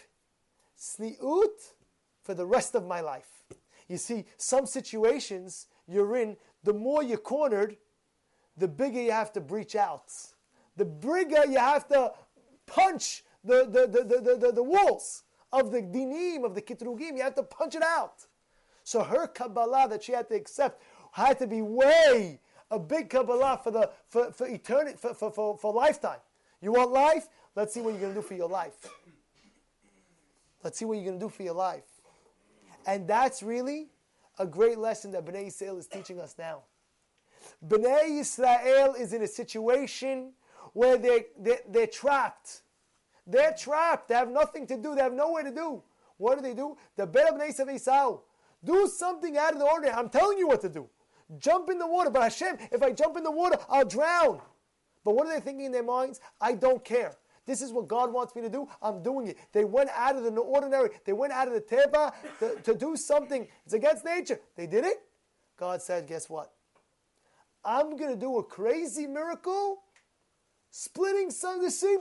tzniut 0.80 1.74
for 2.22 2.32
the 2.32 2.46
rest 2.46 2.74
of 2.74 2.86
my 2.86 3.02
life. 3.02 3.44
You 3.86 3.98
see, 3.98 4.24
some 4.38 4.64
situations 4.64 5.66
you're 5.86 6.16
in, 6.16 6.38
the 6.64 6.72
more 6.72 7.02
you're 7.02 7.18
cornered, 7.18 7.76
the 8.56 8.66
bigger 8.66 9.02
you 9.02 9.12
have 9.12 9.32
to 9.34 9.42
breach 9.42 9.76
out. 9.76 10.10
The 10.78 10.86
bigger 10.86 11.44
you 11.44 11.58
have 11.58 11.86
to 11.88 12.12
punch 12.66 13.24
the, 13.44 13.66
the, 13.66 13.86
the, 13.86 14.04
the, 14.04 14.36
the, 14.36 14.52
the 14.52 14.62
walls 14.62 15.24
of 15.52 15.70
the 15.70 15.80
dinim, 15.80 16.44
of 16.44 16.54
the 16.54 16.62
kitrugim. 16.62 17.16
You 17.16 17.22
have 17.22 17.34
to 17.36 17.42
punch 17.42 17.74
it 17.74 17.82
out. 17.82 18.26
So 18.84 19.02
her 19.02 19.26
Kabbalah 19.26 19.88
that 19.90 20.02
she 20.02 20.12
had 20.12 20.28
to 20.28 20.34
accept 20.34 20.82
had 21.12 21.38
to 21.38 21.46
be 21.46 21.62
way 21.62 22.40
a 22.70 22.78
big 22.78 23.10
Kabbalah 23.10 23.60
for 23.62 23.70
the 23.70 23.90
for, 24.08 24.32
for 24.32 24.46
eternity 24.46 24.96
for, 24.98 25.14
for, 25.14 25.30
for, 25.30 25.58
for 25.58 25.72
lifetime. 25.72 26.18
You 26.60 26.72
want 26.72 26.90
life? 26.90 27.28
Let's 27.54 27.74
see 27.74 27.80
what 27.80 27.92
you're 27.92 28.00
gonna 28.00 28.14
do 28.14 28.22
for 28.22 28.34
your 28.34 28.48
life. 28.48 28.88
Let's 30.62 30.78
see 30.78 30.84
what 30.84 30.94
you're 30.94 31.06
gonna 31.06 31.18
do 31.18 31.28
for 31.28 31.42
your 31.42 31.54
life. 31.54 31.84
And 32.86 33.06
that's 33.06 33.42
really 33.42 33.88
a 34.38 34.46
great 34.46 34.78
lesson 34.78 35.10
that 35.12 35.24
Bnei 35.24 35.48
Yisrael 35.48 35.78
is 35.78 35.86
teaching 35.86 36.20
us 36.20 36.34
now. 36.38 36.62
Bnei 37.66 38.20
Yisrael 38.20 38.98
is 38.98 39.12
in 39.12 39.22
a 39.22 39.26
situation 39.26 40.32
where 40.72 40.96
they, 40.96 41.26
they, 41.38 41.58
they're 41.68 41.86
trapped. 41.86 42.62
They're 43.28 43.54
trapped. 43.56 44.08
They 44.08 44.14
have 44.14 44.30
nothing 44.30 44.66
to 44.68 44.76
do. 44.76 44.94
They 44.94 45.02
have 45.02 45.12
nowhere 45.12 45.44
to 45.44 45.50
do. 45.50 45.82
What 46.16 46.36
do 46.36 46.42
they 46.42 46.54
do? 46.54 46.76
The 46.96 47.06
Bet 47.06 47.34
of 47.34 47.70
Esau. 47.70 48.20
Do 48.64 48.88
something 48.88 49.36
out 49.36 49.52
of 49.52 49.58
the 49.58 49.66
ordinary. 49.66 49.94
I'm 49.94 50.08
telling 50.08 50.38
you 50.38 50.48
what 50.48 50.62
to 50.62 50.68
do. 50.68 50.88
Jump 51.38 51.68
in 51.68 51.78
the 51.78 51.86
water. 51.86 52.10
But 52.10 52.22
Hashem, 52.22 52.56
if 52.72 52.82
I 52.82 52.90
jump 52.90 53.16
in 53.18 53.22
the 53.22 53.30
water, 53.30 53.58
I'll 53.68 53.84
drown. 53.84 54.40
But 55.04 55.14
what 55.14 55.26
are 55.26 55.34
they 55.34 55.40
thinking 55.40 55.66
in 55.66 55.72
their 55.72 55.84
minds? 55.84 56.20
I 56.40 56.54
don't 56.54 56.84
care. 56.84 57.16
This 57.46 57.62
is 57.62 57.72
what 57.72 57.86
God 57.86 58.12
wants 58.12 58.34
me 58.34 58.42
to 58.42 58.48
do. 58.48 58.68
I'm 58.82 59.02
doing 59.02 59.28
it. 59.28 59.38
They 59.52 59.64
went 59.64 59.90
out 59.94 60.16
of 60.16 60.24
the 60.24 60.30
ordinary. 60.40 60.90
They 61.04 61.12
went 61.12 61.32
out 61.32 61.48
of 61.48 61.54
the 61.54 61.60
teba 61.60 62.12
to, 62.40 62.56
to 62.62 62.74
do 62.74 62.96
something. 62.96 63.46
It's 63.64 63.74
against 63.74 64.04
nature. 64.04 64.40
They 64.56 64.66
did 64.66 64.84
it. 64.84 64.96
God 65.58 65.80
said, 65.80 66.06
guess 66.06 66.28
what? 66.28 66.52
I'm 67.64 67.96
going 67.96 68.12
to 68.12 68.20
do 68.20 68.38
a 68.38 68.44
crazy 68.44 69.06
miracle, 69.06 69.82
splitting 70.70 71.30
some 71.30 71.56
of 71.56 71.62
the 71.62 71.70
sea. 71.70 71.96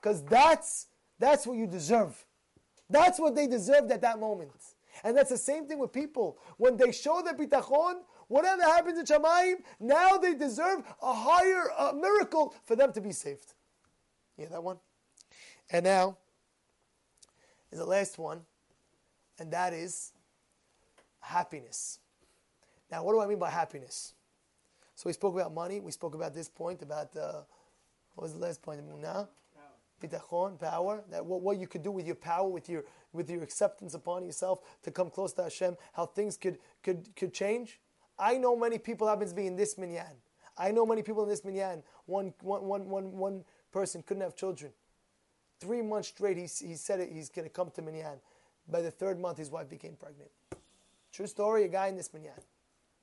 Because 0.00 0.22
that's, 0.24 0.86
that's 1.18 1.46
what 1.46 1.56
you 1.56 1.66
deserve. 1.66 2.24
That's 2.88 3.20
what 3.20 3.34
they 3.34 3.46
deserved 3.46 3.90
at 3.92 4.00
that 4.00 4.18
moment. 4.18 4.50
And 5.04 5.16
that's 5.16 5.30
the 5.30 5.38
same 5.38 5.66
thing 5.66 5.78
with 5.78 5.92
people. 5.92 6.38
When 6.56 6.76
they 6.76 6.92
show 6.92 7.22
the 7.22 7.32
bitachon, 7.32 8.00
whatever 8.28 8.62
happens 8.62 8.98
in 8.98 9.04
Shamayim, 9.04 9.56
now 9.78 10.16
they 10.16 10.34
deserve 10.34 10.82
a 11.02 11.12
higher 11.14 11.92
miracle 11.94 12.54
for 12.64 12.76
them 12.76 12.92
to 12.92 13.00
be 13.00 13.12
saved. 13.12 13.54
Yeah, 14.36 14.46
that 14.50 14.62
one? 14.62 14.78
And 15.70 15.84
now 15.84 16.16
is 17.70 17.78
the 17.78 17.84
last 17.84 18.18
one, 18.18 18.40
and 19.38 19.52
that 19.52 19.72
is 19.72 20.12
happiness. 21.20 22.00
Now, 22.90 23.04
what 23.04 23.12
do 23.12 23.20
I 23.20 23.26
mean 23.26 23.38
by 23.38 23.50
happiness? 23.50 24.14
So 24.96 25.04
we 25.06 25.12
spoke 25.12 25.34
about 25.34 25.54
money. 25.54 25.80
We 25.80 25.92
spoke 25.92 26.14
about 26.14 26.34
this 26.34 26.48
point 26.48 26.82
about 26.82 27.14
uh, 27.16 27.42
what 28.14 28.24
was 28.24 28.34
the 28.34 28.40
last 28.40 28.60
point? 28.60 28.80
Now, 29.00 29.28
power, 30.08 31.02
that 31.10 31.24
what, 31.24 31.42
what 31.42 31.58
you 31.58 31.66
could 31.66 31.82
do 31.82 31.90
with 31.90 32.06
your 32.06 32.16
power, 32.16 32.48
with 32.48 32.68
your 32.68 32.84
with 33.12 33.28
your 33.28 33.42
acceptance 33.42 33.94
upon 33.94 34.24
yourself 34.24 34.60
to 34.82 34.90
come 34.90 35.10
close 35.10 35.32
to 35.34 35.42
Hashem, 35.42 35.76
how 35.92 36.06
things 36.06 36.36
could 36.36 36.58
could 36.82 37.14
could 37.16 37.32
change. 37.32 37.80
I 38.18 38.36
know 38.36 38.54
many 38.54 38.78
people 38.78 39.08
happen 39.08 39.28
to 39.28 39.34
be 39.34 39.46
in 39.46 39.56
this 39.56 39.78
minyan. 39.78 40.20
I 40.58 40.70
know 40.72 40.84
many 40.84 41.02
people 41.02 41.22
in 41.22 41.28
this 41.28 41.44
minyan. 41.44 41.82
One, 42.04 42.34
one, 42.42 42.64
one, 42.64 42.88
one, 42.88 43.12
one 43.12 43.44
person 43.72 44.02
couldn't 44.02 44.22
have 44.22 44.36
children. 44.36 44.72
Three 45.58 45.80
months 45.80 46.08
straight, 46.08 46.36
he, 46.36 46.42
he 46.42 46.74
said 46.74 47.00
it, 47.00 47.10
he's 47.10 47.30
going 47.30 47.46
to 47.46 47.52
come 47.52 47.70
to 47.70 47.82
minyan. 47.82 48.20
By 48.68 48.82
the 48.82 48.90
third 48.90 49.18
month, 49.18 49.38
his 49.38 49.50
wife 49.50 49.70
became 49.70 49.96
pregnant. 49.96 50.30
True 51.12 51.26
story, 51.26 51.64
a 51.64 51.68
guy 51.68 51.88
in 51.88 51.96
this 51.96 52.12
minyan. 52.12 52.34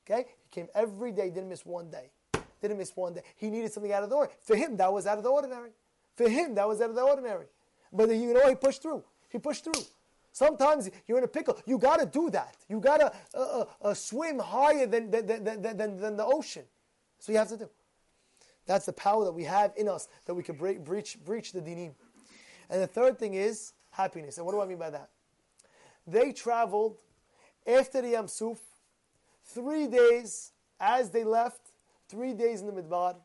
Okay? 0.05 0.25
He 0.43 0.49
came 0.51 0.67
every 0.75 1.11
day, 1.11 1.29
didn't 1.29 1.49
miss 1.49 1.65
one 1.65 1.89
day. 1.89 2.11
Didn't 2.61 2.77
miss 2.77 2.95
one 2.95 3.13
day. 3.13 3.21
He 3.35 3.49
needed 3.49 3.71
something 3.71 3.91
out 3.91 4.03
of 4.03 4.09
the 4.09 4.15
ordinary. 4.15 4.37
For 4.41 4.55
him, 4.55 4.77
that 4.77 4.91
was 4.91 5.05
out 5.05 5.17
of 5.17 5.23
the 5.23 5.29
ordinary. 5.29 5.71
For 6.17 6.27
him, 6.27 6.55
that 6.55 6.67
was 6.67 6.81
out 6.81 6.89
of 6.89 6.95
the 6.95 7.03
ordinary. 7.03 7.45
But 7.93 8.09
you 8.09 8.33
know, 8.33 8.49
he 8.49 8.55
pushed 8.55 8.81
through. 8.81 9.03
He 9.29 9.37
pushed 9.37 9.63
through. 9.63 9.83
Sometimes 10.31 10.89
you're 11.07 11.19
in 11.19 11.23
a 11.23 11.27
pickle. 11.27 11.59
You 11.65 11.77
got 11.77 11.99
to 11.99 12.05
do 12.05 12.29
that. 12.31 12.57
You 12.67 12.79
got 12.79 12.97
to 12.97 13.13
uh, 13.35 13.39
uh, 13.39 13.65
uh, 13.81 13.93
swim 13.93 14.39
higher 14.39 14.87
than, 14.87 15.11
than, 15.11 15.25
than, 15.25 15.61
than, 15.61 15.97
than 15.97 16.17
the 16.17 16.25
ocean. 16.25 16.63
So 17.19 17.31
you 17.31 17.37
have 17.37 17.49
to 17.49 17.57
do. 17.57 17.69
That's 18.65 18.85
the 18.85 18.93
power 18.93 19.23
that 19.25 19.31
we 19.31 19.43
have 19.43 19.73
in 19.77 19.87
us 19.87 20.07
that 20.25 20.33
we 20.33 20.43
can 20.43 20.55
break, 20.55 20.83
breach, 20.83 21.17
breach 21.23 21.53
the 21.53 21.61
dinim. 21.61 21.93
And 22.69 22.81
the 22.81 22.87
third 22.87 23.17
thing 23.17 23.35
is 23.35 23.73
happiness. 23.91 24.37
And 24.37 24.45
what 24.45 24.53
do 24.53 24.61
I 24.61 24.65
mean 24.65 24.77
by 24.77 24.89
that? 24.89 25.09
They 26.05 26.31
traveled 26.33 26.97
after 27.65 28.01
the 28.01 28.09
Yam 28.09 28.27
Suf, 28.27 28.59
three 29.43 29.87
days 29.87 30.51
as 30.79 31.11
they 31.11 31.23
left, 31.23 31.61
three 32.09 32.33
days 32.33 32.61
in 32.61 32.67
the 32.67 32.81
Midbar, 32.81 33.15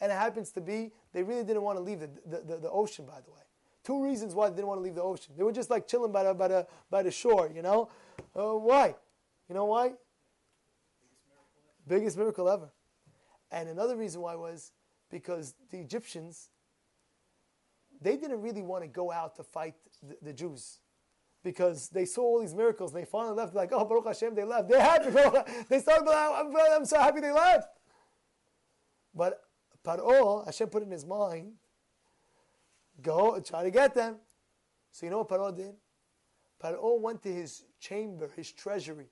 and 0.00 0.12
it 0.12 0.14
happens 0.14 0.50
to 0.52 0.60
be 0.60 0.92
they 1.16 1.22
really 1.22 1.44
didn't 1.44 1.62
want 1.62 1.78
to 1.78 1.82
leave 1.82 2.00
the, 2.00 2.10
the, 2.26 2.42
the, 2.42 2.56
the 2.58 2.70
ocean, 2.70 3.06
by 3.06 3.22
the 3.24 3.30
way. 3.30 3.40
Two 3.82 4.04
reasons 4.04 4.34
why 4.34 4.50
they 4.50 4.56
didn't 4.56 4.68
want 4.68 4.80
to 4.80 4.82
leave 4.82 4.96
the 4.96 5.02
ocean. 5.02 5.32
They 5.34 5.44
were 5.44 5.50
just 5.50 5.70
like 5.70 5.88
chilling 5.88 6.12
by 6.12 6.24
the, 6.24 6.34
by 6.34 6.48
the, 6.48 6.66
by 6.90 7.02
the 7.02 7.10
shore, 7.10 7.50
you 7.54 7.62
know? 7.62 7.88
Uh, 8.38 8.52
why? 8.52 8.94
You 9.48 9.54
know 9.54 9.64
why? 9.64 9.92
Biggest 11.88 12.18
miracle 12.18 12.50
ever. 12.50 12.68
And 13.50 13.70
another 13.70 13.96
reason 13.96 14.20
why 14.20 14.34
was 14.34 14.72
because 15.10 15.54
the 15.70 15.78
Egyptians, 15.78 16.50
they 18.02 18.18
didn't 18.18 18.42
really 18.42 18.60
want 18.60 18.84
to 18.84 18.88
go 18.88 19.10
out 19.10 19.36
to 19.36 19.42
fight 19.42 19.72
the, 20.06 20.18
the 20.20 20.34
Jews 20.34 20.80
because 21.42 21.88
they 21.88 22.04
saw 22.04 22.24
all 22.24 22.40
these 22.42 22.54
miracles 22.54 22.92
and 22.92 23.00
they 23.00 23.06
finally 23.06 23.34
left 23.34 23.54
like, 23.54 23.70
oh, 23.72 23.86
Baruch 23.86 24.08
Hashem, 24.08 24.34
they 24.34 24.44
left. 24.44 24.68
They're 24.68 24.82
happy. 24.82 25.08
they 25.70 25.78
started, 25.78 26.10
I'm 26.10 26.84
so 26.84 26.98
happy 26.98 27.20
they 27.20 27.32
left. 27.32 27.68
But 29.14 29.45
Paro, 29.86 30.44
Hashem 30.44 30.68
put 30.68 30.82
in 30.82 30.90
his 30.90 31.06
mind, 31.06 31.52
go 33.00 33.34
and 33.34 33.44
try 33.44 33.62
to 33.62 33.70
get 33.70 33.94
them. 33.94 34.16
So 34.90 35.06
you 35.06 35.10
know 35.10 35.18
what 35.18 35.28
Paro 35.28 35.56
did? 35.56 35.74
Paro 36.62 37.00
went 37.00 37.22
to 37.22 37.32
his 37.32 37.64
chamber, 37.78 38.30
his 38.34 38.50
treasury. 38.50 39.06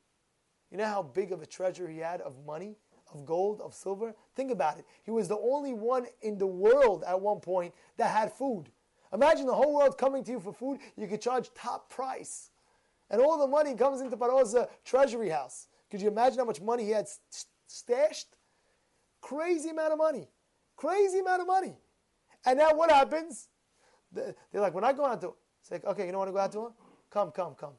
You 0.70 0.78
know 0.78 0.86
how 0.86 1.02
big 1.02 1.30
of 1.30 1.42
a 1.42 1.46
treasure 1.46 1.88
he 1.88 1.98
had 1.98 2.20
of 2.22 2.34
money? 2.44 2.76
of 3.12 3.24
gold, 3.24 3.60
of 3.60 3.74
silver. 3.74 4.14
Think 4.34 4.50
about 4.50 4.78
it. 4.78 4.84
He 5.02 5.10
was 5.10 5.28
the 5.28 5.38
only 5.38 5.72
one 5.72 6.06
in 6.22 6.36
the 6.36 6.46
world 6.46 7.04
at 7.06 7.20
one 7.20 7.40
point 7.40 7.72
that 7.96 8.10
had 8.10 8.32
food. 8.32 8.70
Imagine 9.12 9.46
the 9.46 9.54
whole 9.54 9.74
world 9.74 9.96
coming 9.96 10.24
to 10.24 10.32
you 10.32 10.40
for 10.40 10.52
food. 10.52 10.80
You 10.96 11.06
could 11.06 11.20
charge 11.20 11.50
top 11.54 11.88
price. 11.88 12.50
And 13.10 13.20
all 13.20 13.38
the 13.38 13.46
money 13.46 13.74
comes 13.74 14.00
into 14.00 14.16
Paro's 14.16 14.54
uh, 14.54 14.66
treasury 14.84 15.28
house. 15.28 15.68
Could 15.90 16.02
you 16.02 16.08
imagine 16.08 16.38
how 16.38 16.44
much 16.44 16.60
money 16.60 16.84
he 16.84 16.90
had 16.90 17.06
st- 17.06 17.46
stashed? 17.66 18.36
Crazy 19.20 19.70
amount 19.70 19.92
of 19.92 19.98
money. 19.98 20.28
Crazy 20.76 21.20
amount 21.20 21.42
of 21.42 21.46
money. 21.46 21.76
And 22.46 22.58
now 22.58 22.74
what 22.74 22.90
happens? 22.90 23.48
They're 24.12 24.34
like, 24.52 24.74
when 24.74 24.84
I 24.84 24.92
go 24.92 25.04
out 25.04 25.20
to, 25.22 25.34
it's 25.60 25.70
like, 25.70 25.84
okay, 25.84 26.06
you 26.06 26.12
don't 26.12 26.18
want 26.18 26.28
to 26.28 26.32
go 26.32 26.38
out 26.38 26.52
to 26.52 26.66
him? 26.66 26.72
Come, 27.10 27.30
come, 27.30 27.54
come. 27.54 27.72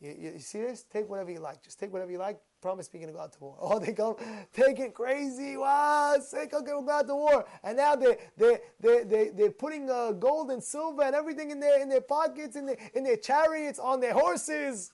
You, 0.00 0.14
you, 0.18 0.32
you 0.32 0.38
see 0.38 0.60
this? 0.60 0.84
Take 0.84 1.08
whatever 1.08 1.30
you 1.30 1.40
like. 1.40 1.62
Just 1.62 1.80
take 1.80 1.92
whatever 1.92 2.10
you 2.10 2.18
like 2.18 2.38
promise 2.66 2.92
me 2.92 2.98
you're 2.98 3.06
going 3.06 3.14
to 3.14 3.18
go 3.18 3.22
out 3.22 3.32
to 3.32 3.38
war. 3.40 3.56
Oh, 3.60 3.78
they 3.78 3.92
go, 3.92 4.18
take 4.52 4.80
it 4.80 4.92
crazy. 4.92 5.56
Wow, 5.56 6.16
sick. 6.20 6.52
Okay, 6.52 6.72
we'll 6.72 6.82
go 6.82 6.90
out 6.90 7.06
to 7.06 7.14
war. 7.14 7.44
And 7.62 7.76
now 7.76 7.94
they 7.94 8.16
they 8.36 8.58
they 8.80 9.04
they 9.04 9.28
they're 9.30 9.50
putting 9.50 9.88
uh, 9.88 10.12
gold 10.12 10.50
and 10.50 10.62
silver 10.62 11.02
and 11.02 11.14
everything 11.14 11.50
in 11.50 11.60
their 11.60 11.80
in 11.80 11.88
their 11.88 12.00
pockets, 12.00 12.56
in 12.56 12.66
their 12.66 12.76
in 12.94 13.04
their 13.04 13.16
chariots, 13.16 13.78
on 13.78 14.00
their 14.00 14.14
horses. 14.14 14.92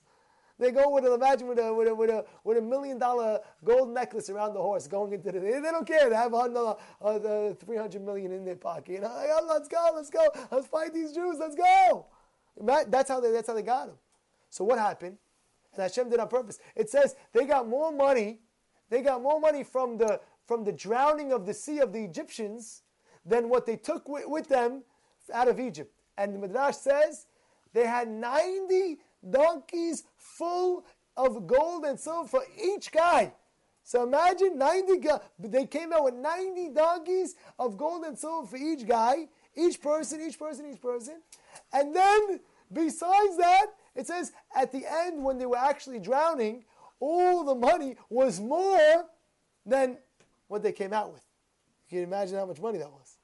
They 0.59 0.71
go 0.71 0.89
with 0.89 1.03
a, 1.05 1.13
imagine 1.13 1.47
with 1.47 1.59
a 1.59 1.73
with 1.73 1.87
a 1.87 1.95
with 1.95 2.09
a 2.09 2.25
with 2.43 2.57
a 2.57 2.61
million 2.61 2.99
dollar 2.99 3.39
gold 3.63 3.93
necklace 3.93 4.29
around 4.29 4.53
the 4.53 4.61
horse 4.61 4.87
going 4.87 5.13
into 5.13 5.31
the. 5.31 5.39
They, 5.39 5.59
don't 5.59 5.87
care. 5.87 6.09
They 6.09 6.15
have 6.15 6.33
uh, 6.33 7.53
three 7.55 7.77
hundred 7.77 8.03
million 8.03 8.31
in 8.31 8.45
their 8.45 8.55
pocket. 8.55 8.93
You 8.93 9.01
know, 9.01 9.07
like, 9.07 9.29
oh, 9.31 9.45
let's 9.49 9.67
go, 9.67 9.89
let's 9.95 10.09
go, 10.09 10.27
let's 10.51 10.67
fight 10.67 10.93
these 10.93 11.11
Jews. 11.11 11.37
Let's 11.39 11.55
go. 11.55 12.05
That's 12.61 13.09
how 13.09 13.19
they 13.19 13.31
that's 13.31 13.47
how 13.47 13.55
they 13.55 13.63
got 13.63 13.87
them. 13.87 13.95
So 14.49 14.63
what 14.63 14.77
happened? 14.77 15.17
and 15.73 15.81
Hashem 15.81 16.09
did 16.09 16.19
on 16.19 16.27
purpose. 16.27 16.59
It 16.75 16.89
says 16.89 17.15
they 17.33 17.45
got 17.45 17.67
more 17.67 17.91
money, 17.91 18.39
they 18.89 19.01
got 19.01 19.21
more 19.21 19.39
money 19.39 19.63
from 19.63 19.97
the 19.97 20.19
from 20.45 20.63
the 20.63 20.71
drowning 20.71 21.31
of 21.31 21.45
the 21.45 21.53
sea 21.53 21.79
of 21.79 21.93
the 21.93 22.03
Egyptians 22.03 22.83
than 23.25 23.47
what 23.47 23.65
they 23.65 23.77
took 23.77 24.07
with, 24.09 24.27
with 24.27 24.49
them 24.49 24.83
out 25.33 25.47
of 25.47 25.59
Egypt. 25.59 25.93
And 26.17 26.35
the 26.35 26.39
Midrash 26.39 26.75
says 26.75 27.27
they 27.71 27.87
had 27.87 28.09
90 28.09 28.99
donkeys 29.29 30.03
full 30.17 30.85
of 31.15 31.47
gold 31.47 31.85
and 31.85 31.99
silver 31.99 32.27
for 32.27 32.43
each 32.61 32.91
guy. 32.91 33.33
So 33.83 34.03
imagine 34.03 34.57
90, 34.57 35.07
they 35.39 35.65
came 35.65 35.91
out 35.91 36.05
with 36.05 36.13
90 36.13 36.69
donkeys 36.69 37.35
of 37.59 37.77
gold 37.77 38.05
and 38.05 38.17
silver 38.17 38.47
for 38.47 38.57
each 38.57 38.87
guy, 38.87 39.27
each 39.55 39.81
person, 39.81 40.21
each 40.25 40.39
person, 40.39 40.71
each 40.71 40.81
person. 40.81 41.21
And 41.71 41.95
then, 41.95 42.39
besides 42.71 43.37
that, 43.37 43.67
it 43.95 44.07
says 44.07 44.31
at 44.55 44.71
the 44.71 44.85
end, 44.89 45.23
when 45.23 45.37
they 45.37 45.45
were 45.45 45.57
actually 45.57 45.99
drowning, 45.99 46.63
all 46.99 47.43
the 47.43 47.55
money 47.55 47.97
was 48.09 48.39
more 48.39 49.05
than 49.65 49.97
what 50.47 50.63
they 50.63 50.71
came 50.71 50.93
out 50.93 51.11
with. 51.11 51.23
You 51.89 51.99
can 51.99 52.07
imagine 52.07 52.37
how 52.37 52.45
much 52.45 52.61
money 52.61 52.77
that 52.77 52.89
was. 52.89 53.17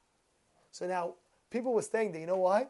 So 0.71 0.85
now 0.85 1.15
people 1.49 1.73
were 1.73 1.81
staying 1.81 2.11
there. 2.11 2.21
You 2.21 2.27
know 2.27 2.37
why? 2.37 2.67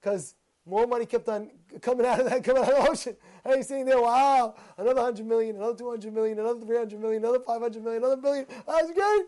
Because 0.00 0.34
more 0.64 0.86
money 0.86 1.06
kept 1.06 1.28
on 1.28 1.50
coming 1.80 2.06
out 2.06 2.20
of 2.20 2.30
that, 2.30 2.44
coming 2.44 2.62
out 2.62 2.72
of 2.72 2.84
the 2.84 2.90
ocean. 2.90 3.16
And 3.44 3.54
you're 3.54 3.64
sitting 3.64 3.86
there, 3.86 4.00
wow, 4.00 4.54
another 4.78 5.00
100 5.02 5.26
million, 5.26 5.56
another 5.56 5.74
200 5.74 6.14
million, 6.14 6.38
another 6.38 6.64
300 6.64 7.00
million, 7.00 7.24
another 7.24 7.40
500 7.40 7.82
million, 7.82 8.04
another 8.04 8.22
billion. 8.22 8.46
That's 8.68 8.92
great. 8.92 9.24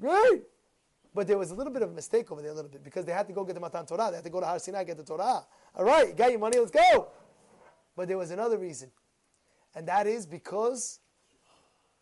Great. 0.00 0.42
But 1.14 1.26
there 1.26 1.36
was 1.36 1.50
a 1.50 1.54
little 1.54 1.74
bit 1.74 1.82
of 1.82 1.90
a 1.90 1.94
mistake 1.94 2.32
over 2.32 2.40
there, 2.40 2.52
a 2.52 2.54
little 2.54 2.70
bit, 2.70 2.82
because 2.82 3.04
they 3.04 3.12
had 3.12 3.26
to 3.26 3.34
go 3.34 3.44
get 3.44 3.52
the 3.52 3.60
Matan 3.60 3.84
Torah. 3.84 4.08
They 4.08 4.16
had 4.16 4.24
to 4.24 4.30
go 4.30 4.40
to 4.40 4.46
Har 4.46 4.58
Sinai 4.58 4.84
get 4.84 4.96
the 4.96 5.04
Torah. 5.04 5.44
All 5.74 5.84
right, 5.84 6.08
you 6.08 6.14
got 6.14 6.30
your 6.30 6.40
money, 6.40 6.58
let's 6.58 6.70
go. 6.70 7.08
But 7.94 8.08
there 8.08 8.16
was 8.16 8.30
another 8.30 8.56
reason. 8.56 8.90
And 9.74 9.86
that 9.88 10.06
is 10.06 10.24
because 10.24 11.00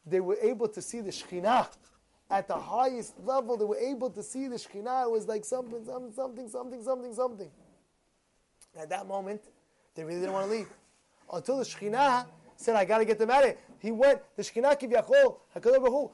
they 0.07 0.21
were 0.21 0.39
able 0.41 0.69
to 0.69 0.81
see 0.81 1.01
the 1.01 1.11
Shekhinah 1.11 1.69
at 2.31 2.47
the 2.47 2.57
highest 2.57 3.19
level. 3.19 3.57
They 3.57 3.65
were 3.65 3.79
able 3.79 4.11
to 4.11 4.23
see 4.23 4.47
the 4.47 4.57
Shekhinah. 4.57 5.07
It 5.07 5.11
was 5.11 5.27
like 5.27 5.45
something, 5.45 5.85
something, 5.85 6.13
something, 6.13 6.49
something, 6.49 6.85
something, 6.85 7.15
something. 7.15 7.51
At 8.79 8.89
that 8.91 9.07
moment, 9.07 9.43
they 9.95 10.05
really 10.05 10.21
didn't 10.21 10.33
want 10.33 10.47
to 10.47 10.53
leave. 10.53 10.69
Until 11.33 11.59
the 11.59 11.65
Shekhinah 11.65 12.27
said, 12.57 12.77
I 12.77 12.85
got 12.85 12.99
to 12.99 13.05
get 13.05 13.19
them 13.19 13.31
out 13.31 13.43
of 13.43 13.51
here. 13.51 13.59
He 13.79 13.91
went, 13.91 14.21
the 14.37 14.43
Shekhinah 14.43 14.81
Kivyachol, 14.81 15.37
HaKadosh 15.57 16.11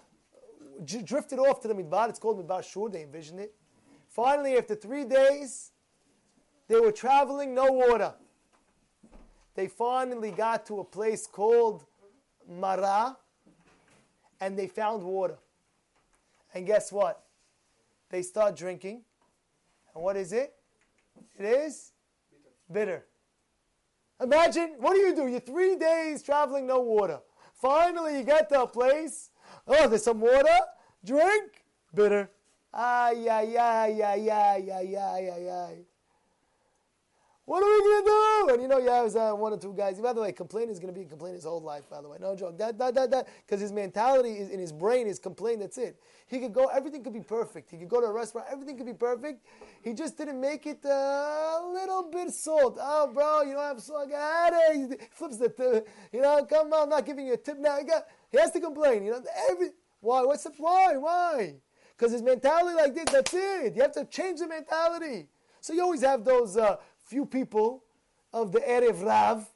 drifted 1.04 1.38
off 1.38 1.60
to 1.60 1.68
the 1.68 1.74
Midbar. 1.74 2.08
It's 2.08 2.18
called 2.18 2.46
Midbar 2.46 2.62
Shur. 2.62 2.88
They 2.88 3.02
envisioned 3.02 3.40
it. 3.40 3.54
Finally, 4.08 4.56
after 4.56 4.74
three 4.74 5.04
days, 5.04 5.72
they 6.68 6.78
were 6.80 6.92
traveling, 6.92 7.54
no 7.54 7.66
water. 7.66 8.14
They 9.54 9.68
finally 9.68 10.30
got 10.30 10.66
to 10.66 10.80
a 10.80 10.84
place 10.84 11.26
called 11.26 11.84
Mara, 12.48 13.16
and 14.40 14.58
they 14.58 14.66
found 14.66 15.02
water. 15.02 15.38
And 16.54 16.66
guess 16.66 16.92
what? 16.92 17.24
They 18.10 18.22
start 18.22 18.56
drinking. 18.56 19.02
And 19.94 20.04
what 20.04 20.16
is 20.16 20.32
it? 20.32 20.54
It 21.38 21.44
is 21.44 21.92
bitter. 22.72 23.06
Imagine, 24.20 24.74
what 24.78 24.94
do 24.94 25.00
you 25.00 25.14
do? 25.14 25.26
You're 25.26 25.40
three 25.40 25.76
days 25.76 26.22
traveling, 26.22 26.66
no 26.66 26.80
water. 26.80 27.20
Finally, 27.54 28.18
you 28.18 28.24
get 28.24 28.48
to 28.50 28.62
a 28.62 28.66
place. 28.66 29.30
Oh, 29.66 29.88
there's 29.88 30.04
some 30.04 30.20
water. 30.20 30.58
Drink. 31.04 31.64
Bitter. 31.94 32.30
Ay, 32.72 33.26
ay, 33.30 33.56
ay, 33.56 34.02
ay, 34.02 34.30
ay, 34.30 34.70
ay, 34.70 34.96
ay, 34.96 35.30
ay, 35.30 35.50
ay. 35.50 35.76
What 37.46 37.62
are 37.62 37.66
we 37.66 37.78
gonna 37.78 38.04
do? 38.04 38.54
And 38.54 38.62
you 38.62 38.66
know, 38.66 38.78
yeah, 38.78 39.00
it 39.00 39.04
was 39.04 39.14
uh, 39.14 39.30
one 39.30 39.52
or 39.52 39.56
two 39.56 39.72
guys. 39.72 40.00
By 40.00 40.12
the 40.12 40.20
way, 40.20 40.32
complaining 40.32 40.70
is 40.70 40.80
gonna 40.80 40.92
be 40.92 41.04
complaining 41.04 41.36
his 41.36 41.44
whole 41.44 41.60
life. 41.60 41.88
By 41.88 42.02
the 42.02 42.08
way, 42.08 42.18
no 42.20 42.34
joke. 42.34 42.58
That 42.58 42.76
that 42.78 42.94
that 42.96 43.10
that 43.12 43.28
because 43.46 43.60
his 43.60 43.70
mentality 43.70 44.30
is 44.30 44.50
in 44.50 44.58
his 44.58 44.72
brain 44.72 45.06
is 45.06 45.20
complain. 45.20 45.60
That's 45.60 45.78
it. 45.78 45.96
He 46.26 46.40
could 46.40 46.52
go. 46.52 46.66
Everything 46.66 47.04
could 47.04 47.12
be 47.12 47.20
perfect. 47.20 47.70
He 47.70 47.76
could 47.76 47.88
go 47.88 48.00
to 48.00 48.08
a 48.08 48.12
restaurant. 48.12 48.48
Everything 48.50 48.76
could 48.76 48.86
be 48.86 48.94
perfect. 48.94 49.46
He 49.80 49.94
just 49.94 50.18
didn't 50.18 50.40
make 50.40 50.66
it 50.66 50.84
a 50.84 51.60
little 51.72 52.10
bit 52.10 52.32
salt. 52.32 52.78
Oh, 52.80 53.12
bro, 53.14 53.42
you 53.42 53.52
don't 53.52 53.62
have 53.62 53.80
salt. 53.80 54.08
Get 54.08 54.18
out 54.18 54.52
of 54.52 54.74
He 54.74 54.96
flips 55.12 55.36
the. 55.36 55.48
Tip. 55.48 55.88
You 56.12 56.22
know, 56.22 56.44
come 56.46 56.72
on, 56.72 56.82
I'm 56.82 56.88
not 56.88 57.06
giving 57.06 57.28
you 57.28 57.34
a 57.34 57.36
tip 57.36 57.60
now. 57.60 57.78
He, 57.78 57.84
got, 57.84 58.06
he 58.32 58.38
has 58.38 58.50
to 58.50 58.60
complain. 58.60 59.04
You 59.04 59.12
know, 59.12 59.22
every 59.48 59.68
why? 60.00 60.22
What's 60.24 60.42
the 60.42 60.50
why? 60.58 60.96
Why? 60.96 61.54
Because 61.96 62.10
his 62.10 62.22
mentality 62.22 62.74
like 62.74 62.92
this. 62.92 63.04
That's 63.04 63.32
it. 63.32 63.76
You 63.76 63.82
have 63.82 63.92
to 63.92 64.04
change 64.06 64.40
the 64.40 64.48
mentality. 64.48 65.28
So 65.60 65.72
you 65.72 65.82
always 65.82 66.02
have 66.02 66.24
those. 66.24 66.56
Uh, 66.56 66.76
few 67.06 67.24
people 67.26 67.84
of 68.32 68.52
the 68.52 68.60
Erev 68.60 69.04
Rav, 69.04 69.48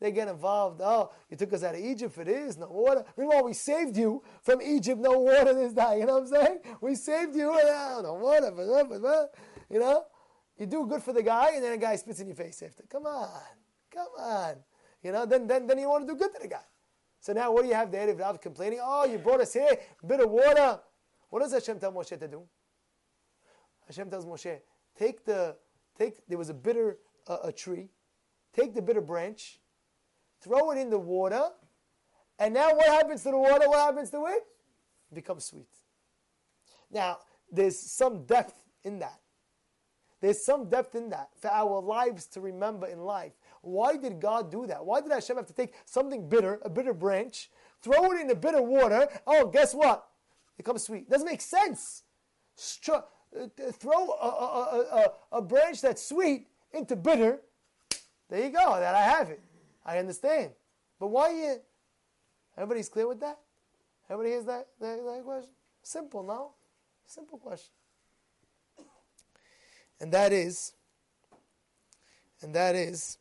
they 0.00 0.10
get 0.12 0.28
involved. 0.28 0.80
Oh, 0.84 1.10
you 1.30 1.36
took 1.36 1.52
us 1.54 1.62
out 1.62 1.74
of 1.74 1.80
Egypt 1.80 2.14
for 2.14 2.24
this, 2.24 2.58
no 2.58 2.68
water. 2.68 3.04
Meanwhile, 3.16 3.44
we 3.44 3.54
saved 3.54 3.96
you 3.96 4.22
from 4.42 4.60
Egypt, 4.60 5.00
no 5.00 5.18
water 5.18 5.54
this 5.54 5.72
day. 5.72 6.00
You 6.00 6.06
know 6.06 6.20
what 6.20 6.24
I'm 6.24 6.28
saying? 6.28 6.58
We 6.80 6.94
saved 6.94 7.34
you, 7.34 7.50
oh, 7.50 8.00
no 8.02 8.14
water. 8.14 9.28
You 9.70 9.80
know? 9.80 10.04
You 10.58 10.66
do 10.66 10.86
good 10.86 11.02
for 11.02 11.12
the 11.12 11.22
guy, 11.22 11.52
and 11.54 11.64
then 11.64 11.72
a 11.72 11.78
guy 11.78 11.96
spits 11.96 12.20
in 12.20 12.26
your 12.26 12.36
face 12.36 12.62
after. 12.62 12.84
Come 12.90 13.06
on. 13.06 13.40
Come 13.92 14.08
on. 14.18 14.54
You 15.02 15.12
know, 15.12 15.24
then, 15.26 15.46
then, 15.46 15.66
then 15.66 15.78
you 15.78 15.88
want 15.88 16.06
to 16.06 16.12
do 16.12 16.18
good 16.18 16.32
to 16.34 16.40
the 16.42 16.48
guy. 16.48 16.64
So 17.20 17.32
now 17.32 17.50
what 17.52 17.62
do 17.62 17.68
you 17.68 17.74
have 17.74 17.90
the 17.90 17.98
Erev 17.98 18.20
Rav 18.20 18.40
complaining? 18.40 18.80
Oh, 18.82 19.04
you 19.04 19.18
brought 19.18 19.40
us 19.40 19.52
here, 19.52 19.78
a 20.02 20.06
bit 20.06 20.20
of 20.20 20.30
water. 20.30 20.80
What 21.30 21.40
does 21.42 21.52
Hashem 21.52 21.78
tell 21.80 21.92
Moshe 21.92 22.18
to 22.18 22.28
do? 22.28 22.42
Hashem 23.86 24.10
tells 24.10 24.26
Moshe, 24.26 24.60
take 24.98 25.24
the, 25.24 25.56
take, 25.98 26.26
there 26.28 26.38
was 26.38 26.50
a 26.50 26.54
bitter 26.54 26.98
uh, 27.26 27.38
a 27.44 27.52
tree, 27.52 27.90
take 28.52 28.74
the 28.74 28.82
bitter 28.82 29.00
branch, 29.00 29.60
throw 30.40 30.70
it 30.70 30.78
in 30.78 30.90
the 30.90 30.98
water, 30.98 31.44
and 32.38 32.54
now 32.54 32.74
what 32.74 32.86
happens 32.86 33.22
to 33.22 33.30
the 33.30 33.38
water? 33.38 33.68
What 33.68 33.78
happens 33.78 34.10
to 34.10 34.24
it? 34.26 34.42
It 35.10 35.14
becomes 35.14 35.44
sweet. 35.44 35.68
Now, 36.90 37.18
there's 37.50 37.78
some 37.78 38.24
depth 38.26 38.64
in 38.84 38.98
that. 39.00 39.20
There's 40.20 40.44
some 40.44 40.68
depth 40.68 40.94
in 40.94 41.10
that 41.10 41.28
for 41.40 41.50
our 41.50 41.80
lives 41.80 42.26
to 42.28 42.40
remember 42.40 42.86
in 42.86 43.00
life. 43.00 43.32
Why 43.62 43.96
did 43.96 44.20
God 44.20 44.50
do 44.50 44.66
that? 44.66 44.84
Why 44.84 45.00
did 45.00 45.12
Hashem 45.12 45.36
have 45.36 45.46
to 45.46 45.52
take 45.52 45.74
something 45.84 46.28
bitter, 46.28 46.58
a 46.64 46.70
bitter 46.70 46.94
branch, 46.94 47.50
throw 47.82 48.12
it 48.12 48.20
in 48.20 48.26
the 48.26 48.34
bitter 48.34 48.62
water? 48.62 49.08
Oh, 49.26 49.46
guess 49.46 49.74
what? 49.74 50.06
It 50.54 50.64
becomes 50.64 50.84
sweet. 50.84 51.10
Doesn't 51.10 51.26
make 51.26 51.42
sense. 51.42 52.02
Throw 53.72 54.08
a, 54.10 54.26
a, 54.26 54.86
a, 55.32 55.38
a, 55.38 55.42
branch 55.42 55.80
that's 55.80 56.02
sweet 56.02 56.46
into 56.72 56.96
bitter. 56.96 57.40
There 58.28 58.44
you 58.44 58.50
go. 58.50 58.78
That 58.78 58.94
I 58.94 59.02
have 59.02 59.30
it. 59.30 59.40
I 59.84 59.98
understand. 59.98 60.52
But 60.98 61.08
why 61.08 61.30
you? 61.30 61.56
Everybody's 62.56 62.88
clear 62.88 63.06
with 63.06 63.20
that? 63.20 63.38
Everybody 64.08 64.30
hears 64.30 64.44
that, 64.46 64.68
that, 64.80 65.04
that 65.04 65.22
question? 65.24 65.50
Simple, 65.82 66.22
no? 66.22 66.52
Simple 67.06 67.38
question. 67.38 67.72
And 70.00 70.12
that 70.12 70.32
is, 70.32 70.72
and 72.42 72.54
that 72.54 72.74
is, 72.74 73.18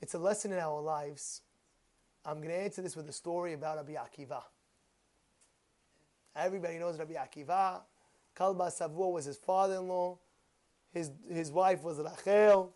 it's 0.00 0.14
a 0.14 0.18
lesson 0.18 0.52
in 0.52 0.58
our 0.58 0.80
lives. 0.80 1.42
I'm 2.24 2.36
going 2.36 2.48
to 2.48 2.60
answer 2.60 2.82
this 2.82 2.94
with 2.94 3.08
a 3.08 3.12
story 3.12 3.54
about 3.54 3.76
Rabbi 3.76 3.94
Akiva. 3.94 4.42
Everybody 6.36 6.78
knows 6.78 6.98
Rabbi 6.98 7.14
Akiva. 7.14 7.80
Kalba 8.38 8.68
Savua 8.70 9.12
was 9.12 9.24
his 9.24 9.36
father-in-law. 9.36 10.18
His, 10.92 11.10
his 11.30 11.50
wife 11.50 11.82
was 11.82 11.98
Rachel. 11.98 12.74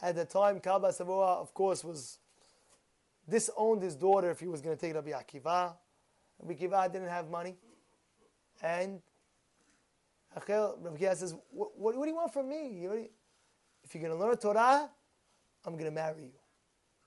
At 0.00 0.16
the 0.16 0.24
time, 0.24 0.60
Kalba 0.60 0.88
Savua, 0.98 1.40
of 1.40 1.52
course, 1.52 1.84
was 1.84 2.18
disowned 3.28 3.82
his 3.82 3.94
daughter 3.94 4.30
if 4.30 4.40
he 4.40 4.48
was 4.48 4.60
going 4.60 4.76
to 4.76 4.80
take 4.80 4.94
Rabbi 4.94 5.10
Akiva. 5.10 5.74
Rabbi 6.40 6.54
Akiva 6.54 6.92
didn't 6.92 7.08
have 7.08 7.28
money. 7.28 7.56
And 8.62 9.00
Rachel, 10.34 10.78
Rabbi 10.80 10.96
Akiva 10.96 11.16
says, 11.16 11.34
what, 11.50 11.76
what, 11.76 12.04
do 12.04 12.08
you 12.08 12.16
want 12.16 12.32
from 12.32 12.48
me? 12.48 12.86
If 13.84 13.94
you're 13.94 14.02
going 14.02 14.18
to 14.18 14.24
learn 14.24 14.36
Torah, 14.36 14.88
I'm 15.64 15.74
going 15.74 15.84
to 15.84 15.90
marry 15.90 16.22
you. 16.22 16.30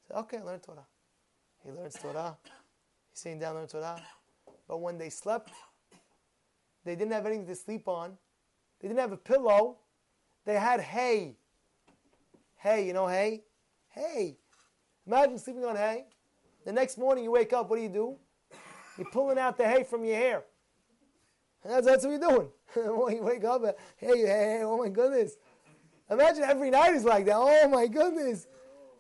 Said, 0.08 0.18
okay, 0.18 0.42
learn 0.42 0.60
Torah. 0.60 0.86
He 1.66 1.72
learns 1.72 1.96
Torah. 1.96 2.38
He's 3.12 3.20
sitting 3.20 3.40
down 3.40 3.56
learning 3.56 3.70
Torah. 3.70 4.00
But 4.68 4.80
when 4.80 4.98
they 4.98 5.10
slept, 5.10 5.52
they 6.86 6.96
didn't 6.96 7.12
have 7.12 7.26
anything 7.26 7.48
to 7.48 7.56
sleep 7.56 7.88
on. 7.88 8.18
They 8.80 8.88
didn't 8.88 9.00
have 9.00 9.12
a 9.12 9.18
pillow. 9.18 9.78
They 10.46 10.54
had 10.54 10.80
hay. 10.80 11.36
Hay, 12.58 12.86
you 12.86 12.94
know 12.94 13.08
hay? 13.08 13.44
Hay. 13.90 14.38
Imagine 15.08 15.40
sleeping 15.40 15.66
on 15.66 15.76
hay. 15.76 16.06
The 16.66 16.72
next 16.72 16.98
morning 16.98 17.24
you 17.24 17.32
wake 17.32 17.54
up, 17.54 17.70
what 17.70 17.78
do 17.78 17.82
you 17.82 17.90
do? 17.90 18.16
You're 18.98 19.10
pulling 19.12 19.38
out 19.38 19.58
the 19.58 19.68
hay 19.68 19.84
from 19.84 20.06
your 20.06 20.16
hair. 20.16 20.44
That's, 21.64 21.86
that's 21.86 22.06
what 22.06 22.12
you're 22.12 22.20
doing. 22.20 22.48
you 22.76 23.24
wake 23.24 23.44
up, 23.44 23.64
hey, 23.98 24.08
hey, 24.08 24.26
hey, 24.26 24.62
oh 24.64 24.78
my 24.78 24.90
goodness. 24.90 25.38
Imagine 26.10 26.44
every 26.44 26.70
night 26.70 26.94
is 26.94 27.04
like 27.04 27.26
that. 27.26 27.36
Oh 27.36 27.68
my 27.68 27.88
goodness. 27.88 28.48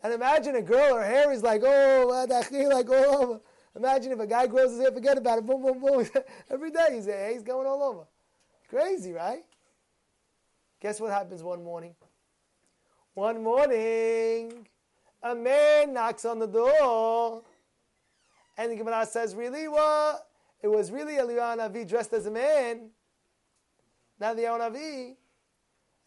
And 0.04 0.14
imagine 0.14 0.56
a 0.56 0.62
girl, 0.62 0.96
her 0.98 1.06
hair 1.06 1.32
is 1.32 1.44
like, 1.44 1.62
oh, 1.64 2.26
like 2.30 2.90
over. 2.90 3.40
Imagine 3.76 4.14
if 4.14 4.20
a 4.20 4.28
guy 4.28 4.48
grows 4.48 4.72
his 4.72 4.80
hair, 4.80 4.92
forget 4.92 5.18
about 5.18 5.40
it, 5.40 5.46
boom, 5.46 5.62
boom, 5.62 5.80
boom. 5.80 6.08
every 6.50 6.72
day 6.72 6.88
he's, 6.94 7.06
he's 7.06 7.44
going 7.44 7.68
all 7.68 7.84
over. 7.84 8.06
Crazy, 8.70 9.12
right? 9.12 9.44
Guess 10.82 11.00
what 11.02 11.12
happens 11.12 11.44
one 11.44 11.64
morning? 11.64 11.96
One 13.14 13.44
morning, 13.44 14.68
a 15.24 15.36
man 15.36 15.94
knocks 15.94 16.26
on 16.26 16.40
the 16.40 16.48
door. 16.48 17.44
And 18.58 18.72
the 18.72 18.76
Gemara 18.76 19.06
says, 19.06 19.36
really 19.36 19.68
what? 19.68 20.28
It 20.62 20.68
was 20.68 20.92
really 20.92 21.14
Eliyahu 21.14 21.58
Navi 21.58 21.88
dressed 21.88 22.14
as 22.14 22.26
a 22.26 22.32
man. 22.32 22.90
Not 24.20 24.36
the 24.38 24.44
Navi. 24.44 25.16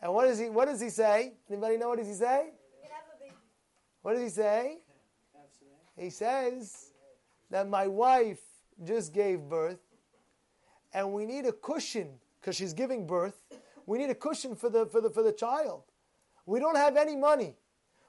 And 0.01 0.15
what 0.15 0.27
does 0.27 0.39
he 0.39 0.49
what 0.49 0.67
does 0.67 0.81
he 0.81 0.91
say? 0.91 1.35
Anybody 1.51 1.77
know 1.77 1.89
what 1.89 1.99
does 1.99 2.09
he 2.09 2.15
say? 2.15 2.51
What 4.03 4.15
does 4.15 4.23
he 4.23 4.29
say? 4.29 4.79
He 5.97 6.11
says 6.11 6.88
that 7.51 7.69
my 7.69 7.87
wife 7.87 8.41
just 8.85 9.13
gave 9.13 9.41
birth 9.41 9.81
and 10.93 11.13
we 11.13 11.27
need 11.27 11.47
a 11.47 11.53
cushion 11.53 12.09
because 12.41 12.57
she's 12.57 12.73
giving 12.73 13.07
birth. 13.07 13.43
We 13.87 13.99
need 13.99 14.11
a 14.11 14.15
cushion 14.15 14.55
for 14.55 14.71
the, 14.71 14.87
for, 14.87 15.01
the, 15.01 15.11
for 15.11 15.23
the 15.23 15.33
child. 15.33 15.83
We 16.47 16.61
don't 16.61 16.77
have 16.77 16.97
any 16.97 17.17
money. 17.17 17.57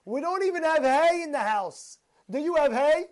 We 0.05 0.21
don't 0.21 0.43
even 0.43 0.63
have 0.63 0.83
hay 0.83 1.21
in 1.23 1.31
the 1.31 1.39
house. 1.39 1.97
Do 2.29 2.39
you 2.39 2.55
have 2.55 2.71
hay? 2.71 3.05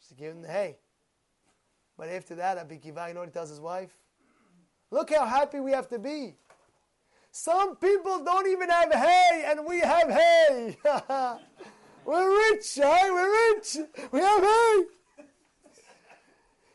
She's 0.00 0.16
giving 0.16 0.42
the 0.42 0.48
hay. 0.48 0.76
But 1.96 2.08
after 2.08 2.34
that, 2.36 2.58
Abi 2.58 2.76
Kiva, 2.76 3.06
you 3.08 3.14
know 3.14 3.20
what 3.20 3.28
he 3.28 3.32
tells 3.32 3.48
his 3.48 3.60
wife? 3.60 3.90
Look 4.90 5.12
how 5.12 5.26
happy 5.26 5.60
we 5.60 5.72
have 5.72 5.88
to 5.88 5.98
be. 5.98 6.34
Some 7.30 7.76
people 7.76 8.24
don't 8.24 8.46
even 8.46 8.70
have 8.70 8.92
hay, 8.92 9.44
and 9.46 9.66
we 9.66 9.80
have 9.80 10.10
hay. 10.10 10.76
We're 12.06 12.52
rich, 12.52 12.78
right? 12.80 13.10
We're 13.10 13.56
rich. 13.56 13.78
We 14.12 14.20
have 14.20 14.42
hay. 14.42 14.84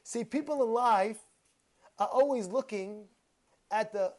See, 0.04 0.26
people 0.26 0.62
in 0.62 0.70
life 0.72 1.20
are 1.98 2.08
always 2.08 2.48
looking 2.48 3.06
at 3.72 3.94
the, 3.94 4.12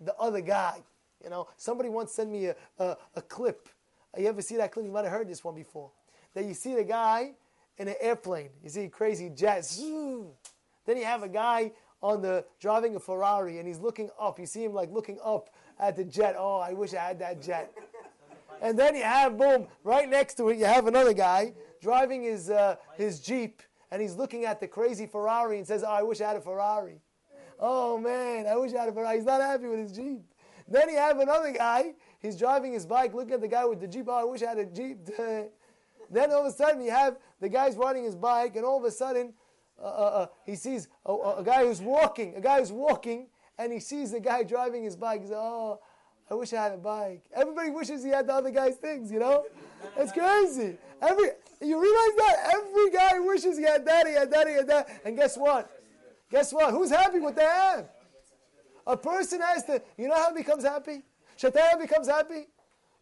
the 0.00 0.14
other 0.16 0.40
guy. 0.40 0.82
You 1.22 1.28
know, 1.28 1.48
somebody 1.58 1.90
once 1.90 2.12
sent 2.12 2.30
me 2.30 2.46
a, 2.46 2.56
a, 2.78 2.96
a 3.16 3.22
clip. 3.22 3.68
You 4.16 4.28
ever 4.28 4.40
see 4.40 4.56
that 4.56 4.72
clip? 4.72 4.86
You 4.86 4.92
might 4.92 5.04
have 5.04 5.12
heard 5.12 5.28
this 5.28 5.44
one 5.44 5.54
before. 5.54 5.90
That 6.32 6.46
you 6.46 6.54
see 6.54 6.74
the 6.74 6.84
guy 6.84 7.32
in 7.76 7.88
an 7.88 7.96
airplane. 8.00 8.48
You 8.64 8.70
see 8.70 8.88
crazy 8.88 9.28
jets. 9.28 9.76
Then 9.76 10.96
you 10.96 11.04
have 11.04 11.22
a 11.22 11.28
guy 11.28 11.72
on 12.02 12.22
the 12.22 12.46
driving 12.58 12.96
a 12.96 13.00
Ferrari 13.00 13.58
and 13.58 13.68
he's 13.68 13.78
looking 13.78 14.08
up. 14.18 14.38
You 14.38 14.46
see 14.46 14.64
him 14.64 14.72
like 14.72 14.90
looking 14.90 15.18
up 15.22 15.50
at 15.78 15.96
the 15.96 16.04
jet. 16.04 16.34
Oh, 16.38 16.60
I 16.60 16.72
wish 16.72 16.94
I 16.94 17.08
had 17.08 17.18
that 17.18 17.42
jet. 17.42 17.74
And 18.60 18.78
then 18.78 18.94
you 18.94 19.02
have 19.02 19.38
boom 19.38 19.66
right 19.84 20.08
next 20.08 20.34
to 20.34 20.48
it. 20.50 20.58
You 20.58 20.66
have 20.66 20.86
another 20.86 21.14
guy 21.14 21.54
driving 21.80 22.22
his 22.22 22.50
uh, 22.50 22.76
his 22.96 23.20
Jeep 23.20 23.62
and 23.90 24.00
he's 24.00 24.14
looking 24.14 24.44
at 24.44 24.60
the 24.60 24.68
crazy 24.68 25.06
Ferrari 25.06 25.58
and 25.58 25.66
says, 25.66 25.82
"Oh, 25.82 25.90
I 25.90 26.02
wish 26.02 26.20
I 26.20 26.28
had 26.28 26.36
a 26.36 26.40
Ferrari." 26.40 27.00
Oh 27.58 27.98
man, 27.98 28.46
I 28.46 28.56
wish 28.56 28.72
I 28.74 28.80
had 28.80 28.88
a 28.88 28.92
Ferrari. 28.92 29.16
He's 29.16 29.26
not 29.26 29.40
happy 29.40 29.66
with 29.66 29.80
his 29.80 29.92
Jeep. 29.92 30.22
Then 30.68 30.88
you 30.88 30.96
have 30.96 31.18
another 31.18 31.52
guy. 31.52 31.94
He's 32.20 32.36
driving 32.36 32.72
his 32.72 32.86
bike, 32.86 33.12
looking 33.12 33.34
at 33.34 33.40
the 33.40 33.48
guy 33.48 33.64
with 33.64 33.80
the 33.80 33.88
Jeep. 33.88 34.06
Oh, 34.08 34.14
I 34.14 34.24
wish 34.24 34.42
I 34.42 34.50
had 34.50 34.58
a 34.58 34.66
Jeep. 34.66 34.98
then 36.10 36.32
all 36.32 36.40
of 36.40 36.46
a 36.46 36.52
sudden, 36.52 36.80
you 36.80 36.90
have 36.90 37.18
the 37.40 37.48
guy's 37.48 37.76
riding 37.76 38.04
his 38.04 38.14
bike, 38.14 38.56
and 38.56 38.64
all 38.64 38.78
of 38.78 38.84
a 38.84 38.90
sudden, 38.90 39.34
uh, 39.80 39.84
uh, 39.84 39.88
uh, 39.88 40.26
he 40.44 40.54
sees 40.54 40.88
a, 41.06 41.12
a, 41.12 41.42
guy 41.44 41.64
who's 41.64 41.80
walking, 41.80 42.36
a 42.36 42.40
guy 42.40 42.60
who's 42.60 42.72
walking, 42.72 43.28
and 43.58 43.72
he 43.72 43.80
sees 43.80 44.12
the 44.12 44.20
guy 44.20 44.42
driving 44.42 44.84
his 44.84 44.96
bike. 44.96 45.22
He 45.22 45.26
says, 45.26 45.36
"Oh, 45.36 45.80
I 46.30 46.34
wish 46.34 46.52
I 46.52 46.62
had 46.62 46.72
a 46.72 46.78
bike." 46.78 47.24
Everybody 47.34 47.70
wishes 47.70 48.04
he 48.04 48.10
had 48.10 48.26
the 48.26 48.34
other 48.34 48.50
guy's 48.50 48.76
things, 48.76 49.10
you 49.10 49.18
know. 49.18 49.44
It's 49.96 50.12
crazy. 50.12 50.76
Every 51.02 51.30
you 51.60 51.80
realize 51.80 52.16
that 52.16 52.36
every 52.54 52.90
guy 52.90 53.18
wishes 53.18 53.58
he 53.58 53.64
had 53.64 53.84
that, 53.86 54.06
he 54.06 54.14
had 54.14 54.30
that, 54.30 54.48
he 54.48 54.54
had 54.54 54.68
that, 54.68 55.00
and 55.04 55.16
guess 55.16 55.36
what? 55.36 55.70
Guess 56.30 56.52
what? 56.52 56.72
Who's 56.72 56.90
happy 56.90 57.18
with 57.18 57.38
have? 57.38 57.88
A 58.86 58.96
person 58.96 59.40
has 59.40 59.64
to. 59.64 59.82
You 59.98 60.08
know 60.08 60.14
how 60.14 60.34
he 60.34 60.42
becomes 60.42 60.64
happy? 60.64 61.02
Shataya 61.38 61.78
becomes 61.78 62.08
happy. 62.08 62.46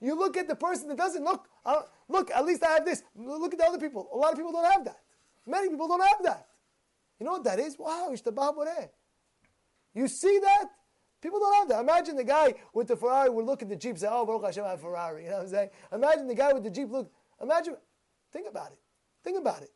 You 0.01 0.17
look 0.17 0.37
at 0.37 0.49
the 0.49 0.55
person 0.55 0.89
that 0.89 0.97
doesn't 0.97 1.25
look. 1.25 1.49
Uh, 1.65 1.83
look, 2.09 2.31
at 2.31 2.45
least 2.45 2.63
I 2.63 2.73
have 2.75 2.85
this. 2.85 3.03
Look 3.17 3.53
at 3.53 3.59
the 3.59 3.67
other 3.67 3.79
people. 3.79 4.09
A 4.13 4.17
lot 4.17 4.33
of 4.33 4.39
people 4.39 4.53
don't 4.53 4.71
have 4.71 4.85
that. 4.85 5.01
Many 5.47 5.69
people 5.69 5.89
don't 5.89 6.01
have 6.01 6.23
that. 6.25 6.47
You 7.19 7.27
know 7.27 7.33
what 7.33 7.45
that 7.45 7.59
is? 7.59 7.77
Wow, 7.79 8.11
ish 8.13 8.23
the 8.23 8.33
Baaburah. 8.33 8.89
You 9.95 10.07
see 10.07 10.39
that? 10.39 10.67
People 11.21 11.41
don't 11.41 11.55
have 11.55 11.69
that. 11.69 11.81
Imagine 11.81 12.17
the 12.17 12.25
guy 12.25 12.55
with 12.73 12.87
the 12.87 12.97
Ferrari 12.97 13.29
would 13.29 13.45
look 13.45 13.63
at 13.63 13.69
the 13.69 13.77
Jeep 13.77 13.91
and 13.91 14.01
say, 14.01 14.09
Oh, 14.11 14.25
Baruch 14.25 14.45
Hashem, 14.45 14.65
I 14.65 14.71
have 14.71 14.79
a 14.79 14.83
Ferrari. 14.83 15.23
You 15.29 15.31
know 15.31 15.37
what 15.37 15.45
I'm 15.45 15.51
saying? 15.51 15.71
Imagine 15.93 16.29
the 16.29 16.35
guy 16.35 16.53
with 16.53 16.63
the 16.63 16.71
Jeep 16.71 16.91
look. 16.91 17.11
Imagine. 17.43 17.77
Think 18.33 18.47
about 18.49 18.73
it. 18.73 18.79
Think 19.25 19.39
about 19.39 19.63
it. 19.63 19.73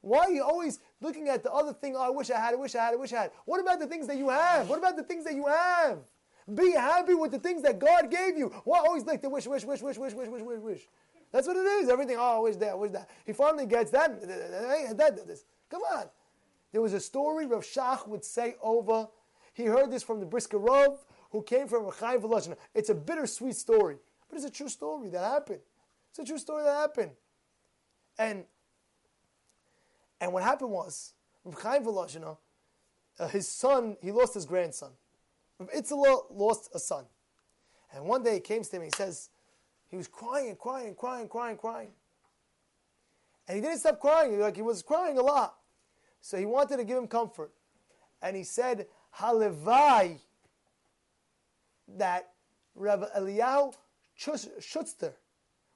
Why 0.00 0.18
are 0.20 0.30
you 0.30 0.44
always 0.44 0.78
looking 1.00 1.28
at 1.28 1.42
the 1.42 1.52
other 1.52 1.72
thing? 1.72 1.96
Oh, 1.96 2.00
I 2.00 2.10
wish 2.10 2.30
I 2.30 2.38
had, 2.38 2.54
I 2.54 2.56
wish 2.56 2.74
I 2.76 2.84
had, 2.84 2.92
I 2.94 2.96
wish 2.96 3.12
I 3.12 3.22
had. 3.22 3.30
What 3.44 3.60
about 3.60 3.80
the 3.80 3.86
things 3.86 4.06
that 4.06 4.16
you 4.16 4.28
have? 4.28 4.68
What 4.68 4.78
about 4.78 4.96
the 4.96 5.02
things 5.02 5.24
that 5.24 5.34
you 5.34 5.46
have? 5.46 5.98
Be 6.54 6.72
happy 6.72 7.14
with 7.14 7.32
the 7.32 7.40
things 7.40 7.62
that 7.62 7.80
God 7.80 8.08
gave 8.08 8.38
you. 8.38 8.52
Why 8.64 8.78
always 8.78 9.04
like 9.04 9.20
the 9.20 9.28
wish, 9.28 9.46
wish, 9.46 9.64
wish, 9.64 9.82
wish, 9.82 9.98
wish, 9.98 10.14
wish, 10.14 10.28
wish, 10.28 10.42
wish, 10.42 10.60
wish? 10.60 10.88
That's 11.32 11.48
what 11.48 11.56
it 11.56 11.66
is. 11.66 11.88
Everything, 11.88 12.16
oh, 12.18 12.36
I 12.36 12.38
wish 12.38 12.56
that, 12.56 12.70
I 12.70 12.74
wish 12.74 12.92
that. 12.92 13.10
He 13.24 13.32
finally 13.32 13.66
gets 13.66 13.90
that, 13.90 14.20
that, 14.20 14.96
that, 14.96 15.26
this. 15.26 15.44
Come 15.68 15.82
on. 15.92 16.04
There 16.70 16.80
was 16.80 16.92
a 16.92 17.00
story 17.00 17.46
Rav 17.46 17.64
Shach 17.64 18.06
would 18.06 18.24
say 18.24 18.54
over. 18.62 19.08
He 19.56 19.64
heard 19.64 19.90
this 19.90 20.02
from 20.02 20.20
the 20.20 20.26
Brisker 20.26 20.58
Rav, 20.58 21.02
who 21.30 21.42
came 21.42 21.66
from 21.66 21.84
Reb 21.84 21.94
Chaim 21.94 22.20
Volozhin. 22.20 22.54
It's 22.74 22.90
a 22.90 22.94
bittersweet 22.94 23.56
story, 23.56 23.96
but 24.28 24.36
it's 24.36 24.44
a 24.44 24.50
true 24.50 24.68
story 24.68 25.08
that 25.08 25.24
happened. 25.24 25.60
It's 26.10 26.18
a 26.18 26.24
true 26.26 26.36
story 26.36 26.62
that 26.64 26.74
happened. 26.74 27.12
And 28.18 28.44
and 30.20 30.32
what 30.34 30.42
happened 30.42 30.70
was, 30.70 31.14
Chaim 31.62 31.84
Volozhin, 31.84 32.36
uh, 33.18 33.28
his 33.28 33.48
son, 33.48 33.96
he 34.02 34.12
lost 34.12 34.34
his 34.34 34.44
grandson. 34.44 34.90
Itzela 35.74 36.24
lost 36.30 36.68
a 36.74 36.78
son. 36.78 37.06
And 37.94 38.04
one 38.04 38.22
day 38.22 38.34
he 38.34 38.40
came 38.40 38.62
to 38.62 38.70
him 38.70 38.82
and 38.82 38.92
he 38.92 38.96
says, 38.96 39.30
he 39.90 39.96
was 39.96 40.06
crying 40.06 40.48
and 40.48 40.58
crying 40.58 40.88
and 40.88 40.96
crying, 40.96 41.28
crying, 41.28 41.56
crying. 41.56 41.88
And 43.48 43.56
he 43.56 43.62
didn't 43.62 43.78
stop 43.78 44.00
crying, 44.00 44.38
like 44.38 44.56
he 44.56 44.62
was 44.62 44.82
crying 44.82 45.16
a 45.16 45.22
lot. 45.22 45.56
So 46.20 46.36
he 46.36 46.44
wanted 46.44 46.76
to 46.76 46.84
give 46.84 46.98
him 46.98 47.06
comfort. 47.06 47.52
And 48.22 48.36
he 48.36 48.42
said, 48.42 48.86
Halevai, 49.18 50.18
that 51.96 52.30
Rabbi 52.74 53.06
Eliyahu 53.16 53.74
Schutzter 54.18 55.12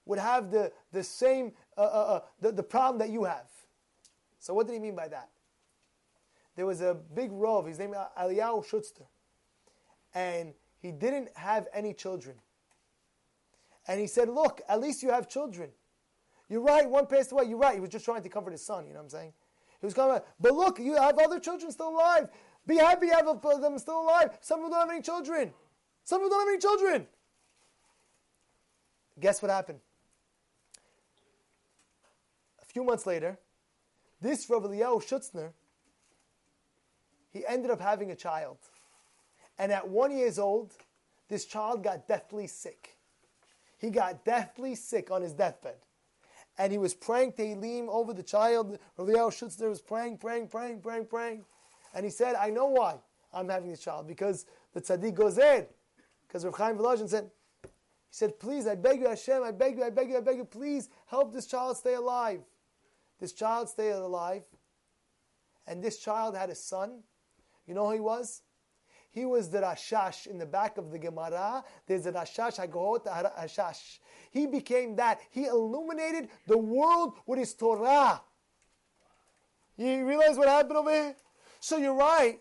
would 0.07 0.19
have 0.19 0.51
the, 0.51 0.73
the 0.93 1.03
same, 1.03 1.53
uh, 1.77 1.83
uh, 1.83 1.85
uh, 1.85 2.21
the, 2.41 2.53
the 2.53 2.63
problem 2.63 2.99
that 2.99 3.11
you 3.11 3.25
have. 3.25 3.49
So 4.39 4.55
what 4.55 4.67
did 4.67 4.73
he 4.73 4.79
mean 4.79 4.97
by 4.97 5.09
that? 5.09 5.29
There 6.57 6.67
was 6.67 6.81
a 6.81 6.95
big 7.15 7.31
rov, 7.31 7.69
his 7.69 7.79
name 7.79 7.95
Eliyahu 8.19 8.67
Schutzter. 8.67 9.07
And 10.15 10.55
he 10.79 10.91
didn't 10.91 11.29
have 11.37 11.69
any 11.73 11.95
children. 11.95 12.37
And 13.87 14.01
he 14.01 14.07
said, 14.07 14.29
look, 14.29 14.61
at 14.69 14.81
least 14.81 15.03
you 15.03 15.11
have 15.11 15.29
children. 15.29 15.71
You're 16.49 16.63
right, 16.63 16.89
one 16.89 17.07
passed 17.07 17.33
away. 17.33 17.45
You're 17.45 17.59
right. 17.59 17.75
He 17.75 17.81
was 17.81 17.91
just 17.91 18.05
trying 18.05 18.23
to 18.23 18.29
comfort 18.29 18.51
his 18.51 18.65
son, 18.65 18.87
you 18.87 18.93
know 18.93 18.99
what 18.99 19.05
I'm 19.05 19.11
saying? 19.11 19.33
He 19.81 19.87
was 19.87 19.95
coming, 19.95 20.21
but 20.39 20.53
look, 20.53 20.79
you 20.79 20.97
have 20.97 21.19
other 21.19 21.39
children 21.39 21.71
still 21.73 21.89
alive. 21.91 22.29
Be 22.71 22.77
happy 22.77 23.09
have 23.09 23.27
them 23.27 23.79
still 23.81 24.03
alive. 24.03 24.39
Some 24.41 24.61
of 24.61 24.67
them 24.67 24.71
don't 24.71 24.81
have 24.83 24.91
any 24.91 25.03
children. 25.03 25.53
Some 26.05 26.23
of 26.23 26.31
them 26.31 26.39
don't 26.39 26.47
have 26.47 26.53
any 26.55 26.61
children. 26.61 27.07
Guess 29.19 29.43
what 29.43 29.51
happened? 29.51 29.81
A 32.63 32.65
few 32.65 32.85
months 32.85 33.07
later, 33.09 33.41
this 34.21 34.49
Rav 34.49 34.63
Eliyahu 34.63 35.03
Schutzner, 35.03 35.51
he 37.33 37.45
ended 37.45 37.73
up 37.73 37.81
having 37.81 38.13
a 38.13 38.15
child. 38.15 38.59
And 39.59 39.73
at 39.73 39.89
one 39.89 40.17
years 40.17 40.39
old, 40.39 40.73
this 41.29 41.47
child 41.47 41.83
got 41.83 42.07
deathly 42.07 42.47
sick. 42.47 42.97
He 43.79 43.91
got 43.91 44.25
deathly 44.25 44.77
sick 44.77 45.11
on 45.11 45.23
his 45.23 45.33
deathbed. 45.33 45.79
And 46.57 46.71
he 46.71 46.79
was 46.79 46.95
praying 46.95 47.33
Tehillim 47.33 47.89
over 47.89 48.13
the 48.13 48.23
child. 48.23 48.79
Rav 48.97 49.09
Eliyahu 49.09 49.31
Schutzner 49.31 49.69
was 49.69 49.81
praying, 49.81 50.19
praying, 50.19 50.47
praying, 50.47 50.83
praying, 50.83 51.07
praying. 51.07 51.45
And 51.95 52.05
he 52.05 52.11
said, 52.11 52.35
I 52.37 52.51
know 52.51 52.67
why 52.67 52.97
I'm 53.33 53.49
having 53.49 53.71
this 53.71 53.81
child. 53.81 54.07
Because 54.07 54.47
the 54.73 54.81
tzaddik 54.81 55.15
goes 55.15 55.39
in. 55.39 55.67
Because 56.27 56.45
Rav 56.45 56.57
Chaim 56.57 56.77
Volozhin 56.77 57.09
said, 57.09 57.31
he 57.63 57.69
said, 58.11 58.39
please, 58.41 58.67
I 58.67 58.75
beg 58.75 59.01
you, 59.01 59.09
Hashem, 59.09 59.43
I 59.43 59.53
beg 59.53 59.77
you, 59.77 59.85
I 59.85 59.91
beg 59.91 60.11
you, 60.11 60.17
I 60.17 60.21
beg 60.21 60.37
you, 60.37 60.45
please 60.45 60.89
help 61.07 61.33
this 61.33 61.47
child 61.47 61.77
stay 61.77 61.95
alive. 61.95 62.41
This 63.21 63.33
child 63.33 63.69
stayed 63.69 63.93
alive. 63.93 64.43
And 65.67 65.83
this 65.83 65.99
child 65.99 66.37
had 66.37 66.51
a 66.51 66.55
son. 66.55 67.03
You 67.67 67.75
know 67.75 67.87
who 67.87 67.95
he 67.95 68.01
was? 68.01 68.43
He 69.13 69.25
was 69.25 69.51
the 69.51 69.59
Rashash 69.59 70.27
in 70.27 70.39
the 70.39 70.47
back 70.47 70.79
of 70.79 70.91
the 70.91 70.99
Gemara. 70.99 71.65
There's 71.87 72.07
a 72.07 72.13
Rashash, 72.13 72.57
Hagahot 72.57 73.05
Rashash. 73.07 73.99
He 74.31 74.47
became 74.47 74.97
that. 74.97 75.21
He 75.31 75.47
illuminated 75.47 76.29
the 76.47 76.59
world 76.59 77.15
with 77.27 77.39
his 77.39 77.55
Torah. 77.55 78.23
You 79.77 80.07
realize 80.07 80.37
what 80.37 80.49
happened 80.49 80.77
over 80.77 80.91
here? 80.91 81.17
So 81.61 81.77
you're 81.77 81.95
right. 81.95 82.41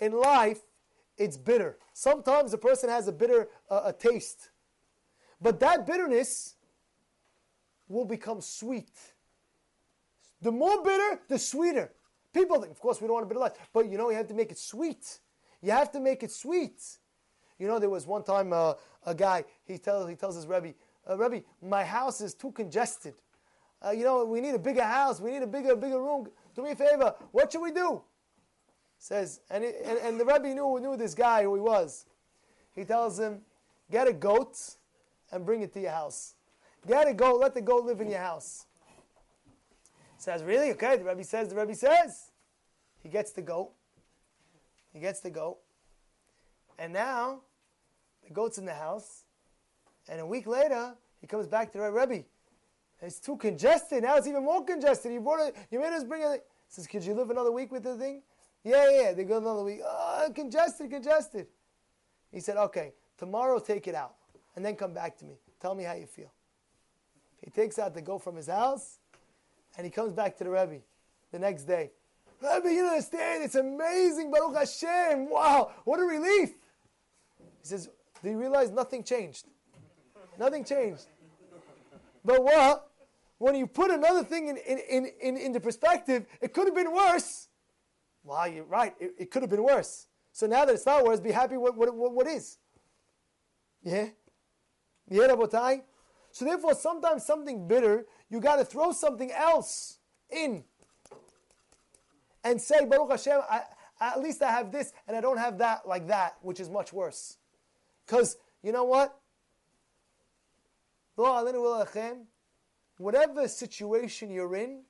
In 0.00 0.12
life, 0.12 0.60
it's 1.16 1.36
bitter. 1.36 1.78
Sometimes 1.92 2.52
a 2.52 2.58
person 2.58 2.90
has 2.90 3.08
a 3.08 3.12
bitter 3.12 3.48
uh, 3.70 3.82
a 3.86 3.92
taste. 3.92 4.50
But 5.40 5.60
that 5.60 5.86
bitterness 5.86 6.56
will 7.88 8.04
become 8.04 8.40
sweet. 8.40 8.90
The 10.42 10.52
more 10.52 10.82
bitter, 10.82 11.20
the 11.28 11.38
sweeter. 11.38 11.92
People 12.34 12.60
think, 12.60 12.72
of 12.72 12.80
course, 12.80 13.00
we 13.00 13.06
don't 13.06 13.14
want 13.14 13.24
a 13.24 13.28
bitter 13.28 13.40
life, 13.40 13.52
but 13.72 13.90
you 13.90 13.96
know, 13.96 14.10
you 14.10 14.16
have 14.16 14.28
to 14.28 14.34
make 14.34 14.50
it 14.50 14.58
sweet. 14.58 15.20
You 15.62 15.70
have 15.70 15.90
to 15.92 16.00
make 16.00 16.22
it 16.22 16.30
sweet. 16.30 16.82
You 17.58 17.66
know, 17.66 17.78
there 17.78 17.88
was 17.88 18.06
one 18.06 18.22
time 18.22 18.52
uh, 18.52 18.74
a 19.06 19.14
guy, 19.14 19.44
he 19.64 19.78
tells, 19.78 20.10
he 20.10 20.16
tells 20.16 20.36
his 20.36 20.46
Rebbe, 20.46 20.74
uh, 21.08 21.16
Rebbe, 21.16 21.44
my 21.62 21.84
house 21.84 22.20
is 22.20 22.34
too 22.34 22.52
congested. 22.52 23.14
Uh, 23.84 23.90
you 23.90 24.04
know, 24.04 24.24
we 24.24 24.40
need 24.40 24.54
a 24.54 24.58
bigger 24.58 24.82
house. 24.82 25.20
We 25.20 25.30
need 25.30 25.42
a 25.42 25.46
bigger, 25.46 25.76
bigger 25.76 26.02
room. 26.02 26.28
Do 26.54 26.62
me 26.62 26.72
a 26.72 26.76
favor. 26.76 27.14
What 27.32 27.52
should 27.52 27.62
we 27.62 27.72
do? 27.72 28.02
Says, 28.98 29.40
and, 29.50 29.62
and, 29.62 29.98
and 29.98 30.20
the 30.20 30.24
Rebbe 30.24 30.54
knew, 30.54 30.78
knew 30.80 30.96
this 30.96 31.14
guy 31.14 31.42
who 31.44 31.54
he 31.54 31.60
was. 31.60 32.06
He 32.74 32.84
tells 32.84 33.18
him, 33.18 33.40
get 33.90 34.08
a 34.08 34.12
goat 34.12 34.58
and 35.30 35.44
bring 35.44 35.62
it 35.62 35.72
to 35.74 35.80
your 35.80 35.92
house. 35.92 36.34
Get 36.86 37.08
a 37.08 37.14
goat, 37.14 37.40
let 37.40 37.54
the 37.54 37.60
goat 37.60 37.84
live 37.84 38.00
in 38.00 38.10
your 38.10 38.20
house. 38.20 38.66
Says, 40.18 40.42
really? 40.42 40.70
Okay, 40.72 40.96
the 40.96 41.04
Rebbe 41.04 41.24
says, 41.24 41.48
the 41.48 41.56
Rebbe 41.56 41.74
says. 41.74 42.30
He 43.02 43.08
gets 43.08 43.32
the 43.32 43.42
goat. 43.42 43.70
He 44.92 45.00
gets 45.00 45.20
the 45.20 45.30
goat. 45.30 45.58
And 46.78 46.92
now, 46.92 47.40
the 48.26 48.32
goat's 48.32 48.58
in 48.58 48.64
the 48.64 48.74
house. 48.74 49.24
And 50.08 50.20
a 50.20 50.26
week 50.26 50.46
later, 50.46 50.94
he 51.20 51.26
comes 51.26 51.46
back 51.46 51.72
to 51.72 51.78
the 51.78 51.90
Rebbe. 51.90 52.24
It's 53.02 53.20
too 53.20 53.36
congested. 53.36 54.02
Now 54.02 54.16
it's 54.16 54.26
even 54.26 54.44
more 54.44 54.64
congested. 54.64 55.12
You 55.12 55.20
brought 55.20 55.48
it, 55.48 55.56
you 55.70 55.80
made 55.80 55.92
us 55.92 56.04
bring 56.04 56.22
it. 56.22 56.46
He 56.68 56.74
says, 56.74 56.86
could 56.86 57.04
you 57.04 57.14
live 57.14 57.30
another 57.30 57.52
week 57.52 57.70
with 57.70 57.82
the 57.82 57.96
thing? 57.96 58.22
Yeah, 58.66 58.90
yeah, 58.90 59.12
they 59.12 59.22
go 59.22 59.38
another 59.38 59.62
week. 59.62 59.78
Oh, 59.84 60.28
congested, 60.34 60.90
congested. 60.90 61.46
He 62.32 62.40
said, 62.40 62.56
okay, 62.56 62.94
tomorrow 63.16 63.60
take 63.60 63.86
it 63.86 63.94
out 63.94 64.16
and 64.56 64.64
then 64.64 64.74
come 64.74 64.92
back 64.92 65.16
to 65.18 65.24
me. 65.24 65.34
Tell 65.60 65.76
me 65.76 65.84
how 65.84 65.94
you 65.94 66.06
feel. 66.06 66.32
He 67.44 67.48
takes 67.48 67.78
out 67.78 67.94
the 67.94 68.02
goat 68.02 68.24
from 68.24 68.34
his 68.34 68.48
house 68.48 68.98
and 69.76 69.84
he 69.84 69.90
comes 69.90 70.12
back 70.12 70.36
to 70.38 70.44
the 70.44 70.50
Rebbe 70.50 70.80
the 71.30 71.38
next 71.38 71.62
day. 71.62 71.92
Rebbe, 72.42 72.68
you 72.72 72.84
understand. 72.84 73.44
It's 73.44 73.54
amazing. 73.54 74.32
Baruch 74.32 74.56
Hashem. 74.56 75.30
Wow, 75.30 75.70
what 75.84 76.00
a 76.00 76.02
relief. 76.02 76.50
He 77.38 77.68
says, 77.68 77.88
Do 78.20 78.30
you 78.30 78.36
realize 78.36 78.72
nothing 78.72 79.04
changed? 79.04 79.46
Nothing 80.40 80.64
changed. 80.64 81.06
But 82.24 82.42
what? 82.42 82.90
When 83.38 83.54
you 83.54 83.68
put 83.68 83.92
another 83.92 84.24
thing 84.24 84.48
in, 84.48 84.56
in, 84.56 84.78
in, 84.90 85.10
in, 85.20 85.36
into 85.36 85.60
perspective, 85.60 86.26
it 86.40 86.52
could 86.52 86.66
have 86.66 86.74
been 86.74 86.92
worse. 86.92 87.46
Well, 88.26 88.48
you're 88.48 88.64
right. 88.64 88.94
It, 88.98 89.14
it 89.18 89.30
could 89.30 89.42
have 89.42 89.50
been 89.50 89.62
worse. 89.62 90.08
So 90.32 90.46
now 90.46 90.64
that 90.64 90.74
it's 90.74 90.84
not 90.84 91.04
worse, 91.04 91.20
be 91.20 91.30
happy 91.30 91.56
with 91.56 91.76
what, 91.76 91.94
what, 91.94 92.12
what 92.12 92.26
is. 92.26 92.58
Yeah? 93.82 94.08
Yeah, 95.08 95.28
Rabotai? 95.28 95.82
So 96.32 96.44
therefore, 96.44 96.74
sometimes 96.74 97.24
something 97.24 97.68
bitter, 97.68 98.04
you 98.28 98.40
got 98.40 98.56
to 98.56 98.64
throw 98.64 98.90
something 98.92 99.30
else 99.30 99.98
in 100.28 100.64
and 102.42 102.60
say, 102.60 102.84
Baruch 102.84 103.12
Hashem, 103.12 103.40
I, 103.48 103.62
at 104.00 104.20
least 104.20 104.42
I 104.42 104.50
have 104.50 104.72
this 104.72 104.92
and 105.06 105.16
I 105.16 105.20
don't 105.20 105.38
have 105.38 105.58
that 105.58 105.86
like 105.86 106.08
that, 106.08 106.36
which 106.42 106.58
is 106.58 106.68
much 106.68 106.92
worse. 106.92 107.38
Because, 108.04 108.36
you 108.62 108.72
know 108.72 108.84
what? 108.84 109.16
Whatever 112.98 113.48
situation 113.48 114.30
you're 114.30 114.56
in, 114.56 114.82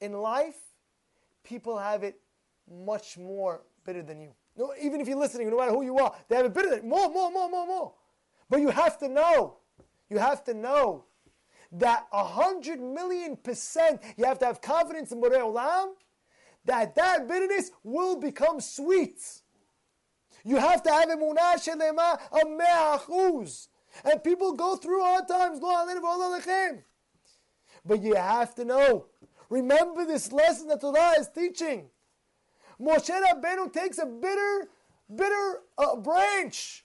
in 0.00 0.12
life, 0.12 0.56
people 1.44 1.78
have 1.78 2.02
it 2.02 2.20
much 2.70 3.18
more 3.18 3.62
bitter 3.84 4.02
than 4.02 4.20
you. 4.20 4.32
No, 4.56 4.72
even 4.80 5.00
if 5.00 5.08
you're 5.08 5.18
listening, 5.18 5.50
no 5.50 5.58
matter 5.58 5.72
who 5.72 5.82
you 5.82 5.98
are, 5.98 6.14
they 6.28 6.36
have 6.36 6.46
it 6.46 6.54
bitter 6.54 6.70
than 6.70 6.88
more, 6.88 7.10
more, 7.10 7.30
more, 7.30 7.48
more, 7.50 7.66
more. 7.66 7.92
But 8.48 8.60
you 8.60 8.70
have 8.70 8.98
to 8.98 9.08
know, 9.08 9.58
you 10.08 10.18
have 10.18 10.44
to 10.44 10.54
know 10.54 11.04
that 11.72 12.06
a 12.12 12.24
hundred 12.24 12.80
million 12.80 13.36
percent, 13.36 14.00
you 14.16 14.24
have 14.24 14.38
to 14.38 14.46
have 14.46 14.60
confidence 14.60 15.12
in 15.12 15.20
Borei 15.20 15.40
Olam, 15.40 15.88
that 16.64 16.94
that 16.94 17.28
bitterness 17.28 17.70
will 17.82 18.16
become 18.16 18.60
sweet. 18.60 19.20
You 20.44 20.56
have 20.56 20.82
to 20.84 20.90
have 20.90 21.08
emunah 21.08 21.54
shelema 21.56 22.20
a 22.32 22.46
me'achuz. 22.46 23.68
And 24.04 24.22
people 24.22 24.52
go 24.52 24.76
through 24.76 25.02
hard 25.02 25.26
times, 25.26 25.58
but 27.84 28.02
you 28.02 28.14
have 28.14 28.54
to 28.54 28.64
know. 28.64 29.06
Remember 29.48 30.04
this 30.04 30.32
lesson 30.32 30.68
that 30.68 30.80
Torah 30.80 31.14
is 31.18 31.28
teaching. 31.28 31.88
Moshe 32.80 33.10
Rabbeinu 33.10 33.72
takes 33.72 33.98
a 33.98 34.06
bitter, 34.06 34.68
bitter 35.14 35.60
uh, 35.78 35.96
branch 35.96 36.84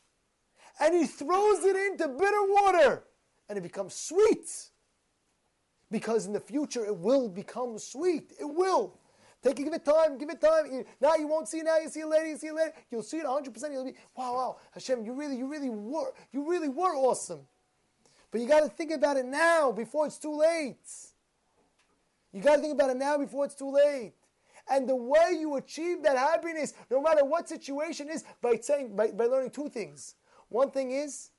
and 0.79 0.95
he 0.95 1.05
throws 1.05 1.63
it 1.63 1.75
into 1.75 2.07
bitter 2.07 2.43
water 2.43 3.03
and 3.49 3.57
it 3.57 3.61
becomes 3.61 3.93
sweet. 3.93 4.49
Because 5.89 6.25
in 6.25 6.33
the 6.33 6.39
future 6.39 6.85
it 6.85 6.95
will 6.95 7.27
become 7.27 7.77
sweet. 7.77 8.31
It 8.39 8.45
will. 8.45 8.97
Take 9.43 9.59
it, 9.59 9.63
give 9.63 9.73
it 9.73 9.83
time, 9.83 10.17
give 10.17 10.29
it 10.29 10.39
time. 10.39 10.85
Now 11.01 11.15
you 11.15 11.27
won't 11.27 11.47
see 11.47 11.59
it 11.59 11.65
now, 11.65 11.77
you 11.79 11.89
see 11.89 12.01
it 12.01 12.07
later, 12.07 12.27
you 12.27 12.37
see 12.37 12.47
it 12.47 12.55
later. 12.55 12.73
You'll 12.91 13.03
see 13.03 13.17
it 13.17 13.25
100%. 13.25 13.71
You'll 13.71 13.85
be, 13.85 13.95
wow, 14.15 14.33
wow, 14.33 14.57
Hashem, 14.71 15.03
you 15.03 15.13
really, 15.13 15.35
you 15.35 15.47
really 15.47 15.69
were, 15.69 16.13
you 16.31 16.47
really 16.49 16.69
were 16.69 16.95
awesome. 16.95 17.41
But 18.29 18.39
you 18.39 18.47
got 18.47 18.61
to 18.61 18.69
think 18.69 18.91
about 18.91 19.17
it 19.17 19.25
now 19.25 19.71
before 19.71 20.05
it's 20.05 20.19
too 20.19 20.37
late. 20.37 20.77
You 22.31 22.41
got 22.41 22.57
to 22.57 22.61
think 22.61 22.73
about 22.73 22.91
it 22.91 22.97
now 22.97 23.17
before 23.17 23.45
it's 23.45 23.55
too 23.55 23.71
late. 23.71 24.13
And 24.72 24.88
the 24.88 24.95
way 24.95 25.36
you 25.38 25.57
achieve 25.57 26.01
that 26.03 26.17
happiness, 26.17 26.74
no 26.89 27.01
matter 27.01 27.26
what 27.26 27.49
situation 27.49 28.09
is, 28.09 28.24
by 28.41 28.55
saying, 28.61 28.95
by, 28.95 29.07
by 29.07 29.26
learning 29.26 29.51
two 29.51 29.67
things. 29.67 30.15
One 30.47 30.72
thing 30.72 30.91
is, 30.91 31.30